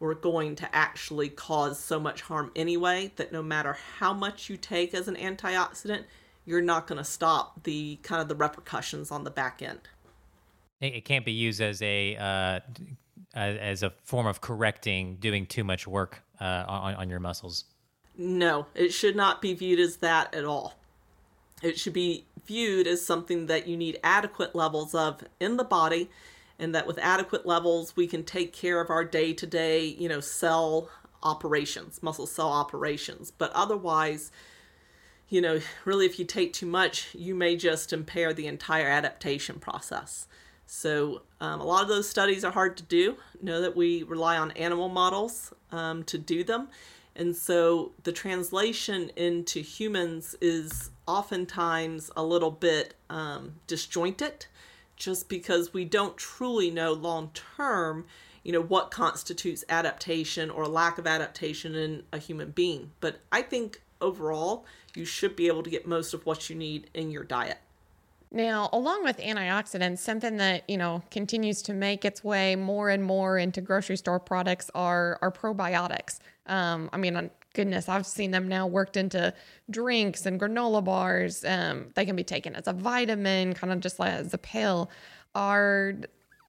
we're 0.00 0.14
going 0.14 0.56
to 0.56 0.74
actually 0.74 1.28
cause 1.28 1.78
so 1.80 1.98
much 1.98 2.22
harm 2.22 2.52
anyway 2.54 3.12
that 3.16 3.32
no 3.32 3.42
matter 3.42 3.76
how 3.98 4.12
much 4.12 4.48
you 4.48 4.56
take 4.56 4.94
as 4.94 5.08
an 5.08 5.16
antioxidant, 5.16 6.04
you're 6.48 6.62
not 6.62 6.86
going 6.86 6.96
to 6.96 7.04
stop 7.04 7.62
the 7.64 7.98
kind 8.02 8.22
of 8.22 8.28
the 8.28 8.34
repercussions 8.34 9.10
on 9.10 9.24
the 9.24 9.30
back 9.30 9.60
end. 9.60 9.80
It 10.80 11.04
can't 11.04 11.24
be 11.24 11.32
used 11.32 11.60
as 11.60 11.82
a 11.82 12.16
uh, 12.16 12.60
as 13.34 13.82
a 13.82 13.90
form 14.04 14.26
of 14.26 14.40
correcting 14.40 15.16
doing 15.16 15.44
too 15.44 15.62
much 15.62 15.86
work 15.86 16.22
uh, 16.40 16.64
on, 16.66 16.94
on 16.94 17.10
your 17.10 17.20
muscles. 17.20 17.64
No, 18.16 18.66
it 18.74 18.92
should 18.92 19.14
not 19.14 19.42
be 19.42 19.52
viewed 19.52 19.78
as 19.78 19.98
that 19.98 20.34
at 20.34 20.44
all. 20.44 20.74
It 21.62 21.78
should 21.78 21.92
be 21.92 22.24
viewed 22.46 22.86
as 22.86 23.04
something 23.04 23.46
that 23.46 23.68
you 23.68 23.76
need 23.76 24.00
adequate 24.02 24.54
levels 24.54 24.94
of 24.94 25.22
in 25.40 25.56
the 25.56 25.64
body, 25.64 26.08
and 26.58 26.74
that 26.74 26.86
with 26.86 26.98
adequate 26.98 27.44
levels, 27.44 27.94
we 27.94 28.06
can 28.06 28.24
take 28.24 28.52
care 28.52 28.80
of 28.80 28.88
our 28.88 29.04
day 29.04 29.34
to 29.34 29.46
day, 29.46 29.84
you 29.84 30.08
know, 30.08 30.20
cell 30.20 30.88
operations, 31.22 32.02
muscle 32.02 32.26
cell 32.26 32.50
operations. 32.50 33.30
But 33.30 33.52
otherwise, 33.52 34.30
you 35.28 35.40
know, 35.40 35.60
really, 35.84 36.06
if 36.06 36.18
you 36.18 36.24
take 36.24 36.52
too 36.52 36.66
much, 36.66 37.14
you 37.14 37.34
may 37.34 37.56
just 37.56 37.92
impair 37.92 38.32
the 38.32 38.46
entire 38.46 38.88
adaptation 38.88 39.58
process. 39.58 40.26
So, 40.66 41.22
um, 41.40 41.60
a 41.60 41.64
lot 41.64 41.82
of 41.82 41.88
those 41.88 42.08
studies 42.08 42.44
are 42.44 42.52
hard 42.52 42.76
to 42.78 42.82
do. 42.82 43.16
Know 43.40 43.60
that 43.62 43.76
we 43.76 44.02
rely 44.02 44.36
on 44.36 44.50
animal 44.52 44.88
models 44.88 45.52
um, 45.72 46.04
to 46.04 46.18
do 46.18 46.44
them 46.44 46.68
and 47.18 47.34
so 47.36 47.90
the 48.04 48.12
translation 48.12 49.10
into 49.16 49.60
humans 49.60 50.36
is 50.40 50.90
oftentimes 51.06 52.10
a 52.16 52.22
little 52.22 52.52
bit 52.52 52.94
um, 53.10 53.56
disjointed 53.66 54.46
just 54.96 55.28
because 55.28 55.74
we 55.74 55.84
don't 55.84 56.16
truly 56.16 56.70
know 56.70 56.92
long 56.92 57.30
term 57.56 58.06
you 58.44 58.52
know 58.52 58.62
what 58.62 58.90
constitutes 58.90 59.64
adaptation 59.68 60.48
or 60.48 60.66
lack 60.66 60.96
of 60.96 61.06
adaptation 61.06 61.74
in 61.74 62.04
a 62.12 62.18
human 62.18 62.50
being 62.50 62.92
but 63.00 63.20
i 63.32 63.42
think 63.42 63.82
overall 64.00 64.64
you 64.98 65.04
should 65.04 65.36
be 65.36 65.46
able 65.46 65.62
to 65.62 65.70
get 65.70 65.86
most 65.86 66.12
of 66.12 66.26
what 66.26 66.50
you 66.50 66.56
need 66.56 66.90
in 66.92 67.10
your 67.10 67.24
diet 67.24 67.58
now, 68.30 68.68
along 68.72 69.04
with 69.04 69.18
antioxidants, 69.18 69.98
something 69.98 70.36
that, 70.36 70.68
you 70.68 70.76
know, 70.76 71.02
continues 71.10 71.62
to 71.62 71.72
make 71.72 72.04
its 72.04 72.22
way 72.22 72.56
more 72.56 72.90
and 72.90 73.02
more 73.02 73.38
into 73.38 73.62
grocery 73.62 73.96
store 73.96 74.20
products 74.20 74.70
are, 74.74 75.18
are 75.22 75.32
probiotics. 75.32 76.18
Um, 76.46 76.90
I 76.92 76.98
mean, 76.98 77.30
goodness, 77.54 77.88
I've 77.88 78.06
seen 78.06 78.30
them 78.30 78.46
now 78.46 78.66
worked 78.66 78.98
into 78.98 79.32
drinks 79.70 80.26
and 80.26 80.38
granola 80.38 80.84
bars. 80.84 81.42
Um, 81.44 81.86
they 81.94 82.04
can 82.04 82.16
be 82.16 82.24
taken 82.24 82.54
as 82.54 82.66
a 82.66 82.74
vitamin, 82.74 83.54
kind 83.54 83.72
of 83.72 83.80
just 83.80 83.98
like 83.98 84.12
as 84.12 84.34
a 84.34 84.38
pill. 84.38 84.90
Are 85.34 85.94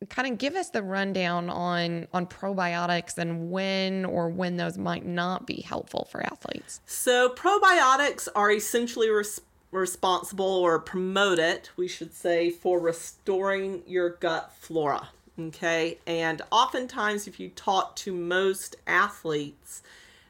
kind 0.07 0.31
of 0.31 0.37
give 0.37 0.55
us 0.55 0.69
the 0.69 0.81
rundown 0.81 1.49
on 1.49 2.07
on 2.13 2.25
probiotics 2.25 3.17
and 3.17 3.51
when 3.51 4.05
or 4.05 4.29
when 4.29 4.57
those 4.57 4.77
might 4.77 5.05
not 5.05 5.45
be 5.45 5.61
helpful 5.61 6.07
for 6.09 6.23
athletes. 6.25 6.79
So 6.85 7.29
probiotics 7.29 8.27
are 8.35 8.51
essentially 8.51 9.09
responsible 9.09 9.45
responsible 9.71 10.45
or 10.45 10.79
promote 10.79 11.39
it, 11.39 11.69
we 11.75 11.87
should 11.87 12.13
say, 12.13 12.49
for 12.49 12.79
restoring 12.79 13.83
your 13.85 14.09
gut 14.09 14.51
flora. 14.59 15.09
Okay. 15.39 15.97
And 16.05 16.41
oftentimes, 16.51 17.27
if 17.27 17.39
you 17.39 17.49
talk 17.49 17.95
to 17.97 18.13
most 18.13 18.75
athletes, 18.87 19.81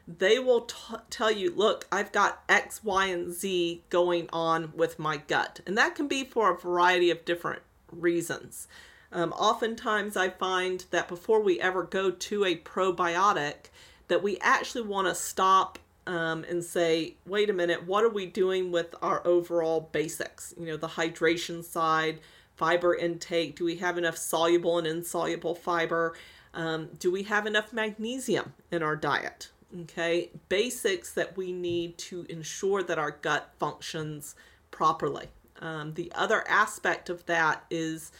they 0.06 0.38
will 0.38 0.62
t- 0.62 0.76
tell 1.08 1.30
you, 1.30 1.52
look, 1.54 1.86
I've 1.90 2.12
got 2.12 2.42
X, 2.48 2.84
Y, 2.84 3.06
and 3.06 3.32
Z 3.32 3.82
going 3.90 4.28
on 4.32 4.72
with 4.74 4.98
my 4.98 5.16
gut. 5.16 5.60
And 5.66 5.76
that 5.78 5.94
can 5.94 6.06
be 6.06 6.24
for 6.24 6.52
a 6.52 6.58
variety 6.58 7.10
of 7.10 7.24
different 7.24 7.62
reasons. 7.90 8.68
Um, 9.12 9.32
oftentimes, 9.32 10.16
I 10.16 10.28
find 10.28 10.84
that 10.90 11.08
before 11.08 11.42
we 11.42 11.60
ever 11.60 11.82
go 11.82 12.10
to 12.10 12.44
a 12.44 12.56
probiotic, 12.56 13.70
that 14.08 14.22
we 14.22 14.38
actually 14.40 14.86
want 14.86 15.08
to 15.08 15.14
stop 15.14 15.78
um, 16.06 16.44
and 16.48 16.64
say, 16.64 17.14
wait 17.26 17.50
a 17.50 17.52
minute, 17.52 17.86
what 17.86 18.04
are 18.04 18.08
we 18.08 18.26
doing 18.26 18.72
with 18.72 18.94
our 19.02 19.24
overall 19.26 19.88
basics? 19.92 20.54
You 20.58 20.66
know, 20.66 20.76
the 20.76 20.88
hydration 20.88 21.64
side, 21.64 22.20
fiber 22.56 22.94
intake. 22.94 23.56
Do 23.56 23.64
we 23.64 23.76
have 23.76 23.98
enough 23.98 24.16
soluble 24.16 24.78
and 24.78 24.86
insoluble 24.86 25.54
fiber? 25.54 26.14
Um, 26.52 26.90
do 26.98 27.12
we 27.12 27.24
have 27.24 27.46
enough 27.46 27.72
magnesium 27.72 28.54
in 28.70 28.82
our 28.82 28.96
diet? 28.96 29.50
Okay, 29.82 30.30
basics 30.48 31.12
that 31.12 31.36
we 31.36 31.52
need 31.52 31.96
to 31.98 32.26
ensure 32.28 32.82
that 32.82 32.98
our 32.98 33.12
gut 33.12 33.52
functions 33.60 34.34
properly. 34.72 35.28
Um, 35.60 35.94
the 35.94 36.10
other 36.14 36.44
aspect 36.48 37.08
of 37.08 37.24
that 37.26 37.64
is 37.70 38.10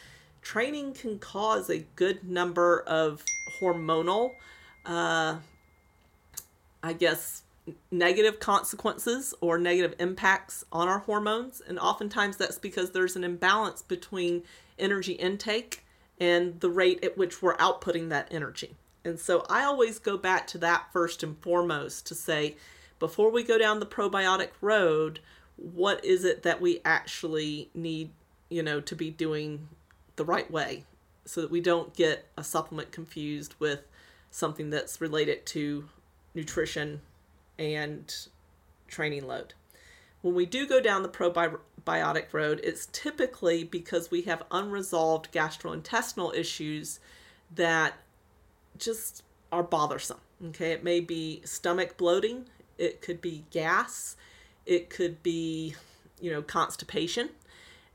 training 0.42 0.94
can 0.94 1.18
cause 1.18 1.70
a 1.70 1.80
good 1.96 2.24
number 2.28 2.80
of 2.86 3.24
hormonal, 3.60 4.32
uh, 4.86 5.36
I 6.82 6.92
guess, 6.92 7.42
negative 7.90 8.40
consequences 8.40 9.34
or 9.40 9.58
negative 9.58 9.94
impacts 9.98 10.64
on 10.72 10.88
our 10.88 11.00
hormones. 11.00 11.60
And 11.66 11.78
oftentimes 11.78 12.36
that's 12.36 12.58
because 12.58 12.90
there's 12.90 13.16
an 13.16 13.24
imbalance 13.24 13.82
between 13.82 14.42
energy 14.78 15.12
intake 15.12 15.84
and 16.18 16.60
the 16.60 16.70
rate 16.70 17.04
at 17.04 17.16
which 17.16 17.42
we're 17.42 17.56
outputting 17.56 18.08
that 18.08 18.28
energy. 18.30 18.74
And 19.04 19.18
so 19.18 19.44
I 19.48 19.64
always 19.64 19.98
go 19.98 20.16
back 20.16 20.46
to 20.48 20.58
that 20.58 20.92
first 20.92 21.22
and 21.22 21.38
foremost 21.38 22.06
to 22.06 22.14
say, 22.14 22.56
before 22.98 23.30
we 23.30 23.42
go 23.42 23.56
down 23.56 23.80
the 23.80 23.86
probiotic 23.86 24.50
road, 24.60 25.20
what 25.56 26.04
is 26.04 26.24
it 26.24 26.42
that 26.42 26.60
we 26.60 26.80
actually 26.84 27.70
need, 27.74 28.10
you 28.50 28.62
know, 28.62 28.80
to 28.80 28.94
be 28.94 29.10
doing 29.10 29.68
the 30.20 30.24
right 30.26 30.50
way 30.50 30.84
so 31.24 31.40
that 31.40 31.50
we 31.50 31.62
don't 31.62 31.94
get 31.94 32.26
a 32.36 32.44
supplement 32.44 32.92
confused 32.92 33.54
with 33.58 33.88
something 34.30 34.68
that's 34.68 35.00
related 35.00 35.46
to 35.46 35.88
nutrition 36.34 37.00
and 37.58 38.26
training 38.86 39.26
load. 39.26 39.54
When 40.20 40.34
we 40.34 40.44
do 40.44 40.68
go 40.68 40.78
down 40.78 41.02
the 41.02 41.08
probiotic 41.08 42.34
road, 42.34 42.60
it's 42.62 42.86
typically 42.92 43.64
because 43.64 44.10
we 44.10 44.20
have 44.22 44.42
unresolved 44.50 45.32
gastrointestinal 45.32 46.34
issues 46.34 47.00
that 47.54 47.94
just 48.76 49.22
are 49.50 49.62
bothersome. 49.62 50.20
Okay, 50.48 50.72
it 50.72 50.84
may 50.84 51.00
be 51.00 51.40
stomach 51.46 51.96
bloating, 51.96 52.44
it 52.76 53.00
could 53.00 53.22
be 53.22 53.44
gas, 53.50 54.16
it 54.66 54.90
could 54.90 55.22
be, 55.22 55.74
you 56.20 56.30
know, 56.30 56.42
constipation. 56.42 57.30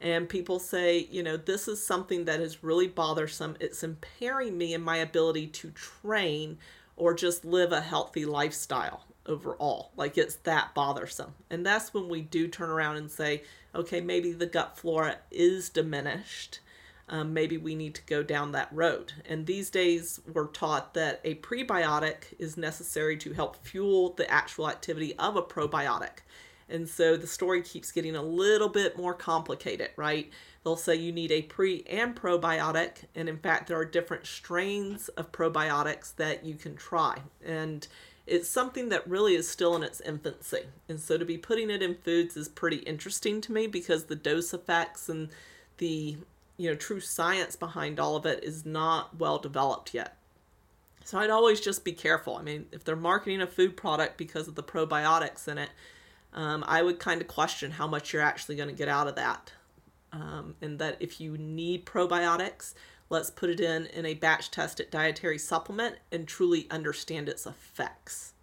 And 0.02 0.28
people 0.28 0.60
say, 0.60 1.08
you 1.10 1.24
know, 1.24 1.38
this 1.38 1.68
is 1.68 1.86
something 1.86 2.26
that 2.26 2.40
is 2.40 2.64
really 2.64 2.88
bothersome. 2.88 3.56
It's 3.60 3.84
impairing 3.84 4.58
me 4.58 4.74
in 4.74 4.82
my 4.82 4.98
ability 4.98 5.48
to 5.48 5.72
train 5.72 6.58
or 6.98 7.14
just 7.14 7.46
live 7.46 7.72
a 7.72 7.82
healthy 7.82 8.26
lifestyle 8.26 9.06
overall. 9.26 9.92
Like 9.96 10.18
it's 10.18 10.36
that 10.38 10.74
bothersome. 10.76 11.34
And 11.50 11.66
that's 11.66 11.94
when 11.94 12.10
we 12.10 12.22
do 12.22 12.48
turn 12.48 12.70
around 12.70 12.98
and 12.98 13.10
say, 13.10 13.44
okay, 13.74 14.02
maybe 14.02 14.32
the 14.32 14.46
gut 14.46 14.78
flora 14.78 15.18
is 15.32 15.70
diminished. 15.70 16.60
Um, 17.08 17.34
maybe 17.34 17.58
we 17.58 17.76
need 17.76 17.94
to 17.96 18.02
go 18.06 18.24
down 18.24 18.52
that 18.54 18.70
road. 18.72 19.14
And 19.28 19.46
these 19.46 19.70
days, 19.70 20.20
we're 20.34 20.48
taught 20.48 20.96
that 20.96 21.22
a 21.24 21.36
prebiotic 21.36 22.34
is 22.40 22.58
necessary 22.58 23.16
to 23.18 23.34
help 23.34 23.64
fuel 23.64 24.14
the 24.14 24.30
actual 24.32 24.68
activity 24.68 25.16
of 25.18 25.36
a 25.36 25.44
probiotic. 25.44 26.24
And 26.68 26.90
so 26.90 27.16
the 27.16 27.28
story 27.28 27.62
keeps 27.62 27.92
getting 27.92 28.16
a 28.16 28.24
little 28.24 28.70
bit 28.70 28.98
more 28.98 29.14
complicated, 29.14 29.92
right? 29.96 30.32
They'll 30.64 30.76
say 30.76 30.96
you 30.96 31.12
need 31.12 31.32
a 31.32 31.44
pre 31.44 31.84
and 31.88 32.16
probiotic. 32.16 33.06
And 33.14 33.30
in 33.30 33.38
fact, 33.38 33.68
there 33.68 33.78
are 33.78 33.86
different 33.86 34.26
strains 34.26 35.10
of 35.10 35.32
probiotics 35.32 36.16
that 36.16 36.44
you 36.44 36.56
can 36.56 36.76
try. 36.76 37.20
And 37.46 37.88
it's 38.26 38.50
something 38.50 38.90
that 38.90 39.08
really 39.08 39.36
is 39.36 39.48
still 39.48 39.76
in 39.76 39.84
its 39.84 40.02
infancy. 40.02 40.64
And 40.90 41.00
so 41.00 41.18
to 41.18 41.26
be 41.26 41.38
putting 41.38 41.70
it 41.70 41.84
in 41.84 41.96
foods 41.96 42.36
is 42.36 42.50
pretty 42.50 42.78
interesting 42.78 43.42
to 43.42 43.52
me 43.52 43.68
because 43.68 44.06
the 44.06 44.16
dose 44.16 44.54
effects 44.54 45.10
and 45.10 45.30
the 45.78 46.18
you 46.58 46.70
know 46.70 46.76
true 46.76 47.02
science 47.02 47.56
behind 47.56 48.00
all 48.00 48.16
of 48.16 48.26
it 48.26 48.44
is 48.44 48.66
not 48.66 49.20
well 49.20 49.38
developed 49.38 49.94
yet. 49.94 50.18
So 51.04 51.20
I'd 51.20 51.30
always 51.30 51.62
just 51.62 51.86
be 51.86 51.92
careful. 51.92 52.38
I 52.38 52.42
mean, 52.42 52.66
if 52.72 52.84
they're 52.84 52.96
marketing 52.96 53.42
a 53.42 53.48
food 53.48 53.78
product 53.78 54.18
because 54.18 54.48
of 54.48 54.56
the 54.56 54.64
probiotics 54.64 55.48
in 55.48 55.60
it, 55.60 55.70
um, 56.36 56.64
I 56.68 56.84
would 56.84 57.00
kind 57.00 57.22
of 57.22 57.28
question 57.28 57.72
how 57.72 57.88
much 57.88 58.14
you're 58.14 58.22
actually 58.22 58.56
going 58.56 58.70
to 58.70 58.76
get 58.76 58.88
out 58.88 59.08
of 59.08 59.16
that. 59.16 59.52
Um, 60.12 60.56
and 60.62 60.78
that 60.80 60.98
if 61.00 61.20
you 61.20 61.38
need 61.38 61.86
probiotics, 61.86 62.74
let's 63.10 63.30
put 63.30 63.50
it 63.50 63.60
in 63.60 63.88
in 63.88 64.06
a 64.06 64.14
batch 64.14 64.52
tested 64.52 64.90
dietary 64.92 65.38
supplement 65.38 65.96
and 66.12 66.28
truly 66.28 66.68
understand 66.70 67.28
its 67.28 67.46
effects. 67.46 68.34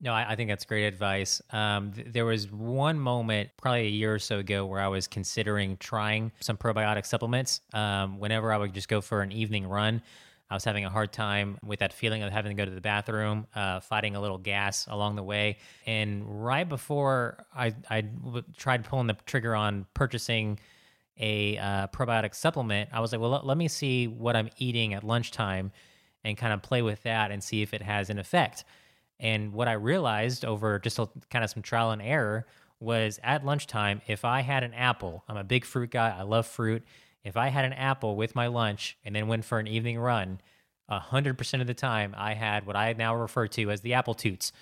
No, 0.00 0.12
I, 0.12 0.32
I 0.32 0.36
think 0.36 0.50
that's 0.50 0.64
great 0.64 0.84
advice. 0.84 1.40
Um, 1.50 1.92
th- 1.92 2.08
there 2.10 2.26
was 2.26 2.50
one 2.52 2.98
moment, 2.98 3.50
probably 3.56 3.86
a 3.86 3.90
year 3.90 4.14
or 4.14 4.18
so 4.18 4.38
ago, 4.38 4.66
where 4.66 4.80
I 4.80 4.88
was 4.88 5.06
considering 5.06 5.78
trying 5.78 6.32
some 6.40 6.56
probiotic 6.56 7.06
supplements. 7.06 7.62
Um, 7.72 8.18
whenever 8.18 8.52
I 8.52 8.58
would 8.58 8.74
just 8.74 8.88
go 8.88 9.00
for 9.00 9.22
an 9.22 9.32
evening 9.32 9.66
run, 9.66 10.02
I 10.48 10.54
was 10.54 10.64
having 10.64 10.84
a 10.84 10.90
hard 10.90 11.12
time 11.12 11.58
with 11.64 11.80
that 11.80 11.92
feeling 11.92 12.22
of 12.22 12.32
having 12.32 12.56
to 12.56 12.60
go 12.60 12.64
to 12.64 12.74
the 12.74 12.80
bathroom, 12.80 13.46
uh, 13.54 13.80
fighting 13.80 14.14
a 14.14 14.20
little 14.20 14.38
gas 14.38 14.86
along 14.88 15.16
the 15.16 15.22
way. 15.22 15.58
And 15.86 16.44
right 16.44 16.68
before 16.68 17.44
I, 17.54 17.74
I 17.90 18.02
w- 18.02 18.44
tried 18.56 18.84
pulling 18.84 19.08
the 19.08 19.16
trigger 19.26 19.56
on 19.56 19.86
purchasing 19.94 20.60
a 21.18 21.58
uh, 21.58 21.86
probiotic 21.88 22.34
supplement, 22.34 22.90
I 22.92 23.00
was 23.00 23.10
like, 23.10 23.20
well, 23.20 23.30
let, 23.30 23.46
let 23.46 23.56
me 23.56 23.66
see 23.68 24.06
what 24.06 24.36
I'm 24.36 24.50
eating 24.58 24.94
at 24.94 25.02
lunchtime 25.02 25.72
and 26.22 26.36
kind 26.36 26.52
of 26.52 26.62
play 26.62 26.82
with 26.82 27.02
that 27.02 27.30
and 27.30 27.42
see 27.42 27.62
if 27.62 27.74
it 27.74 27.82
has 27.82 28.10
an 28.10 28.18
effect. 28.18 28.64
And 29.18 29.52
what 29.52 29.66
I 29.66 29.72
realized 29.72 30.44
over 30.44 30.78
just 30.78 30.98
a, 30.98 31.08
kind 31.30 31.42
of 31.44 31.50
some 31.50 31.62
trial 31.62 31.90
and 31.90 32.02
error 32.02 32.46
was 32.78 33.18
at 33.24 33.44
lunchtime, 33.44 34.02
if 34.06 34.24
I 34.24 34.42
had 34.42 34.62
an 34.62 34.74
apple, 34.74 35.24
I'm 35.28 35.38
a 35.38 35.44
big 35.44 35.64
fruit 35.64 35.90
guy, 35.90 36.14
I 36.16 36.22
love 36.22 36.46
fruit. 36.46 36.84
If 37.26 37.36
I 37.36 37.48
had 37.48 37.64
an 37.64 37.72
apple 37.72 38.14
with 38.14 38.36
my 38.36 38.46
lunch 38.46 38.96
and 39.04 39.14
then 39.14 39.26
went 39.26 39.44
for 39.44 39.58
an 39.58 39.66
evening 39.66 39.98
run, 39.98 40.40
100% 40.88 41.60
of 41.60 41.66
the 41.66 41.74
time 41.74 42.14
I 42.16 42.34
had 42.34 42.66
what 42.66 42.76
I 42.76 42.92
now 42.92 43.16
refer 43.16 43.48
to 43.48 43.70
as 43.72 43.80
the 43.80 43.94
apple 43.94 44.14
toots. 44.14 44.52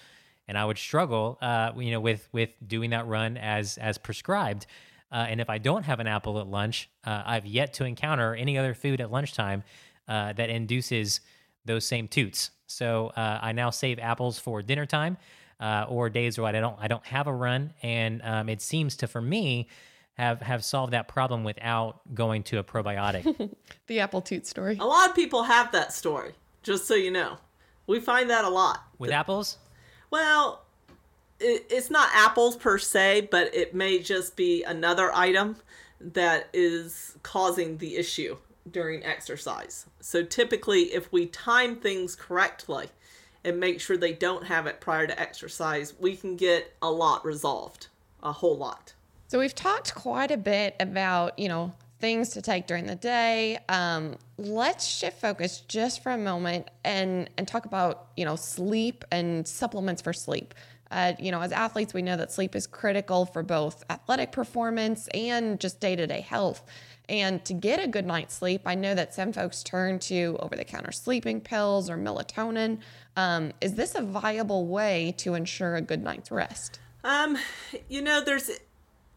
And 0.49 0.57
I 0.57 0.65
would 0.65 0.79
struggle, 0.79 1.37
uh, 1.43 1.73
you 1.77 1.91
know, 1.91 2.01
with 2.01 2.27
with 2.33 2.51
doing 2.67 2.91
that 2.91 3.07
run 3.07 3.37
as 3.37 3.77
as 3.77 3.99
prescribed. 3.99 4.67
Uh, 5.13 5.27
and 5.29 5.43
if 5.43 5.51
I 5.51 5.59
don't 5.59 5.85
have 5.85 6.01
an 6.01 6.07
apple 6.07 6.41
at 6.41 6.47
lunch, 6.47 6.89
uh, 7.05 7.23
I've 7.27 7.45
yet 7.45 7.75
to 7.75 7.85
encounter 7.85 8.35
any 8.35 8.57
other 8.57 8.73
food 8.73 9.01
at 9.01 9.13
lunchtime 9.13 9.63
uh, 10.09 10.33
that 10.33 10.49
induces 10.49 11.21
those 11.67 11.87
same 11.87 12.09
toots. 12.09 12.51
So 12.67 13.09
uh, 13.09 13.41
I 13.43 13.53
now 13.53 13.69
save 13.71 13.99
apples 13.99 14.39
for 14.39 14.63
dinner 14.63 14.87
time 14.87 15.19
uh, 15.61 15.85
or 15.89 16.09
days 16.09 16.39
where 16.39 16.47
I 16.47 16.53
don't 16.53 16.77
I 16.81 16.89
don't 16.89 17.05
have 17.07 17.27
a 17.27 17.33
run, 17.33 17.75
and 17.83 18.23
um, 18.25 18.49
it 18.49 18.63
seems 18.63 18.97
to 18.97 19.07
for 19.07 19.21
me 19.21 19.69
have 20.15 20.41
have 20.43 20.65
solved 20.65 20.93
that 20.93 21.09
problem 21.09 21.45
without 21.45 22.01
going 22.15 22.43
to 22.45 22.59
a 22.59 22.65
probiotic. 22.65 23.55
the 23.87 24.01
apple 24.01 24.23
toot 24.23 24.47
story. 24.47 24.79
A 24.81 24.87
lot 24.87 25.09
of 25.11 25.17
people 25.17 25.43
have 25.43 25.73
that 25.73 25.93
story. 25.93 26.33
Just 26.63 26.87
so 26.87 26.95
you 26.95 27.11
know, 27.11 27.37
we 27.87 28.01
find 28.01 28.31
that 28.31 28.45
a 28.45 28.49
lot 28.49 28.85
with 28.99 29.11
that, 29.11 29.21
apples. 29.21 29.59
Well, 30.11 30.63
it, 31.41 31.67
it's 31.69 31.91
not 31.91 32.09
apples 32.15 32.57
per 32.57 32.79
se, 32.79 33.29
but 33.31 33.55
it 33.55 33.75
may 33.75 33.99
just 33.99 34.37
be 34.37 34.63
another 34.63 35.13
item 35.15 35.57
that 36.01 36.49
is 36.53 37.17
causing 37.23 37.79
the 37.79 37.97
issue 37.97 38.37
during 38.71 39.05
exercise. 39.05 39.87
So 40.01 40.23
typically, 40.23 40.95
if 40.95 41.13
we 41.13 41.27
time 41.27 41.77
things 41.77 42.15
correctly 42.15 42.89
and 43.45 43.61
make 43.61 43.81
sure 43.81 43.97
they 43.97 44.13
don't 44.13 44.47
have 44.47 44.67
it 44.67 44.81
prior 44.81 45.07
to 45.07 45.21
exercise, 45.21 45.95
we 45.99 46.17
can 46.17 46.37
get 46.37 46.75
a 46.81 46.91
lot 46.91 47.25
resolved, 47.25 47.89
a 48.23 48.33
whole 48.33 48.57
lot. 48.57 48.95
So 49.27 49.39
we've 49.39 49.55
talked 49.55 49.95
quite 49.95 50.31
a 50.31 50.37
bit 50.37 50.77
about, 50.81 51.39
you 51.39 51.49
know, 51.49 51.73
things 51.99 52.31
to 52.31 52.43
take 52.43 52.67
during 52.67 52.87
the 52.87 52.95
day. 52.95 53.59
Um, 53.69 54.17
let's 54.37 54.87
shift 54.87 55.21
focus 55.21 55.61
just 55.61 56.03
for 56.03 56.13
a 56.13 56.19
moment 56.19 56.69
and 56.85 57.31
and 57.39 57.49
talk 57.49 57.65
about, 57.65 58.09
you 58.17 58.25
know, 58.25 58.37
sleep 58.37 59.05
and 59.11 59.49
supplements 59.49 60.03
for 60.03 60.13
sleep. 60.13 60.55
Uh, 60.91 61.15
you 61.19 61.33
know, 61.33 61.41
as 61.41 61.51
athletes, 61.51 61.95
we 61.95 62.03
know 62.03 62.17
that 62.17 62.31
sleep 62.31 62.55
is 62.55 62.67
critical 62.67 63.25
for 63.25 63.43
both 63.43 63.83
athletic 63.91 64.31
performance 64.33 65.09
and 65.09 65.59
just 65.59 65.81
day 65.81 65.97
to 65.97 66.07
day 66.07 66.21
health. 66.21 66.63
And 67.09 67.45
to 67.47 67.55
get 67.55 67.83
a 67.83 67.89
good 67.89 68.07
night's 68.07 68.35
sleep, 68.35 68.63
I 68.67 68.75
know 68.75 68.95
that 68.95 69.15
some 69.15 69.33
folks 69.33 69.63
turn 69.63 69.99
to 70.01 70.37
over 70.41 70.57
the 70.57 70.65
counter 70.65 70.93
sleeping 70.93 71.41
pills 71.41 71.91
or 71.91 71.97
melatonin. 71.97 72.79
Um, 73.17 73.53
is 73.61 73.75
this 73.75 73.95
a 73.95 74.03
viable 74.03 74.67
way 74.67 75.15
to 75.19 75.35
ensure 75.35 75.77
a 75.77 75.83
good 75.83 76.03
night's 76.03 76.31
rest? 76.31 76.81
Um, 77.03 77.37
you 77.89 78.01
know, 78.01 78.23
there's 78.23 78.51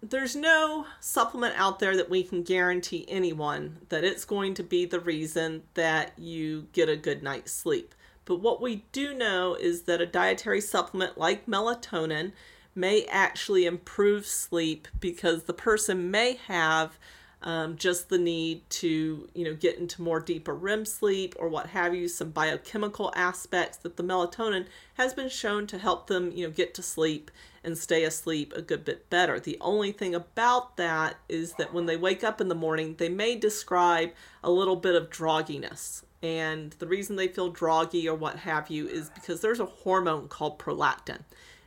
there's 0.02 0.36
no 0.36 0.86
supplement 1.00 1.60
out 1.60 1.80
there 1.80 1.98
that 1.98 2.10
we 2.10 2.24
can 2.24 2.44
guarantee 2.44 3.06
anyone 3.08 3.80
that 3.90 4.04
it's 4.04 4.26
going 4.26 4.54
to 4.54 4.64
be 4.64 4.86
the 4.86 5.00
reason 5.00 5.64
that 5.74 6.14
you 6.18 6.68
get 6.74 6.90
a 6.90 6.96
good 6.96 7.24
night's 7.24 7.52
sleep. 7.52 7.96
But 8.26 8.42
what 8.42 8.62
we 8.62 8.86
do 8.92 9.14
know 9.14 9.56
is 9.56 9.84
that 9.84 10.02
a 10.02 10.06
dietary 10.06 10.62
supplement 10.62 11.18
like 11.18 11.48
melatonin 11.48 12.34
may 12.76 13.06
actually 13.06 13.66
improve 13.66 14.26
sleep 14.26 14.88
because 15.00 15.44
the 15.44 15.54
person 15.54 16.12
may 16.12 16.34
have 16.48 17.00
um, 17.44 17.76
just 17.78 18.10
the 18.10 18.18
need 18.18 18.68
to 18.70 19.30
you 19.34 19.46
know 19.46 19.54
get 19.54 19.78
into 19.78 20.02
more 20.02 20.20
deeper 20.20 20.54
REM 20.54 20.86
sleep 20.86 21.36
or 21.38 21.50
what 21.50 21.68
have 21.68 21.94
you, 21.94 22.08
some 22.08 22.32
biochemical 22.32 23.12
aspects 23.16 23.78
that 23.78 23.98
the 23.98 24.04
melatonin 24.04 24.66
has 24.96 25.14
been 25.14 25.30
shown 25.30 25.68
to 25.68 25.78
help 25.78 26.08
them 26.08 26.32
you 26.32 26.46
know 26.46 26.52
get 26.52 26.74
to 26.76 26.82
sleep 26.82 27.30
and 27.64 27.78
stay 27.78 28.04
asleep 28.04 28.54
a 28.56 28.62
good 28.62 28.86
bit 28.86 29.10
better. 29.10 29.40
The 29.40 29.58
only 29.60 29.92
thing 29.92 30.16
about 30.16 30.78
that 30.78 31.18
is 31.28 31.54
that 31.54 31.74
when 31.74 31.86
they 31.86 31.98
wake 31.98 32.24
up 32.24 32.40
in 32.40 32.48
the 32.48 32.56
morning, 32.56 32.96
they 32.98 33.10
may 33.10 33.36
describe 33.36 34.12
a 34.44 34.50
little 34.50 34.78
bit 34.78 34.96
of 34.96 35.10
drogginess 35.10 36.04
and 36.22 36.72
the 36.80 36.88
reason 36.88 37.16
they 37.16 37.28
feel 37.28 37.54
droggy 37.54 38.06
or 38.06 38.16
what 38.16 38.40
have 38.40 38.70
you 38.70 38.88
is 38.88 39.10
because 39.10 39.42
there's 39.42 39.60
a 39.60 39.66
hormone 39.66 40.28
called 40.28 40.58
prolactin. 40.58 41.20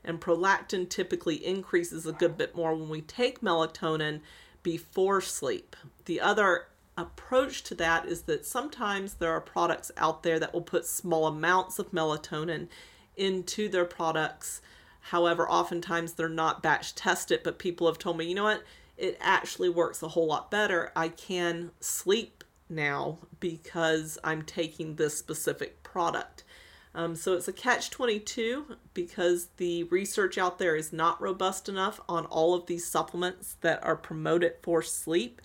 And 0.05 0.21
prolactin 0.21 0.89
typically 0.89 1.45
increases 1.45 2.07
a 2.07 2.13
good 2.13 2.37
bit 2.37 2.57
more 2.57 2.75
when 2.75 2.89
we 2.89 3.03
take 3.03 3.43
melatonin 3.43 4.21
before 4.63 5.21
sleep. 5.21 5.77
The 6.05 6.21
other 6.21 6.67
approach 6.97 7.63
to 7.65 7.75
that 7.77 8.07
is 8.07 8.23
that 8.23 8.45
sometimes 8.45 9.15
there 9.15 9.33
are 9.33 9.41
products 9.41 9.91
out 9.97 10.23
there 10.23 10.39
that 10.39 10.53
will 10.53 10.61
put 10.61 10.87
small 10.87 11.27
amounts 11.27 11.79
of 11.79 11.93
melatonin 11.93 12.69
into 13.17 13.69
their 13.69 13.85
products. 13.85 14.61
However, 15.01 15.49
oftentimes 15.49 16.13
they're 16.13 16.29
not 16.29 16.63
batch 16.63 16.95
tested, 16.95 17.41
but 17.43 17.59
people 17.59 17.87
have 17.87 17.99
told 17.99 18.19
me, 18.19 18.27
you 18.27 18.35
know 18.35 18.45
what, 18.45 18.65
it 18.97 19.17
actually 19.21 19.71
works 19.71 20.03
a 20.03 20.09
whole 20.09 20.27
lot 20.27 20.51
better. 20.51 20.93
I 20.95 21.09
can 21.09 21.71
sleep 21.81 22.45
now 22.69 23.19
because 23.41 24.19
I'm 24.23 24.43
taking 24.43 24.97
this 24.97 25.17
specific 25.17 25.83
product. 25.83 26.45
Um, 26.95 27.15
so 27.15 27.35
it's 27.35 27.49
a 27.49 27.53
catch 27.53 27.91
22 27.91 28.77
because 28.95 29.49
the 29.59 29.85
research 29.85 30.39
out 30.39 30.59
there 30.59 30.75
is 30.75 30.93
not 30.93 31.21
robust 31.21 31.69
enough 31.69 32.01
on 32.09 32.27
all 32.27 32.55
of 32.55 32.67
these 32.67 32.87
supplements 32.87 33.57
that 33.61 33.83
are 33.85 33.97
promoted 33.97 34.55
for 34.63 34.83
sleep. 34.83 35.41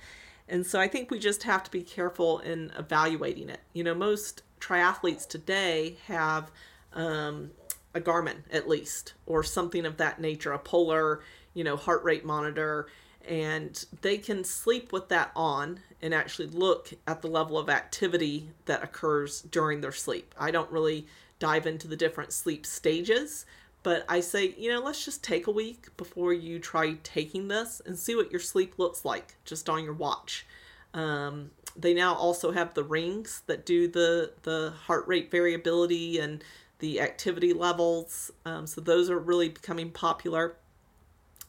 And 0.47 0.65
so 0.65 0.79
I 0.79 0.87
think 0.87 1.11
we 1.11 1.19
just 1.19 1.43
have 1.43 1.63
to 1.63 1.71
be 1.71 1.83
careful 1.83 2.39
in 2.39 2.71
evaluating 2.77 3.49
it. 3.49 3.61
You 3.73 3.83
know, 3.83 3.93
most 3.93 4.41
triathletes 4.59 5.27
today 5.27 5.97
have 6.07 6.51
um, 6.93 7.51
a 7.93 8.01
Garmin 8.01 8.37
at 8.51 8.67
least, 8.67 9.13
or 9.25 9.43
something 9.43 9.85
of 9.85 9.97
that 9.97 10.19
nature, 10.19 10.51
a 10.51 10.59
polar, 10.59 11.21
you 11.53 11.63
know, 11.63 11.75
heart 11.75 12.03
rate 12.03 12.25
monitor, 12.25 12.87
and 13.27 13.85
they 14.01 14.17
can 14.17 14.43
sleep 14.43 14.91
with 14.91 15.09
that 15.09 15.31
on 15.35 15.79
and 16.01 16.13
actually 16.13 16.47
look 16.47 16.93
at 17.07 17.21
the 17.21 17.27
level 17.27 17.57
of 17.57 17.69
activity 17.69 18.51
that 18.65 18.83
occurs 18.83 19.41
during 19.41 19.81
their 19.81 19.91
sleep. 19.91 20.35
I 20.37 20.51
don't 20.51 20.71
really 20.71 21.07
dive 21.39 21.65
into 21.65 21.87
the 21.87 21.95
different 21.95 22.33
sleep 22.33 22.65
stages, 22.65 23.45
but 23.83 24.03
I 24.09 24.19
say, 24.19 24.55
you 24.57 24.71
know, 24.71 24.81
let's 24.81 25.05
just 25.05 25.23
take 25.23 25.45
a 25.45 25.51
week 25.51 25.95
before 25.95 26.33
you 26.33 26.57
try 26.57 26.95
taking 27.03 27.47
this 27.47 27.81
and 27.85 27.97
see 27.97 28.15
what 28.15 28.31
your 28.31 28.39
sleep 28.39 28.79
looks 28.79 29.05
like 29.05 29.35
just 29.45 29.69
on 29.69 29.83
your 29.83 29.93
watch. 29.93 30.45
Um, 30.93 31.51
they 31.75 31.93
now 31.93 32.15
also 32.15 32.51
have 32.51 32.73
the 32.73 32.83
rings 32.83 33.43
that 33.47 33.65
do 33.65 33.87
the 33.87 34.31
the 34.43 34.73
heart 34.85 35.07
rate 35.07 35.29
variability 35.29 36.17
and 36.17 36.43
the 36.79 37.01
activity 37.01 37.53
levels. 37.53 38.31
Um, 38.45 38.65
so 38.65 38.81
those 38.81 39.09
are 39.09 39.19
really 39.19 39.49
becoming 39.49 39.91
popular. 39.91 40.55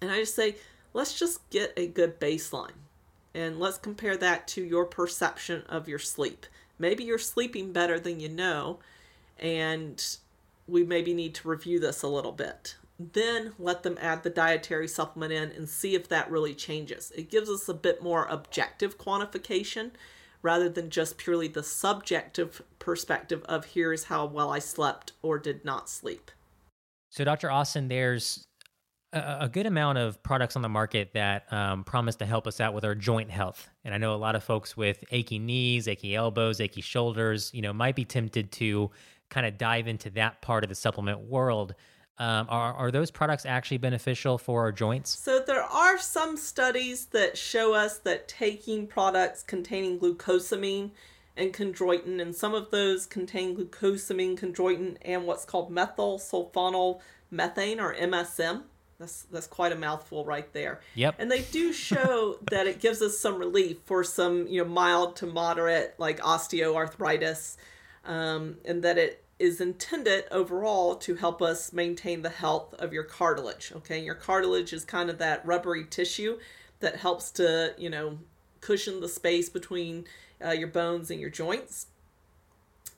And 0.03 0.11
I 0.11 0.18
just 0.18 0.34
say, 0.34 0.57
let's 0.93 1.18
just 1.18 1.49
get 1.51 1.72
a 1.76 1.87
good 1.87 2.20
baseline 2.20 2.72
and 3.34 3.59
let's 3.59 3.78
compare 3.78 4.16
that 4.16 4.49
to 4.49 4.62
your 4.62 4.84
perception 4.84 5.62
of 5.68 5.89
your 5.89 5.99
sleep. 5.99 6.47
Maybe 6.78 7.05
you're 7.05 7.18
sleeping 7.18 7.72
better 7.72 7.99
than 7.99 8.20
you 8.20 8.28
know, 8.28 8.78
and 9.39 10.18
we 10.66 10.84
maybe 10.84 11.14
need 11.14 11.34
to 11.37 11.49
review 11.49 11.78
this 11.78 12.03
a 12.03 12.09
little 12.09 12.32
bit. 12.32 12.76
Then 12.99 13.53
let 13.59 13.82
them 13.82 13.99
add 14.01 14.22
the 14.22 14.30
dietary 14.30 14.89
supplement 14.89 15.32
in 15.32 15.51
and 15.51 15.68
see 15.68 15.95
if 15.95 16.09
that 16.09 16.30
really 16.30 16.55
changes. 16.55 17.12
It 17.14 17.30
gives 17.30 17.51
us 17.51 17.68
a 17.68 17.74
bit 17.74 18.03
more 18.03 18.26
objective 18.26 18.99
quantification 18.99 19.91
rather 20.43 20.68
than 20.68 20.91
just 20.91 21.18
purely 21.18 21.49
the 21.49 21.62
subjective 21.62 22.62
perspective 22.78 23.43
of 23.45 23.66
here's 23.66 24.05
how 24.05 24.24
well 24.24 24.51
I 24.53 24.61
slept 24.61 25.12
or 25.22 25.39
did 25.39 25.64
not 25.64 25.91
sleep. 25.91 26.30
So, 27.11 27.24
Dr. 27.24 27.51
Austin, 27.51 27.89
there's 27.89 28.45
a, 29.12 29.39
a 29.41 29.49
good 29.49 29.66
amount 29.66 29.99
of 29.99 30.22
products 30.22 30.57
on 30.57 30.62
the 30.62 30.68
market 30.68 31.12
that 31.14 31.53
um, 31.53 31.84
promise 31.84 32.16
to 32.16 32.26
help 32.26 32.47
us 32.47 32.61
out 32.61 32.74
with 32.74 32.84
our 32.84 32.95
joint 32.95 33.30
health. 33.30 33.68
And 33.84 33.95
I 33.95 33.99
know 33.99 34.14
a 34.14 34.16
lot 34.16 34.37
of 34.37 34.45
folks 34.45 34.76
with 34.76 35.05
achy 35.11 35.39
knees, 35.39 35.89
achy 35.89 36.14
elbows, 36.14 36.61
achy 36.61 36.80
shoulders, 36.80 37.51
you 37.53 37.62
know, 37.62 37.72
might 37.72 37.97
be 37.97 38.05
tempted 38.05 38.53
to 38.53 38.91
kind 39.31 39.47
of 39.47 39.59
dive 39.59 39.87
into 39.89 40.11
that 40.11 40.41
part 40.43 40.64
of 40.64 40.68
the 40.68 40.74
supplement 40.74 41.20
world. 41.20 41.74
Um, 42.18 42.47
are, 42.49 42.72
are 42.72 42.91
those 42.91 43.11
products 43.11 43.45
actually 43.45 43.77
beneficial 43.77 44.39
for 44.39 44.62
our 44.62 44.72
joints? 44.72 45.11
So, 45.18 45.41
there 45.47 45.62
are 45.62 45.99
some 45.99 46.39
studies 46.39 47.07
that 47.07 47.37
show 47.37 47.74
us 47.74 47.99
that 47.99 48.27
taking 48.27 48.87
products 48.87 49.43
containing 49.43 49.99
glucosamine 49.99 50.93
and 51.37 51.53
chondroitin, 51.53 52.20
and 52.20 52.35
some 52.35 52.55
of 52.55 52.70
those 52.70 53.05
contain 53.05 53.55
glucosamine, 53.57 54.39
chondroitin, 54.39 54.97
and 55.03 55.27
what's 55.27 55.45
called 55.45 55.70
methyl 55.70 56.18
sulfonyl 56.18 57.01
methane 57.31 57.81
or 57.81 57.95
MSM. 57.95 58.62
That's 58.99 59.22
that's 59.24 59.47
quite 59.47 59.72
a 59.72 59.77
mouthful 59.77 60.24
right 60.24 60.51
there. 60.55 60.81
Yep. 60.95 61.16
And 61.18 61.31
they 61.31 61.43
do 61.43 61.72
show 61.72 62.39
that 62.51 62.66
it 62.66 62.81
gives 62.81 63.03
us 63.03 63.18
some 63.18 63.37
relief 63.37 63.79
for 63.85 64.03
some 64.03 64.47
you 64.47 64.62
know 64.62 64.68
mild 64.68 65.16
to 65.16 65.27
moderate 65.27 65.95
like 65.99 66.20
osteoarthritis, 66.20 67.57
um, 68.07 68.57
and 68.64 68.82
that 68.82 68.98
it 68.98 69.22
is 69.38 69.61
intended 69.61 70.24
overall 70.30 70.96
to 70.96 71.16
help 71.16 71.42
us 71.42 71.72
maintain 71.72 72.22
the 72.22 72.30
health 72.30 72.74
of 72.74 72.92
your 72.92 73.02
cartilage. 73.02 73.72
Okay, 73.76 74.02
your 74.02 74.14
cartilage 74.14 74.72
is 74.72 74.84
kind 74.84 75.11
of 75.11 75.18
that 75.18 75.44
rubbery 75.44 75.84
tissue 75.84 76.38
that 76.80 76.96
helps 76.96 77.30
to, 77.32 77.74
you 77.76 77.90
know, 77.90 78.18
cushion 78.61 79.00
the 79.00 79.09
space 79.09 79.48
between 79.48 80.04
uh, 80.44 80.50
your 80.50 80.68
bones 80.68 81.11
and 81.11 81.20
your 81.20 81.30
joints. 81.30 81.86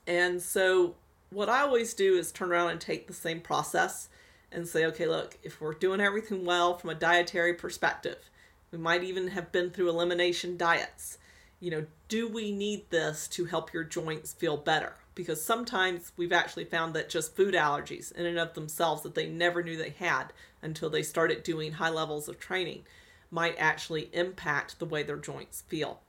And 0.07 0.41
so, 0.41 0.95
what 1.29 1.49
I 1.49 1.61
always 1.61 1.93
do 1.93 2.17
is 2.17 2.31
turn 2.31 2.51
around 2.51 2.71
and 2.71 2.81
take 2.81 3.07
the 3.07 3.13
same 3.13 3.41
process 3.41 4.09
and 4.51 4.67
say, 4.67 4.85
okay, 4.85 5.05
look, 5.05 5.37
if 5.43 5.61
we're 5.61 5.73
doing 5.73 6.01
everything 6.01 6.45
well 6.45 6.77
from 6.77 6.89
a 6.89 6.95
dietary 6.95 7.53
perspective, 7.53 8.29
we 8.71 8.77
might 8.77 9.03
even 9.03 9.29
have 9.29 9.51
been 9.51 9.69
through 9.69 9.89
elimination 9.89 10.57
diets. 10.57 11.17
You 11.59 11.71
know, 11.71 11.85
do 12.07 12.27
we 12.27 12.51
need 12.51 12.89
this 12.89 13.27
to 13.29 13.45
help 13.45 13.73
your 13.73 13.83
joints 13.83 14.33
feel 14.33 14.57
better? 14.57 14.95
Because 15.19 15.43
sometimes 15.43 16.13
we've 16.15 16.31
actually 16.31 16.63
found 16.63 16.93
that 16.93 17.09
just 17.09 17.35
food 17.35 17.53
allergies 17.53 18.09
in 18.13 18.25
and 18.25 18.39
of 18.39 18.53
themselves 18.53 19.03
that 19.03 19.15
they 19.15 19.27
never 19.27 19.61
knew 19.61 19.75
they 19.75 19.89
had 19.89 20.31
until 20.61 20.89
they 20.89 21.03
started 21.03 21.43
doing 21.43 21.73
high 21.73 21.89
levels 21.89 22.29
of 22.29 22.39
training 22.39 22.83
might 23.29 23.53
actually 23.57 24.09
impact 24.13 24.79
the 24.79 24.85
way 24.85 25.03
their 25.03 25.17
joints 25.17 25.63
feel. 25.67 25.99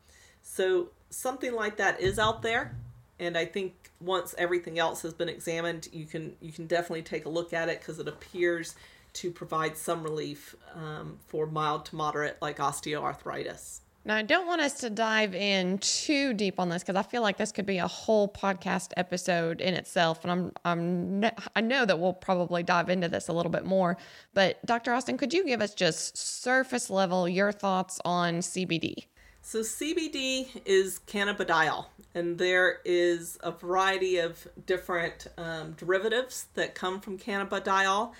So 0.43 0.91
something 1.11 1.53
like 1.53 1.77
that 1.79 2.01
is 2.01 2.21
out 2.21 2.43
there 2.43 2.77
and 3.19 3.37
I 3.37 3.47
think 3.47 3.75
once 4.01 4.33
everything 4.39 4.79
else 4.79 5.03
has 5.03 5.13
been 5.13 5.29
examined, 5.29 5.89
you 5.93 6.07
can 6.07 6.37
you 6.41 6.53
can 6.53 6.69
definitely 6.69 7.03
take 7.03 7.25
a 7.25 7.29
look 7.29 7.53
at 7.53 7.69
it 7.69 7.81
because 7.81 7.99
it 7.99 8.07
appears 8.07 8.77
to 9.15 9.33
provide 9.33 9.77
some 9.77 10.05
relief 10.05 10.55
um, 10.73 11.19
for 11.27 11.47
mild 11.47 11.85
to 11.87 11.97
moderate 11.97 12.37
like 12.41 12.59
osteoarthritis. 12.59 13.81
Now, 14.03 14.17
I 14.17 14.23
don't 14.23 14.47
want 14.47 14.63
us 14.63 14.81
to 14.81 14.89
dive 14.89 15.35
in 15.35 15.77
too 15.79 16.33
deep 16.33 16.59
on 16.59 16.71
this 16.71 16.83
because 16.83 16.97
I 16.97 17.03
feel 17.03 17.21
like 17.21 17.37
this 17.37 17.53
could 17.53 17.67
be 17.67 17.79
a 17.79 17.87
whole 17.87 18.29
podcast 18.29 18.93
episode 18.97 19.61
in 19.61 19.75
itself, 19.75 20.25
and 20.25 20.33
I'm 20.33 20.53
I'm 20.65 21.31
I 21.55 21.61
know 21.61 21.85
that 21.85 21.99
we'll 21.99 22.15
probably 22.15 22.63
dive 22.63 22.89
into 22.89 23.09
this 23.09 23.29
a 23.29 23.33
little 23.35 23.53
bit 23.53 23.67
more. 23.67 23.99
But 24.33 24.65
Dr. 24.65 24.95
Austin, 24.95 25.19
could 25.19 25.35
you 25.35 25.45
give 25.45 25.61
us 25.61 25.75
just 25.75 26.17
surface 26.17 26.89
level 26.89 27.29
your 27.29 27.53
thoughts 27.53 28.01
on 28.05 28.37
CBD? 28.39 29.05
So 29.43 29.61
CBD 29.61 30.63
is 30.65 31.01
cannabidiol, 31.07 31.87
and 32.15 32.39
there 32.39 32.79
is 32.87 33.39
a 33.43 33.51
variety 33.51 34.17
of 34.17 34.49
different 34.65 35.27
um, 35.37 35.73
derivatives 35.73 36.47
that 36.55 36.75
come 36.75 37.01
from 37.01 37.19
cannabidiol. 37.19 38.13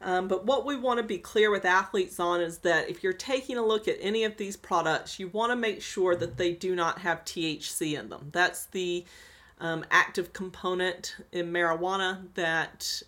Um, 0.00 0.28
but 0.28 0.44
what 0.44 0.64
we 0.64 0.76
want 0.76 0.98
to 0.98 1.02
be 1.02 1.18
clear 1.18 1.50
with 1.50 1.64
athletes 1.64 2.20
on 2.20 2.40
is 2.40 2.58
that 2.58 2.88
if 2.88 3.02
you're 3.02 3.12
taking 3.12 3.56
a 3.56 3.66
look 3.66 3.88
at 3.88 3.96
any 4.00 4.22
of 4.24 4.36
these 4.36 4.56
products, 4.56 5.18
you 5.18 5.28
want 5.28 5.50
to 5.50 5.56
make 5.56 5.82
sure 5.82 6.14
that 6.14 6.36
they 6.36 6.52
do 6.52 6.76
not 6.76 7.00
have 7.00 7.24
THC 7.24 7.98
in 7.98 8.08
them. 8.08 8.28
That's 8.32 8.66
the 8.66 9.04
um, 9.60 9.84
active 9.90 10.32
component 10.32 11.16
in 11.32 11.52
marijuana 11.52 12.28
that 12.34 13.02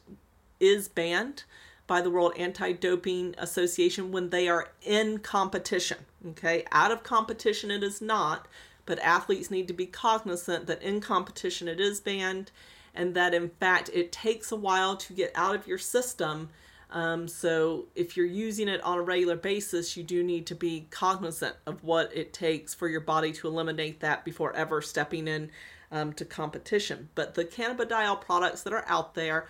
is 0.59 0.89
banned 0.89 1.45
by 1.87 2.01
the 2.01 2.11
World 2.11 2.33
Anti 2.37 2.73
Doping 2.73 3.35
Association 3.39 4.11
when 4.11 4.31
they 4.31 4.49
are 4.49 4.69
in 4.83 5.19
competition. 5.19 5.99
Okay, 6.31 6.65
out 6.73 6.91
of 6.91 7.03
competition, 7.03 7.71
it 7.71 7.83
is 7.83 8.03
not, 8.03 8.47
but 8.85 8.99
athletes 8.99 9.51
need 9.51 9.69
to 9.69 9.75
be 9.75 9.87
cognizant 9.87 10.67
that 10.67 10.83
in 10.83 11.01
competition 11.01 11.69
it 11.69 11.81
is 11.81 12.01
banned 12.01 12.51
and 12.95 13.15
that 13.15 13.33
in 13.33 13.49
fact 13.49 13.89
it 13.95 14.11
takes 14.11 14.51
a 14.51 14.57
while 14.57 14.97
to 14.97 15.13
get 15.13 15.31
out 15.35 15.55
of 15.55 15.67
your 15.67 15.79
system 15.79 16.49
um, 16.91 17.29
so 17.29 17.87
if 17.95 18.17
you're 18.17 18.27
using 18.27 18.69
it 18.69 18.83
on 18.83 18.99
a 18.99 19.03
regular 19.03 19.37
basis, 19.37 19.97
you 19.97 20.03
do 20.03 20.23
need 20.23 20.47
to 20.47 20.55
be 20.55 20.89
cognizant 20.91 21.55
of 21.67 21.85
what 21.85 22.15
it 22.15 22.33
takes 22.33 22.75
for 22.75 22.89
your 22.89 23.01
body 23.01 23.33
to 23.33 23.49
eliminate 23.49 24.01
that 24.01 24.25
before 24.25 24.55
ever 24.55 24.83
stepping 24.83 25.29
in 25.29 25.51
um, 25.93 26.13
to 26.15 26.25
competition. 26.25 27.09
But 27.15 27.35
the 27.35 27.45
cannabidiol 27.45 28.21
products 28.21 28.63
that 28.63 28.73
are 28.73 28.85
out 28.89 29.15
there 29.15 29.47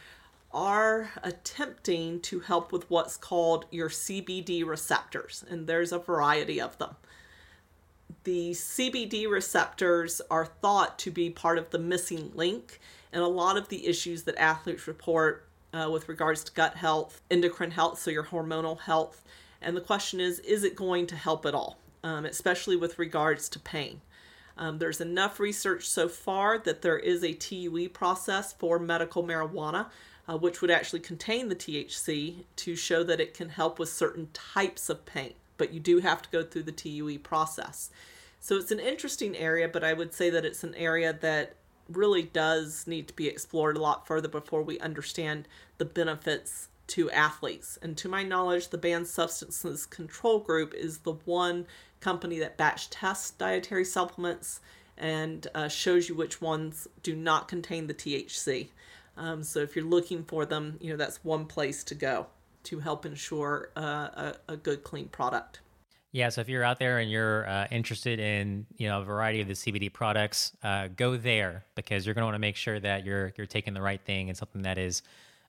are 0.53 1.11
attempting 1.23 2.21
to 2.21 2.41
help 2.41 2.73
with 2.73 2.91
what's 2.91 3.17
called 3.17 3.67
your 3.71 3.89
CBD 3.89 4.67
receptors, 4.67 5.45
and 5.49 5.67
there's 5.67 5.93
a 5.93 5.99
variety 5.99 6.61
of 6.61 6.77
them. 6.79 6.97
The 8.25 8.51
CBD 8.51 9.31
receptors 9.31 10.21
are 10.31 10.45
thought 10.45 10.99
to 11.01 11.11
be 11.11 11.31
part 11.31 11.57
of 11.57 11.71
the 11.71 11.79
missing 11.79 12.33
link 12.35 12.81
in 13.13 13.21
a 13.21 13.29
lot 13.29 13.57
of 13.57 13.69
the 13.69 13.87
issues 13.87 14.25
that 14.25 14.37
athletes 14.37 14.87
report 14.87 15.47
uh, 15.73 15.89
with 15.91 16.09
regards 16.09 16.45
to 16.45 16.53
gut 16.53 16.77
health, 16.77 17.21
endocrine 17.31 17.71
health, 17.71 17.99
so 17.99 18.11
your 18.11 18.25
hormonal 18.25 18.81
health. 18.81 19.23
And 19.63 19.77
the 19.77 19.81
question 19.81 20.21
is, 20.21 20.39
is 20.41 20.65
it 20.65 20.77
going 20.77 21.07
to 21.09 21.17
help 21.17 21.45
at 21.47 21.55
all, 21.55 21.79
um, 22.03 22.25
especially 22.25 22.77
with 22.77 22.99
regards 22.99 23.49
to 23.51 23.59
pain? 23.59 24.01
Um, 24.57 24.79
there's 24.79 25.01
enough 25.01 25.41
research 25.41 25.89
so 25.89 26.09
far 26.09 26.59
that 26.59 26.83
there 26.83 26.99
is 26.99 27.25
a 27.25 27.33
TUE 27.33 27.89
process 27.89 28.53
for 28.53 28.79
medical 28.79 29.25
marijuana, 29.25 29.87
uh, 30.29 30.37
which 30.37 30.61
would 30.61 30.71
actually 30.71 31.01
contain 31.01 31.49
the 31.49 31.57
THC 31.57 32.45
to 32.57 32.77
show 32.77 33.03
that 33.03 33.21
it 33.21 33.35
can 33.35 33.49
help 33.49 33.79
with 33.79 33.89
certain 33.89 34.29
types 34.33 34.89
of 34.89 35.07
pain. 35.07 35.33
But 35.57 35.73
you 35.73 35.81
do 35.81 35.99
have 35.99 36.23
to 36.23 36.31
go 36.31 36.43
through 36.43 36.65
the 36.65 36.73
TUE 36.73 37.19
process. 37.19 37.91
So 38.39 38.57
it's 38.57 38.71
an 38.71 38.81
interesting 38.81 39.37
area, 39.37 39.69
but 39.69 39.85
I 39.85 39.93
would 39.93 40.15
say 40.15 40.31
that 40.31 40.45
it's 40.45 40.65
an 40.65 40.75
area 40.75 41.13
that 41.21 41.57
really 41.93 42.23
does 42.23 42.87
need 42.87 43.09
to 43.09 43.15
be 43.15 43.29
explored 43.29 43.77
a 43.77 43.81
lot 43.81 44.07
further 44.07 44.29
before 44.29 44.63
we 44.63 44.79
understand 44.81 45.49
the 45.79 45.85
benefits 45.85 46.69
to 46.89 47.11
athletes. 47.11 47.79
And 47.83 47.97
to 47.99 48.09
my 48.09 48.23
knowledge, 48.23 48.69
the 48.69 48.79
Banned 48.79 49.07
Substances 49.07 49.87
Control 49.87 50.41
Group 50.41 50.75
is 50.75 50.99
the 50.99 51.13
one 51.25 51.67
company 52.01 52.39
that 52.41 52.57
batch 52.57 52.91
tests 52.91 53.31
dietary 53.31 53.85
supplements 53.85 54.61
and 54.99 55.47
uh, 55.55 55.69
shows 55.69 56.09
you 56.09 56.15
which 56.15 56.41
ones 56.41 56.89
do 57.03 57.15
not 57.15 57.49
contain 57.49 57.87
the 57.87 57.95
THC. 57.95 58.69
Um, 59.17 59.43
so 59.43 59.61
if 59.61 59.77
you're 59.77 59.85
looking 59.85 60.25
for 60.25 60.45
them, 60.45 60.79
you 60.81 60.91
know, 60.91 60.97
that's 60.97 61.23
one 61.25 61.47
place 61.47 61.85
to 61.85 61.95
go 61.95 62.27
to 62.65 62.81
help 62.81 63.07
ensure 63.07 63.71
uh, 63.77 63.81
a, 63.81 64.35
a 64.49 64.57
good, 64.57 64.85
clean 64.85 65.09
product. 65.09 65.61
Yeah, 66.13 66.29
so 66.31 66.41
if 66.41 66.49
you're 66.49 66.65
out 66.65 66.81
there 66.81 66.99
and 66.99 67.09
you're 67.11 67.49
uh, 67.49 67.69
interested 67.71 68.19
in 68.19 68.67
you 68.77 68.89
know 68.89 69.01
a 69.01 69.05
variety 69.05 69.41
of 69.43 69.47
the 69.49 69.55
CBD 69.55 69.93
products, 69.93 70.53
uh, 70.63 70.89
go 70.89 71.17
there 71.17 71.65
because 71.77 72.05
you're 72.05 72.15
going 72.15 72.23
to 72.23 72.27
want 72.27 72.35
to 72.35 72.41
make 72.41 72.57
sure 72.57 72.81
that 72.81 73.05
you're 73.05 73.33
you're 73.37 73.47
taking 73.47 73.75
the 73.75 73.83
right 73.83 74.01
thing 74.05 74.29
and 74.29 74.37
something 74.37 74.63
that 74.63 74.77
is 74.77 75.03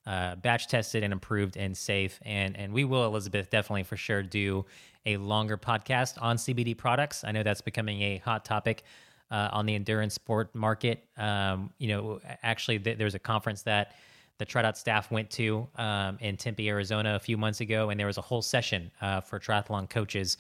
uh, 0.06 0.36
batch 0.36 0.68
tested 0.68 1.04
and 1.04 1.14
approved 1.14 1.58
and 1.58 1.76
safe. 1.76 2.20
And 2.24 2.56
and 2.56 2.74
we 2.74 2.84
will, 2.84 3.06
Elizabeth, 3.06 3.50
definitely 3.50 3.84
for 3.84 3.98
sure 3.98 4.22
do 4.22 4.66
a 5.08 5.18
longer 5.18 5.58
podcast 5.58 6.22
on 6.22 6.38
CBD 6.38 6.78
products. 6.78 7.24
I 7.24 7.32
know 7.32 7.42
that's 7.42 7.62
becoming 7.62 8.02
a 8.04 8.18
hot 8.18 8.46
topic 8.46 8.84
uh, 9.32 9.50
on 9.52 9.66
the 9.66 9.74
endurance 9.74 10.14
sport 10.14 10.54
market. 10.54 11.04
Um, 11.18 11.72
you 11.80 11.88
know, 11.88 12.20
actually, 12.44 12.78
th- 12.78 13.00
there's 13.00 13.16
a 13.16 13.20
conference 13.20 13.64
that 13.64 13.96
the 14.42 14.46
TriDot 14.48 14.76
staff 14.76 15.12
went 15.12 15.30
to 15.30 15.68
um, 15.76 16.18
in 16.20 16.36
Tempe, 16.36 16.68
Arizona, 16.68 17.14
a 17.14 17.20
few 17.20 17.38
months 17.38 17.62
ago, 17.62 17.92
and 17.92 18.00
there 18.00 18.08
was 18.08 18.18
a 18.18 18.22
whole 18.22 18.42
session 18.42 18.90
uh, 19.00 19.22
for 19.22 19.40
triathlon 19.40 19.88
coaches 19.88 20.38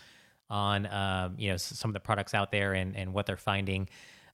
on 0.50 0.88
um, 0.88 1.36
you 1.38 1.52
know 1.52 1.58
some 1.58 1.92
of 1.92 1.94
the 1.94 2.00
products 2.00 2.34
out 2.34 2.52
there 2.52 2.74
and 2.74 2.98
and 2.98 3.14
what 3.14 3.28
they're 3.28 3.38
finding. 3.38 3.88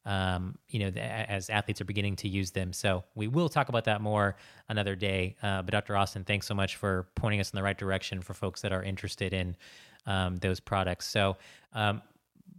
Um, 0.06 0.58
you 0.70 0.80
know, 0.80 0.88
as 0.88 1.50
athletes 1.50 1.82
are 1.82 1.86
beginning 1.86 2.16
to 2.18 2.30
use 2.30 2.52
them. 2.52 2.72
So 2.72 3.04
we 3.14 3.28
will 3.28 3.50
talk 3.50 3.68
about 3.68 3.84
that 3.84 4.00
more 4.00 4.38
another 4.70 4.96
day. 4.96 5.36
Uh, 5.44 5.64
but 5.64 5.74
Dr. 5.74 5.98
Austin, 5.98 6.24
thanks 6.24 6.48
so 6.48 6.56
much 6.56 6.78
for 6.78 7.10
pointing 7.16 7.42
us 7.42 7.52
in 7.52 7.58
the 7.58 7.64
right 7.64 7.78
direction 7.78 8.22
for 8.22 8.34
folks 8.34 8.62
that 8.62 8.72
are 8.72 8.82
interested 8.82 9.34
in 9.34 9.58
um, 10.06 10.38
those 10.38 10.62
products. 10.62 11.08
So 11.08 11.36
um, 11.74 12.02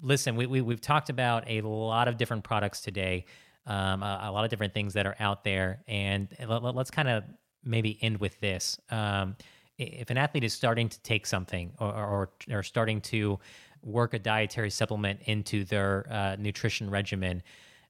listen, 0.02 0.36
we, 0.36 0.44
we, 0.44 0.74
have 0.74 0.82
talked 0.82 1.08
about 1.08 1.48
a 1.48 1.62
lot 1.62 2.06
of 2.06 2.18
different 2.18 2.44
products 2.44 2.82
today, 2.82 3.24
um, 3.68 4.02
a, 4.02 4.20
a, 4.24 4.32
lot 4.32 4.44
of 4.44 4.50
different 4.50 4.74
things 4.74 4.94
that 4.94 5.06
are 5.06 5.14
out 5.20 5.44
there. 5.44 5.82
And 5.86 6.28
let, 6.48 6.64
us 6.64 6.90
kind 6.90 7.08
of 7.08 7.22
maybe 7.62 7.98
end 8.02 8.18
with 8.18 8.40
this. 8.40 8.80
Um, 8.90 9.36
if 9.76 10.10
an 10.10 10.16
athlete 10.16 10.42
is 10.42 10.52
starting 10.52 10.88
to 10.88 11.00
take 11.02 11.26
something 11.26 11.72
or, 11.78 11.92
or, 11.92 12.30
or, 12.50 12.62
starting 12.64 13.00
to 13.02 13.38
work 13.82 14.14
a 14.14 14.18
dietary 14.18 14.70
supplement 14.70 15.20
into 15.26 15.64
their 15.64 16.06
uh, 16.10 16.36
nutrition 16.36 16.90
regimen, 16.90 17.42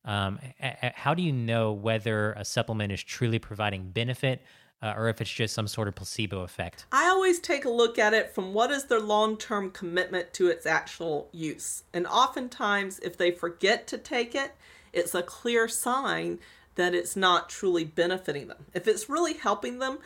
um, 0.05 0.39
a, 0.61 0.77
a, 0.83 0.93
how 0.95 1.15
do 1.15 1.23
you 1.23 1.33
know 1.33 1.73
whether 1.73 2.33
a 2.33 2.45
supplement 2.45 2.93
is 2.93 3.03
truly 3.03 3.39
providing 3.39 3.91
benefit 3.91 4.43
uh, 4.83 4.95
or 4.97 5.09
if 5.09 5.21
it's 5.21 5.33
just 5.33 5.55
some 5.55 5.67
sort 5.67 5.89
of 5.89 5.95
placebo 5.95 6.43
effect. 6.43 6.87
I 6.93 7.09
always 7.09 7.41
take 7.41 7.65
a 7.65 7.71
look 7.71 7.99
at 7.99 8.15
it 8.15 8.33
from 8.33 8.55
what 8.55 8.71
is 8.71 8.85
their 8.85 9.01
long 9.01 9.37
term 9.37 9.71
commitment 9.71 10.33
to 10.35 10.49
its 10.49 10.67
actual 10.67 11.29
use. 11.33 11.83
And 11.93 12.07
oftentimes, 12.07 13.01
if 13.01 13.17
they 13.17 13.31
forget 13.31 13.87
to 13.89 13.99
take 13.99 14.35
it, 14.35 14.53
it's 14.93 15.15
a 15.15 15.23
clear 15.23 15.69
sign 15.69 16.39
that 16.75 16.95
it's 16.95 17.17
not 17.17 17.49
truly 17.49 17.85
benefiting 17.85 18.49
them. 18.49 18.67
If 18.73 18.87
it's 18.87 19.09
really 19.09 19.35
helping 19.35 19.79
them, 19.79 19.99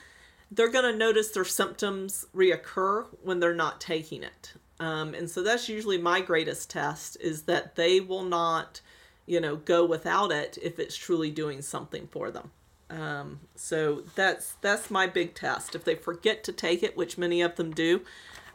they're 0.50 0.70
going 0.70 0.90
to 0.90 0.98
notice 0.98 1.30
their 1.30 1.44
symptoms 1.44 2.26
reoccur 2.34 3.06
when 3.22 3.40
they're 3.40 3.54
not 3.54 3.80
taking 3.80 4.22
it. 4.22 4.54
Um, 4.80 5.14
and 5.14 5.30
so 5.30 5.42
that's 5.42 5.68
usually 5.68 5.98
my 5.98 6.20
greatest 6.20 6.70
test 6.70 7.16
is 7.20 7.42
that 7.42 7.76
they 7.76 8.00
will 8.00 8.24
not, 8.24 8.80
you 9.26 9.40
know, 9.40 9.56
go 9.56 9.84
without 9.84 10.32
it 10.32 10.58
if 10.62 10.78
it's 10.78 10.96
truly 10.96 11.30
doing 11.30 11.62
something 11.62 12.06
for 12.08 12.30
them. 12.30 12.50
Um, 12.90 13.40
so 13.54 14.02
that's 14.14 14.54
that's 14.60 14.90
my 14.90 15.06
big 15.06 15.34
test. 15.34 15.74
If 15.74 15.84
they 15.84 15.94
forget 15.94 16.44
to 16.44 16.52
take 16.52 16.82
it, 16.82 16.96
which 16.96 17.16
many 17.16 17.40
of 17.40 17.56
them 17.56 17.72
do, 17.72 18.02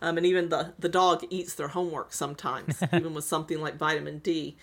um, 0.01 0.17
and 0.17 0.25
even 0.25 0.49
the 0.49 0.73
the 0.77 0.89
dog 0.89 1.25
eats 1.29 1.55
their 1.55 1.69
homework 1.69 2.13
sometimes, 2.13 2.83
even 2.93 3.15
with 3.15 3.25
something 3.25 3.59
like 3.59 3.77
vitamin 3.77 4.19
D, 4.19 4.57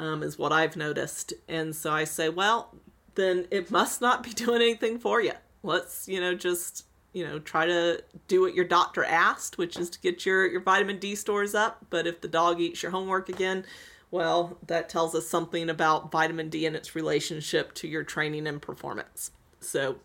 um, 0.00 0.22
is 0.22 0.38
what 0.38 0.50
I've 0.50 0.76
noticed. 0.76 1.34
And 1.46 1.76
so 1.76 1.92
I 1.92 2.04
say, 2.04 2.30
well, 2.30 2.74
then 3.14 3.46
it 3.50 3.70
must 3.70 4.00
not 4.00 4.22
be 4.22 4.30
doing 4.34 4.62
anything 4.62 4.98
for 4.98 5.20
you. 5.20 5.32
Let's 5.62 6.08
you 6.08 6.20
know 6.20 6.34
just 6.34 6.86
you 7.12 7.24
know 7.24 7.38
try 7.38 7.66
to 7.66 8.02
do 8.28 8.40
what 8.40 8.54
your 8.54 8.64
doctor 8.64 9.04
asked, 9.04 9.58
which 9.58 9.78
is 9.78 9.90
to 9.90 10.00
get 10.00 10.24
your 10.24 10.46
your 10.46 10.62
vitamin 10.62 10.98
D 10.98 11.14
stores 11.14 11.54
up. 11.54 11.86
But 11.90 12.06
if 12.06 12.22
the 12.22 12.28
dog 12.28 12.60
eats 12.60 12.82
your 12.82 12.92
homework 12.92 13.28
again, 13.28 13.64
well, 14.10 14.56
that 14.66 14.88
tells 14.88 15.14
us 15.14 15.28
something 15.28 15.68
about 15.68 16.10
vitamin 16.10 16.48
D 16.48 16.64
and 16.64 16.74
its 16.74 16.94
relationship 16.94 17.74
to 17.74 17.88
your 17.88 18.02
training 18.02 18.46
and 18.46 18.60
performance. 18.60 19.32
So, 19.60 19.96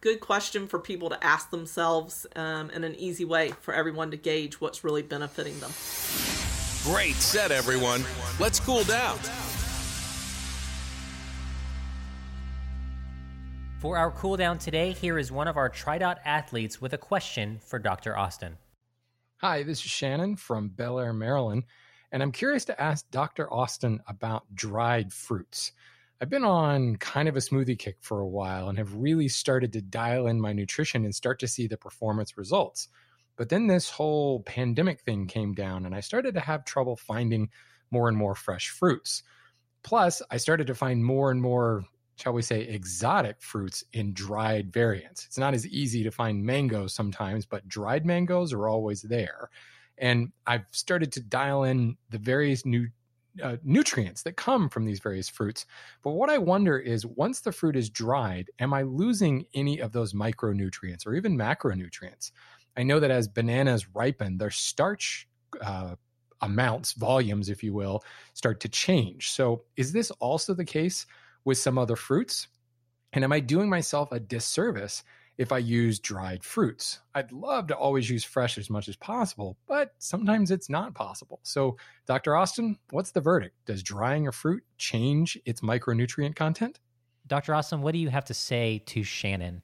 good 0.00 0.20
question 0.20 0.66
for 0.66 0.78
people 0.78 1.10
to 1.10 1.22
ask 1.22 1.50
themselves 1.50 2.26
um, 2.34 2.70
and 2.72 2.86
an 2.86 2.94
easy 2.94 3.26
way 3.26 3.52
for 3.60 3.74
everyone 3.74 4.10
to 4.12 4.16
gauge 4.16 4.58
what's 4.62 4.82
really 4.82 5.02
benefiting 5.02 5.60
them. 5.60 5.72
Great 6.86 7.16
set, 7.16 7.50
everyone. 7.50 8.04
Let's 8.38 8.60
cool 8.60 8.84
down. 8.84 9.18
For 13.80 13.98
our 13.98 14.12
cool 14.12 14.36
down 14.36 14.58
today, 14.58 14.92
here 14.92 15.18
is 15.18 15.32
one 15.32 15.48
of 15.48 15.56
our 15.56 15.68
TriDot 15.68 16.18
athletes 16.24 16.80
with 16.80 16.92
a 16.92 16.98
question 16.98 17.58
for 17.58 17.80
Dr. 17.80 18.16
Austin. 18.16 18.56
Hi, 19.38 19.64
this 19.64 19.84
is 19.84 19.90
Shannon 19.90 20.36
from 20.36 20.68
Bel 20.68 21.00
Air, 21.00 21.12
Maryland. 21.12 21.64
And 22.12 22.22
I'm 22.22 22.30
curious 22.30 22.64
to 22.66 22.80
ask 22.80 23.10
Dr. 23.10 23.52
Austin 23.52 24.00
about 24.06 24.44
dried 24.54 25.12
fruits. 25.12 25.72
I've 26.20 26.30
been 26.30 26.44
on 26.44 26.98
kind 26.98 27.28
of 27.28 27.34
a 27.34 27.40
smoothie 27.40 27.76
kick 27.76 27.96
for 28.00 28.20
a 28.20 28.28
while 28.28 28.68
and 28.68 28.78
have 28.78 28.94
really 28.94 29.26
started 29.26 29.72
to 29.72 29.82
dial 29.82 30.28
in 30.28 30.40
my 30.40 30.52
nutrition 30.52 31.04
and 31.04 31.12
start 31.12 31.40
to 31.40 31.48
see 31.48 31.66
the 31.66 31.76
performance 31.76 32.38
results. 32.38 32.90
But 33.36 33.48
then 33.48 33.66
this 33.66 33.90
whole 33.90 34.40
pandemic 34.40 35.00
thing 35.00 35.26
came 35.26 35.54
down 35.54 35.86
and 35.86 35.94
I 35.94 36.00
started 36.00 36.34
to 36.34 36.40
have 36.40 36.64
trouble 36.64 36.96
finding 36.96 37.50
more 37.90 38.08
and 38.08 38.16
more 38.16 38.34
fresh 38.34 38.70
fruits. 38.70 39.22
Plus, 39.82 40.22
I 40.30 40.36
started 40.38 40.66
to 40.66 40.74
find 40.74 41.04
more 41.04 41.30
and 41.30 41.40
more, 41.40 41.84
shall 42.16 42.32
we 42.32 42.42
say, 42.42 42.62
exotic 42.62 43.40
fruits 43.40 43.84
in 43.92 44.12
dried 44.14 44.72
variants. 44.72 45.26
It's 45.26 45.38
not 45.38 45.54
as 45.54 45.66
easy 45.66 46.02
to 46.02 46.10
find 46.10 46.44
mangoes 46.44 46.92
sometimes, 46.92 47.46
but 47.46 47.68
dried 47.68 48.04
mangoes 48.04 48.52
are 48.52 48.68
always 48.68 49.02
there 49.02 49.50
and 49.98 50.32
I've 50.46 50.66
started 50.72 51.12
to 51.12 51.20
dial 51.20 51.64
in 51.64 51.96
the 52.10 52.18
various 52.18 52.64
new 52.66 52.88
uh, 53.42 53.56
nutrients 53.62 54.22
that 54.22 54.36
come 54.36 54.68
from 54.68 54.86
these 54.86 55.00
various 55.00 55.28
fruits. 55.28 55.66
But 56.02 56.12
what 56.12 56.30
I 56.30 56.38
wonder 56.38 56.78
is 56.78 57.04
once 57.04 57.40
the 57.40 57.52
fruit 57.52 57.76
is 57.76 57.90
dried, 57.90 58.50
am 58.58 58.72
I 58.72 58.82
losing 58.82 59.44
any 59.54 59.78
of 59.78 59.92
those 59.92 60.14
micronutrients 60.14 61.06
or 61.06 61.14
even 61.14 61.36
macronutrients? 61.36 62.30
I 62.76 62.82
know 62.82 63.00
that 63.00 63.10
as 63.10 63.28
bananas 63.28 63.94
ripen, 63.94 64.38
their 64.38 64.50
starch 64.50 65.28
uh, 65.60 65.96
amounts, 66.40 66.92
volumes, 66.92 67.48
if 67.48 67.62
you 67.62 67.72
will, 67.72 68.02
start 68.34 68.60
to 68.60 68.68
change. 68.68 69.30
So 69.30 69.62
is 69.76 69.92
this 69.92 70.10
also 70.12 70.54
the 70.54 70.64
case 70.64 71.06
with 71.44 71.58
some 71.58 71.78
other 71.78 71.96
fruits? 71.96 72.48
And 73.12 73.24
am 73.24 73.32
I 73.32 73.40
doing 73.40 73.68
myself 73.68 74.12
a 74.12 74.20
disservice 74.20 75.02
if 75.38 75.52
I 75.52 75.58
use 75.58 75.98
dried 75.98 76.42
fruits. 76.42 77.00
I'd 77.14 77.32
love 77.32 77.66
to 77.68 77.76
always 77.76 78.08
use 78.08 78.24
fresh 78.24 78.58
as 78.58 78.70
much 78.70 78.88
as 78.88 78.96
possible, 78.96 79.56
but 79.66 79.94
sometimes 79.98 80.50
it's 80.50 80.70
not 80.70 80.94
possible. 80.94 81.40
So, 81.42 81.76
Dr. 82.06 82.36
Austin, 82.36 82.78
what's 82.90 83.10
the 83.10 83.20
verdict? 83.20 83.54
Does 83.66 83.82
drying 83.82 84.28
a 84.28 84.32
fruit 84.32 84.62
change 84.78 85.38
its 85.44 85.60
micronutrient 85.60 86.36
content? 86.36 86.80
Dr. 87.26 87.54
Austin, 87.54 87.82
what 87.82 87.92
do 87.92 87.98
you 87.98 88.08
have 88.08 88.24
to 88.26 88.34
say 88.34 88.82
to 88.86 89.02
Shannon? 89.02 89.62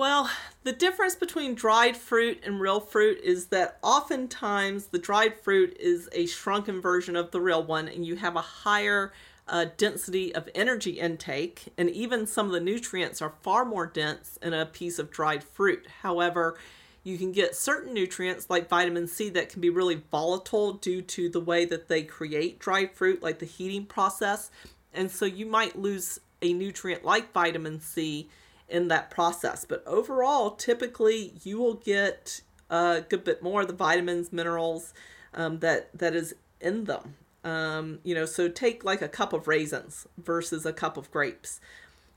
Well, 0.00 0.30
the 0.62 0.72
difference 0.72 1.14
between 1.14 1.54
dried 1.54 1.94
fruit 1.94 2.40
and 2.42 2.58
real 2.58 2.80
fruit 2.80 3.20
is 3.22 3.48
that 3.48 3.76
oftentimes 3.82 4.86
the 4.86 4.98
dried 4.98 5.38
fruit 5.38 5.76
is 5.78 6.08
a 6.12 6.24
shrunken 6.24 6.80
version 6.80 7.16
of 7.16 7.32
the 7.32 7.40
real 7.42 7.62
one, 7.62 7.86
and 7.86 8.06
you 8.06 8.16
have 8.16 8.34
a 8.34 8.40
higher 8.40 9.12
uh, 9.46 9.66
density 9.76 10.34
of 10.34 10.48
energy 10.54 10.92
intake, 10.92 11.66
and 11.76 11.90
even 11.90 12.26
some 12.26 12.46
of 12.46 12.52
the 12.52 12.60
nutrients 12.60 13.20
are 13.20 13.34
far 13.42 13.66
more 13.66 13.84
dense 13.84 14.38
in 14.40 14.54
a 14.54 14.64
piece 14.64 14.98
of 14.98 15.10
dried 15.10 15.44
fruit. 15.44 15.86
However, 16.00 16.56
you 17.04 17.18
can 17.18 17.30
get 17.30 17.54
certain 17.54 17.92
nutrients 17.92 18.48
like 18.48 18.70
vitamin 18.70 19.06
C 19.06 19.28
that 19.28 19.50
can 19.50 19.60
be 19.60 19.68
really 19.68 20.02
volatile 20.10 20.72
due 20.72 21.02
to 21.02 21.28
the 21.28 21.40
way 21.40 21.66
that 21.66 21.88
they 21.88 22.04
create 22.04 22.58
dried 22.58 22.92
fruit, 22.94 23.22
like 23.22 23.38
the 23.38 23.44
heating 23.44 23.84
process. 23.84 24.50
And 24.94 25.10
so 25.10 25.26
you 25.26 25.44
might 25.44 25.78
lose 25.78 26.20
a 26.40 26.54
nutrient 26.54 27.04
like 27.04 27.34
vitamin 27.34 27.80
C 27.80 28.30
in 28.70 28.88
that 28.88 29.10
process. 29.10 29.64
But 29.64 29.82
overall, 29.86 30.52
typically 30.52 31.34
you 31.42 31.58
will 31.58 31.74
get 31.74 32.42
a 32.70 33.04
good 33.08 33.24
bit 33.24 33.42
more 33.42 33.62
of 33.62 33.66
the 33.66 33.74
vitamins, 33.74 34.32
minerals 34.32 34.94
um, 35.34 35.58
that 35.60 35.90
that 35.98 36.14
is 36.14 36.34
in 36.60 36.84
them. 36.84 37.16
Um, 37.42 38.00
you 38.02 38.14
know, 38.14 38.26
so 38.26 38.48
take 38.48 38.84
like 38.84 39.02
a 39.02 39.08
cup 39.08 39.32
of 39.32 39.48
raisins 39.48 40.06
versus 40.18 40.66
a 40.66 40.72
cup 40.72 40.96
of 40.96 41.10
grapes. 41.10 41.60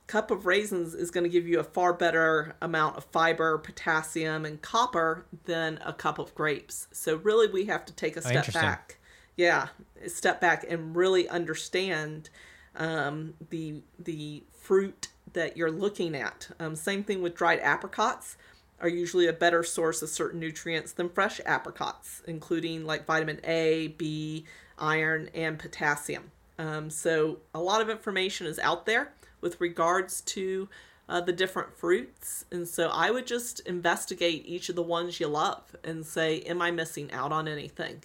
Cup 0.06 0.32
of 0.32 0.45
raisins 0.45 0.93
is 0.93 1.12
going 1.12 1.24
to 1.24 1.30
give 1.30 1.47
you 1.47 1.60
a 1.60 1.64
far 1.64 1.93
better 1.93 2.56
amount 2.62 2.97
of 2.97 3.06
fiber, 3.06 3.58
potassium, 3.58 4.43
and 4.43 4.62
copper 4.62 5.26
than 5.45 5.80
a 5.86 5.93
cup 5.93 6.20
of 6.20 6.36
grapes. 6.36 6.88
So 6.91 7.16
really, 7.16 7.47
we 7.47 7.66
have 7.66 7.86
to 7.86 7.93
take 7.93 8.18
a 8.18 8.20
oh, 8.20 8.30
step 8.30 8.45
oh, 8.49 8.51
back. 8.51 8.99
Yeah, 9.38 9.70
step 10.08 10.41
back 10.41 10.66
and 10.68 10.95
really 10.95 11.28
understand 11.30 12.30
um, 12.76 13.36
the 13.49 13.82
the 13.97 14.43
fruit 14.51 15.08
that 15.34 15.58
you're 15.58 15.72
looking 15.72 16.16
at. 16.16 16.50
Um, 16.60 16.76
same 16.76 17.04
thing 17.04 17.22
with 17.22 17.36
dried 17.36 17.60
apricots 17.60 18.38
are 18.80 18.90
usually 18.90 19.28
a 19.28 19.34
better 19.34 19.64
source 19.64 20.02
of 20.02 20.10
certain 20.10 20.40
nutrients 20.40 20.92
than 20.92 21.10
fresh 21.10 21.40
apricots, 21.46 22.22
including 22.28 22.86
like 22.86 23.06
vitamin 23.06 23.40
A, 23.46 23.88
B, 23.90 24.46
iron, 24.78 25.30
and 25.34 25.58
potassium. 25.58 26.32
Um, 26.60 26.90
so, 26.90 27.40
a 27.54 27.62
lot 27.62 27.82
of 27.82 27.90
information 27.90 28.46
is 28.46 28.60
out 28.60 28.86
there 28.86 29.14
with 29.42 29.60
regards 29.60 30.22
to 30.22 30.70
uh, 31.10 31.22
the 31.22 31.34
different 31.34 31.76
fruits. 31.76 32.46
And 32.52 32.68
so, 32.68 32.90
I 32.90 33.10
would 33.10 33.26
just 33.26 33.62
investigate 33.62 34.44
each 34.46 34.70
of 34.70 34.76
the 34.76 34.84
ones 34.84 35.20
you 35.20 35.28
love 35.28 35.76
and 35.84 36.06
say, 36.06 36.42
Am 36.42 36.62
I 36.62 36.72
missing 36.72 37.12
out 37.12 37.32
on 37.32 37.48
anything 37.48 38.04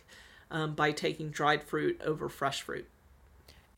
um, 0.50 0.74
by 0.74 0.92
taking 0.92 1.30
dried 1.30 1.62
fruit 1.62 2.00
over 2.04 2.28
fresh 2.28 2.62
fruit? 2.62 2.86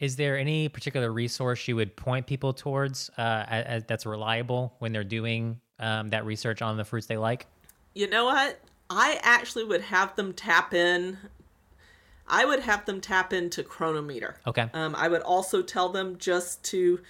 Is 0.01 0.17
there 0.17 0.39
any 0.39 0.69
particular 0.69 1.13
resource 1.13 1.69
you 1.69 1.77
would 1.77 1.95
point 1.95 2.27
people 2.27 2.55
towards 2.55 3.11
uh, 3.19 3.45
as, 3.49 3.85
that's 3.85 4.07
reliable 4.07 4.75
when 4.79 4.93
they're 4.93 5.05
doing 5.05 5.61
um, 5.79 6.09
that 6.09 6.25
research 6.25 6.63
on 6.63 6.79
the 6.79 6.85
fruits 6.85 7.07
they 7.07 7.19
like? 7.19 7.47
You 7.95 8.09
know 8.09 8.25
what? 8.25 8.59
I 8.89 9.21
actually 9.23 9.65
would 9.65 9.83
have 9.83 10.17
them 10.17 10.33
tap 10.33 10.73
in. 10.73 11.19
I 12.27 12.47
would 12.47 12.61
have 12.61 12.87
them 12.87 13.01
tap 13.01 13.33
into 13.33 13.63
Cronometer. 13.63 14.37
Okay. 14.47 14.71
Um, 14.73 14.95
I 14.97 15.09
would 15.09 15.23
also 15.23 15.63
tell 15.63 15.91
them 15.91 16.17
just 16.17 16.65
to 16.65 17.01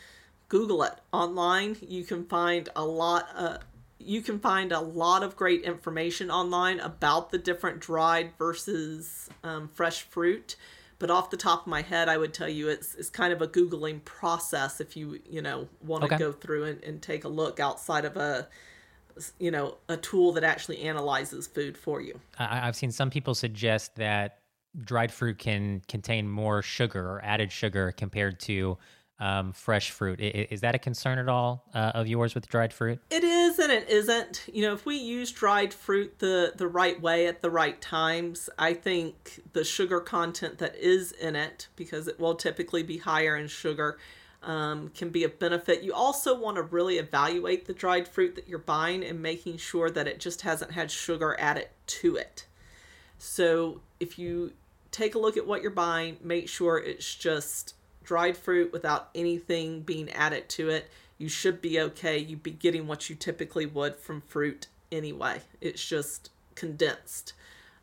Google 0.48 0.82
it 0.82 0.94
online. 1.12 1.76
You 1.80 2.02
can 2.04 2.24
find 2.24 2.68
a 2.74 2.84
lot. 2.84 3.28
Uh, 3.36 3.58
you 3.98 4.20
can 4.20 4.40
find 4.40 4.72
a 4.72 4.80
lot 4.80 5.22
of 5.22 5.36
great 5.36 5.62
information 5.62 6.30
online 6.30 6.80
about 6.80 7.30
the 7.30 7.38
different 7.38 7.80
dried 7.80 8.32
versus 8.36 9.28
um, 9.44 9.68
fresh 9.72 10.02
fruit. 10.02 10.56
But 11.00 11.10
off 11.10 11.30
the 11.30 11.36
top 11.36 11.62
of 11.62 11.66
my 11.66 11.82
head, 11.82 12.08
I 12.08 12.16
would 12.16 12.32
tell 12.32 12.48
you 12.48 12.68
it's 12.68 12.94
it's 12.94 13.10
kind 13.10 13.32
of 13.32 13.42
a 13.42 13.48
googling 13.48 14.04
process 14.04 14.80
if 14.80 14.96
you 14.96 15.18
you 15.28 15.42
know 15.42 15.66
want 15.80 16.02
to 16.02 16.06
Okay. 16.06 16.16
go 16.18 16.30
through 16.30 16.64
and, 16.64 16.84
and 16.84 17.02
take 17.02 17.24
a 17.24 17.28
look 17.28 17.58
outside 17.58 18.04
of 18.04 18.16
a 18.16 18.46
you 19.38 19.50
know 19.50 19.78
a 19.88 19.96
tool 19.96 20.32
that 20.32 20.44
actually 20.44 20.82
analyzes 20.82 21.48
food 21.48 21.76
for 21.76 22.00
you. 22.00 22.20
I, 22.38 22.68
I've 22.68 22.76
seen 22.76 22.92
some 22.92 23.10
people 23.10 23.34
suggest 23.34 23.96
that 23.96 24.40
dried 24.84 25.10
fruit 25.10 25.38
can 25.38 25.82
contain 25.88 26.28
more 26.28 26.62
sugar 26.62 27.04
or 27.04 27.24
added 27.24 27.50
sugar 27.50 27.92
compared 27.96 28.38
to 28.40 28.78
um, 29.20 29.52
fresh 29.52 29.90
fruit. 29.90 30.18
I- 30.20 30.48
Is 30.50 30.62
that 30.62 30.74
a 30.74 30.78
concern 30.78 31.18
at 31.18 31.28
all 31.28 31.64
uh, 31.74 31.92
of 31.94 32.08
yours 32.08 32.34
with 32.34 32.48
dried 32.48 32.72
fruit? 32.72 32.98
It 33.10 33.22
is 33.22 33.58
and 33.58 33.70
it 33.70 33.88
isn't. 33.88 34.46
You 34.52 34.62
know, 34.62 34.72
if 34.72 34.86
we 34.86 34.96
use 34.96 35.30
dried 35.30 35.72
fruit 35.74 36.18
the 36.18 36.54
the 36.56 36.66
right 36.66 37.00
way 37.00 37.26
at 37.26 37.42
the 37.42 37.50
right 37.50 37.80
times, 37.80 38.48
I 38.58 38.74
think 38.74 39.42
the 39.52 39.64
sugar 39.64 40.00
content 40.00 40.58
that 40.58 40.74
is 40.76 41.12
in 41.12 41.36
it, 41.36 41.68
because 41.76 42.08
it 42.08 42.18
will 42.18 42.34
typically 42.34 42.82
be 42.82 42.98
higher 42.98 43.36
in 43.36 43.46
sugar, 43.46 43.98
um, 44.42 44.88
can 44.88 45.10
be 45.10 45.24
a 45.24 45.28
benefit. 45.28 45.82
You 45.82 45.92
also 45.92 46.38
want 46.38 46.56
to 46.56 46.62
really 46.62 46.96
evaluate 46.98 47.66
the 47.66 47.74
dried 47.74 48.08
fruit 48.08 48.34
that 48.36 48.48
you're 48.48 48.58
buying 48.58 49.04
and 49.04 49.20
making 49.20 49.58
sure 49.58 49.90
that 49.90 50.06
it 50.06 50.18
just 50.18 50.40
hasn't 50.40 50.72
had 50.72 50.90
sugar 50.90 51.36
added 51.38 51.68
to 51.86 52.16
it. 52.16 52.46
So 53.18 53.82
if 54.00 54.18
you 54.18 54.52
take 54.90 55.14
a 55.14 55.18
look 55.18 55.36
at 55.36 55.46
what 55.46 55.60
you're 55.60 55.70
buying, 55.70 56.16
make 56.22 56.48
sure 56.48 56.78
it's 56.78 57.14
just 57.14 57.74
dried 58.10 58.36
fruit 58.36 58.72
without 58.72 59.08
anything 59.14 59.82
being 59.82 60.10
added 60.10 60.48
to 60.48 60.68
it. 60.68 60.90
You 61.16 61.28
should 61.28 61.62
be 61.62 61.80
okay. 61.80 62.18
You'd 62.18 62.42
be 62.42 62.50
getting 62.50 62.88
what 62.88 63.08
you 63.08 63.14
typically 63.14 63.66
would 63.66 63.94
from 63.94 64.20
fruit 64.22 64.66
anyway. 64.90 65.42
It's 65.60 65.86
just 65.86 66.30
condensed. 66.56 67.34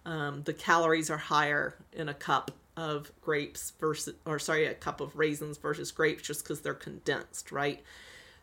Um, 0.06 0.44
the 0.44 0.52
calories 0.52 1.10
are 1.10 1.18
higher 1.18 1.76
in 1.94 2.10
a 2.10 2.14
cup 2.14 2.52
of 2.76 3.10
grapes 3.22 3.72
versus, 3.80 4.16
or 4.26 4.38
sorry, 4.38 4.66
a 4.66 4.74
cup 4.74 5.00
of 5.00 5.16
raisins 5.16 5.58
versus 5.58 5.94
grapes 5.94 6.24
just 6.24 6.44
because 6.44 6.60
they're 6.60 6.74
condensed, 6.74 7.54
right? 7.54 7.82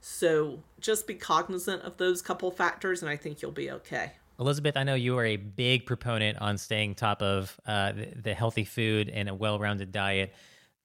So 0.00 0.60
just 0.80 1.06
be 1.06 1.16
cognizant 1.16 1.82
of 1.82 1.98
those 1.98 2.22
couple 2.22 2.50
factors, 2.50 3.02
and 3.02 3.10
I 3.10 3.18
think 3.18 3.42
you'll 3.42 3.50
be 3.50 3.70
okay. 3.72 4.12
Elizabeth, 4.40 4.78
I 4.78 4.84
know 4.84 4.94
you 4.94 5.18
are 5.18 5.26
a 5.26 5.36
big 5.36 5.84
proponent 5.84 6.38
on 6.40 6.56
staying 6.56 6.94
top 6.94 7.20
of 7.20 7.60
uh, 7.66 7.92
the, 7.92 8.06
the 8.22 8.34
healthy 8.34 8.64
food 8.64 9.10
and 9.10 9.28
a 9.28 9.34
well-rounded 9.34 9.92
diet. 9.92 10.34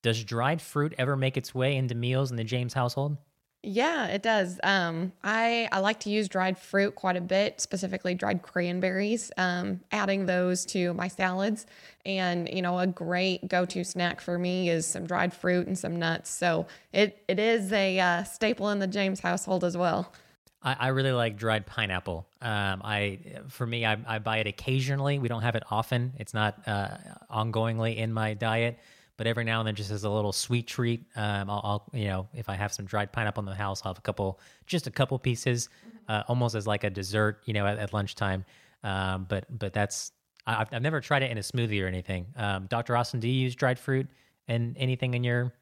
Does 0.02 0.24
dried 0.24 0.62
fruit 0.62 0.93
ever 0.97 1.16
make 1.16 1.38
its 1.38 1.54
way 1.54 1.76
into 1.76 1.95
meals 1.95 2.32
in 2.32 2.38
the 2.38 2.43
James 2.43 2.74
household? 2.74 3.18
Yeah, 3.62 4.08
it 4.08 4.24
does. 4.24 4.58
Um, 4.64 5.12
I 5.22 5.68
I 5.74 5.80
like 5.80 6.00
to 6.02 6.10
use 6.10 6.30
dried 6.30 6.58
fruit 6.58 6.95
quite 6.95 7.18
a 7.18 7.22
bit, 7.22 7.60
specifically 7.60 8.16
dried 8.16 8.41
cranberries. 8.41 9.34
Um, 9.36 9.82
adding 9.91 10.28
those 10.28 10.66
to 10.68 10.93
my 10.93 11.10
salads, 11.10 11.66
and 12.06 12.47
you 12.47 12.62
know, 12.62 12.80
a 12.80 12.88
great 12.88 13.50
go-to 13.50 13.84
snack 13.84 14.22
for 14.22 14.39
me 14.39 14.70
is 14.70 14.86
some 14.86 15.06
dried 15.06 15.34
fruit 15.34 15.68
and 15.68 15.78
some 15.78 16.00
nuts. 16.00 16.30
So 16.30 16.68
it 16.93 17.22
it 17.28 17.38
is 17.38 17.74
a 17.74 18.00
uh, 18.00 18.24
staple 18.24 18.70
in 18.70 18.80
the 18.80 18.88
James 18.88 19.20
household 19.20 19.66
as 19.66 19.76
well. 19.76 20.14
I, 20.62 20.76
I 20.80 20.88
really 20.89 21.12
like 21.12 21.36
dried 21.36 21.66
pineapple. 21.66 22.28
Um, 22.41 22.82
I 22.84 23.20
for 23.50 23.68
me, 23.68 23.86
I, 23.86 23.97
I 24.08 24.20
buy 24.20 24.38
it 24.38 24.47
occasionally. 24.47 25.20
We 25.20 25.28
don't 25.28 25.41
have 25.41 25.56
it 25.56 25.64
often. 25.70 26.14
It's 26.18 26.34
not 26.34 26.66
uh, 26.66 26.95
ongoingly 27.30 27.97
in 27.97 28.14
my 28.14 28.36
diet, 28.36 28.80
but 29.20 29.28
every 29.28 29.44
now 29.44 29.60
and 29.60 29.68
then, 29.68 29.76
just 29.76 29.92
as 29.92 30.06
a 30.06 30.10
little 30.10 30.32
sweet 30.32 30.66
treat, 30.66 31.04
um, 31.18 31.50
I'll, 31.50 31.62
I'll 31.62 31.90
you 31.92 32.06
know 32.06 32.30
if 32.34 32.48
I 32.48 32.56
have 32.56 32.72
some 32.72 32.86
dried 32.86 33.12
pineapple 33.12 33.42
in 33.42 33.46
the 33.48 33.54
house, 33.54 33.82
I'll 33.84 33.92
have 33.92 33.98
a 33.98 34.02
couple, 34.02 34.40
just 34.66 34.88
a 34.88 34.92
couple 34.92 35.20
pieces, 35.20 35.68
uh, 36.08 36.24
almost 36.30 36.56
as 36.56 36.66
like 36.66 36.86
a 36.86 36.90
dessert, 36.90 37.42
you 37.44 37.52
know, 37.52 37.68
at, 37.68 37.78
at 37.80 37.92
lunchtime. 37.92 38.46
Um, 38.82 39.26
but 39.28 39.46
but 39.60 39.74
that's 39.74 40.14
I've, 40.48 40.70
I've 40.72 40.82
never 40.82 41.02
tried 41.02 41.24
it 41.24 41.32
in 41.32 41.38
a 41.38 41.42
smoothie 41.42 41.84
or 41.84 41.88
anything. 41.88 42.28
Um, 42.38 42.68
Dr. 42.68 42.96
Austin, 42.96 43.20
do 43.20 43.28
you 43.28 43.34
use 43.34 43.56
dried 43.56 43.78
fruit 43.78 44.08
and 44.48 44.74
anything 44.78 45.14
in 45.14 45.26
your 45.26 45.54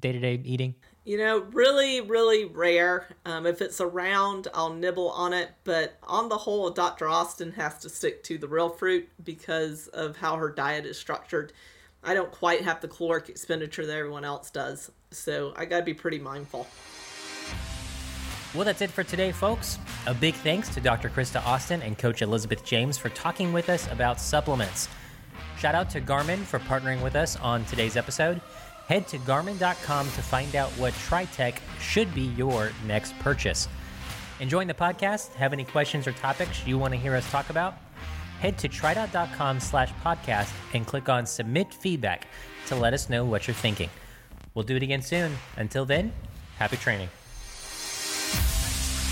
day 0.00 0.12
to 0.12 0.18
day 0.18 0.40
eating? 0.42 0.74
You 1.04 1.18
know, 1.18 1.40
really, 1.52 2.00
really 2.00 2.46
rare. 2.46 3.08
Um, 3.26 3.44
if 3.44 3.60
it's 3.60 3.82
around, 3.82 4.48
I'll 4.54 4.72
nibble 4.72 5.10
on 5.10 5.34
it. 5.34 5.50
But 5.64 5.98
on 6.04 6.30
the 6.30 6.38
whole, 6.38 6.70
Dr. 6.70 7.08
Austin 7.08 7.52
has 7.52 7.76
to 7.80 7.90
stick 7.90 8.24
to 8.24 8.38
the 8.38 8.48
real 8.48 8.70
fruit 8.70 9.06
because 9.22 9.88
of 9.88 10.16
how 10.16 10.36
her 10.36 10.48
diet 10.48 10.86
is 10.86 10.98
structured. 10.98 11.52
I 12.04 12.14
don't 12.14 12.32
quite 12.32 12.62
have 12.62 12.80
the 12.80 12.88
caloric 12.88 13.28
expenditure 13.28 13.86
that 13.86 13.96
everyone 13.96 14.24
else 14.24 14.50
does. 14.50 14.90
So 15.10 15.52
I 15.56 15.64
got 15.64 15.78
to 15.78 15.84
be 15.84 15.94
pretty 15.94 16.18
mindful. 16.18 16.66
Well, 18.54 18.64
that's 18.64 18.82
it 18.82 18.90
for 18.90 19.02
today, 19.02 19.32
folks. 19.32 19.78
A 20.06 20.12
big 20.12 20.34
thanks 20.34 20.68
to 20.74 20.80
Dr. 20.80 21.08
Krista 21.08 21.44
Austin 21.46 21.80
and 21.80 21.96
Coach 21.96 22.20
Elizabeth 22.20 22.64
James 22.64 22.98
for 22.98 23.08
talking 23.10 23.52
with 23.52 23.70
us 23.70 23.90
about 23.90 24.20
supplements. 24.20 24.88
Shout 25.56 25.74
out 25.74 25.88
to 25.90 26.00
Garmin 26.00 26.38
for 26.40 26.58
partnering 26.58 27.02
with 27.02 27.16
us 27.16 27.36
on 27.36 27.64
today's 27.64 27.96
episode. 27.96 28.40
Head 28.88 29.08
to 29.08 29.18
garmin.com 29.18 30.06
to 30.06 30.22
find 30.22 30.54
out 30.54 30.68
what 30.72 30.92
TriTech 30.94 31.54
should 31.80 32.12
be 32.14 32.22
your 32.36 32.72
next 32.86 33.18
purchase. 33.20 33.68
Enjoying 34.40 34.68
the 34.68 34.74
podcast? 34.74 35.32
Have 35.34 35.52
any 35.52 35.64
questions 35.64 36.06
or 36.06 36.12
topics 36.12 36.66
you 36.66 36.76
want 36.76 36.92
to 36.92 36.98
hear 36.98 37.14
us 37.14 37.30
talk 37.30 37.48
about? 37.48 37.76
Head 38.42 38.58
to 38.58 38.68
tridot.com 38.68 39.60
slash 39.60 39.92
podcast 40.04 40.52
and 40.74 40.84
click 40.84 41.08
on 41.08 41.26
submit 41.26 41.72
feedback 41.72 42.26
to 42.66 42.74
let 42.74 42.92
us 42.92 43.08
know 43.08 43.24
what 43.24 43.46
you're 43.46 43.54
thinking. 43.54 43.88
We'll 44.54 44.64
do 44.64 44.74
it 44.74 44.82
again 44.82 45.00
soon. 45.00 45.36
Until 45.56 45.84
then, 45.84 46.12
happy 46.58 46.76
training. 46.76 47.08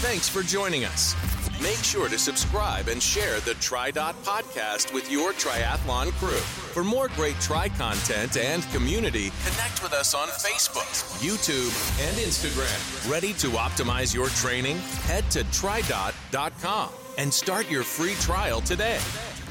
Thanks 0.02 0.28
for 0.28 0.42
joining 0.42 0.84
us. 0.84 1.14
Make 1.62 1.76
sure 1.76 2.08
to 2.08 2.18
subscribe 2.18 2.88
and 2.88 3.00
share 3.00 3.38
the 3.40 3.52
TriDot 3.52 4.14
podcast 4.24 4.92
with 4.92 5.08
your 5.12 5.30
triathlon 5.34 6.10
crew. 6.18 6.40
For 6.74 6.82
more 6.82 7.06
great 7.14 7.38
Tri 7.38 7.68
content 7.68 8.36
and 8.36 8.64
community, 8.72 9.30
connect 9.44 9.80
with 9.80 9.92
us 9.92 10.12
on 10.12 10.26
Facebook, 10.26 10.90
YouTube, 11.20 11.70
and 12.04 12.16
Instagram. 12.16 13.08
Ready 13.08 13.32
to 13.34 13.50
optimize 13.50 14.12
your 14.12 14.26
training? 14.30 14.78
Head 15.06 15.30
to 15.30 15.44
tridot.com 15.44 16.90
and 17.18 17.32
start 17.32 17.70
your 17.70 17.82
free 17.82 18.14
trial 18.14 18.60
today. 18.60 18.98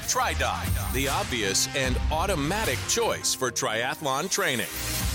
TriDot, 0.07 0.93
the 0.93 1.07
obvious 1.07 1.67
and 1.75 1.97
automatic 2.11 2.79
choice 2.87 3.33
for 3.33 3.51
triathlon 3.51 4.29
training. 4.29 5.08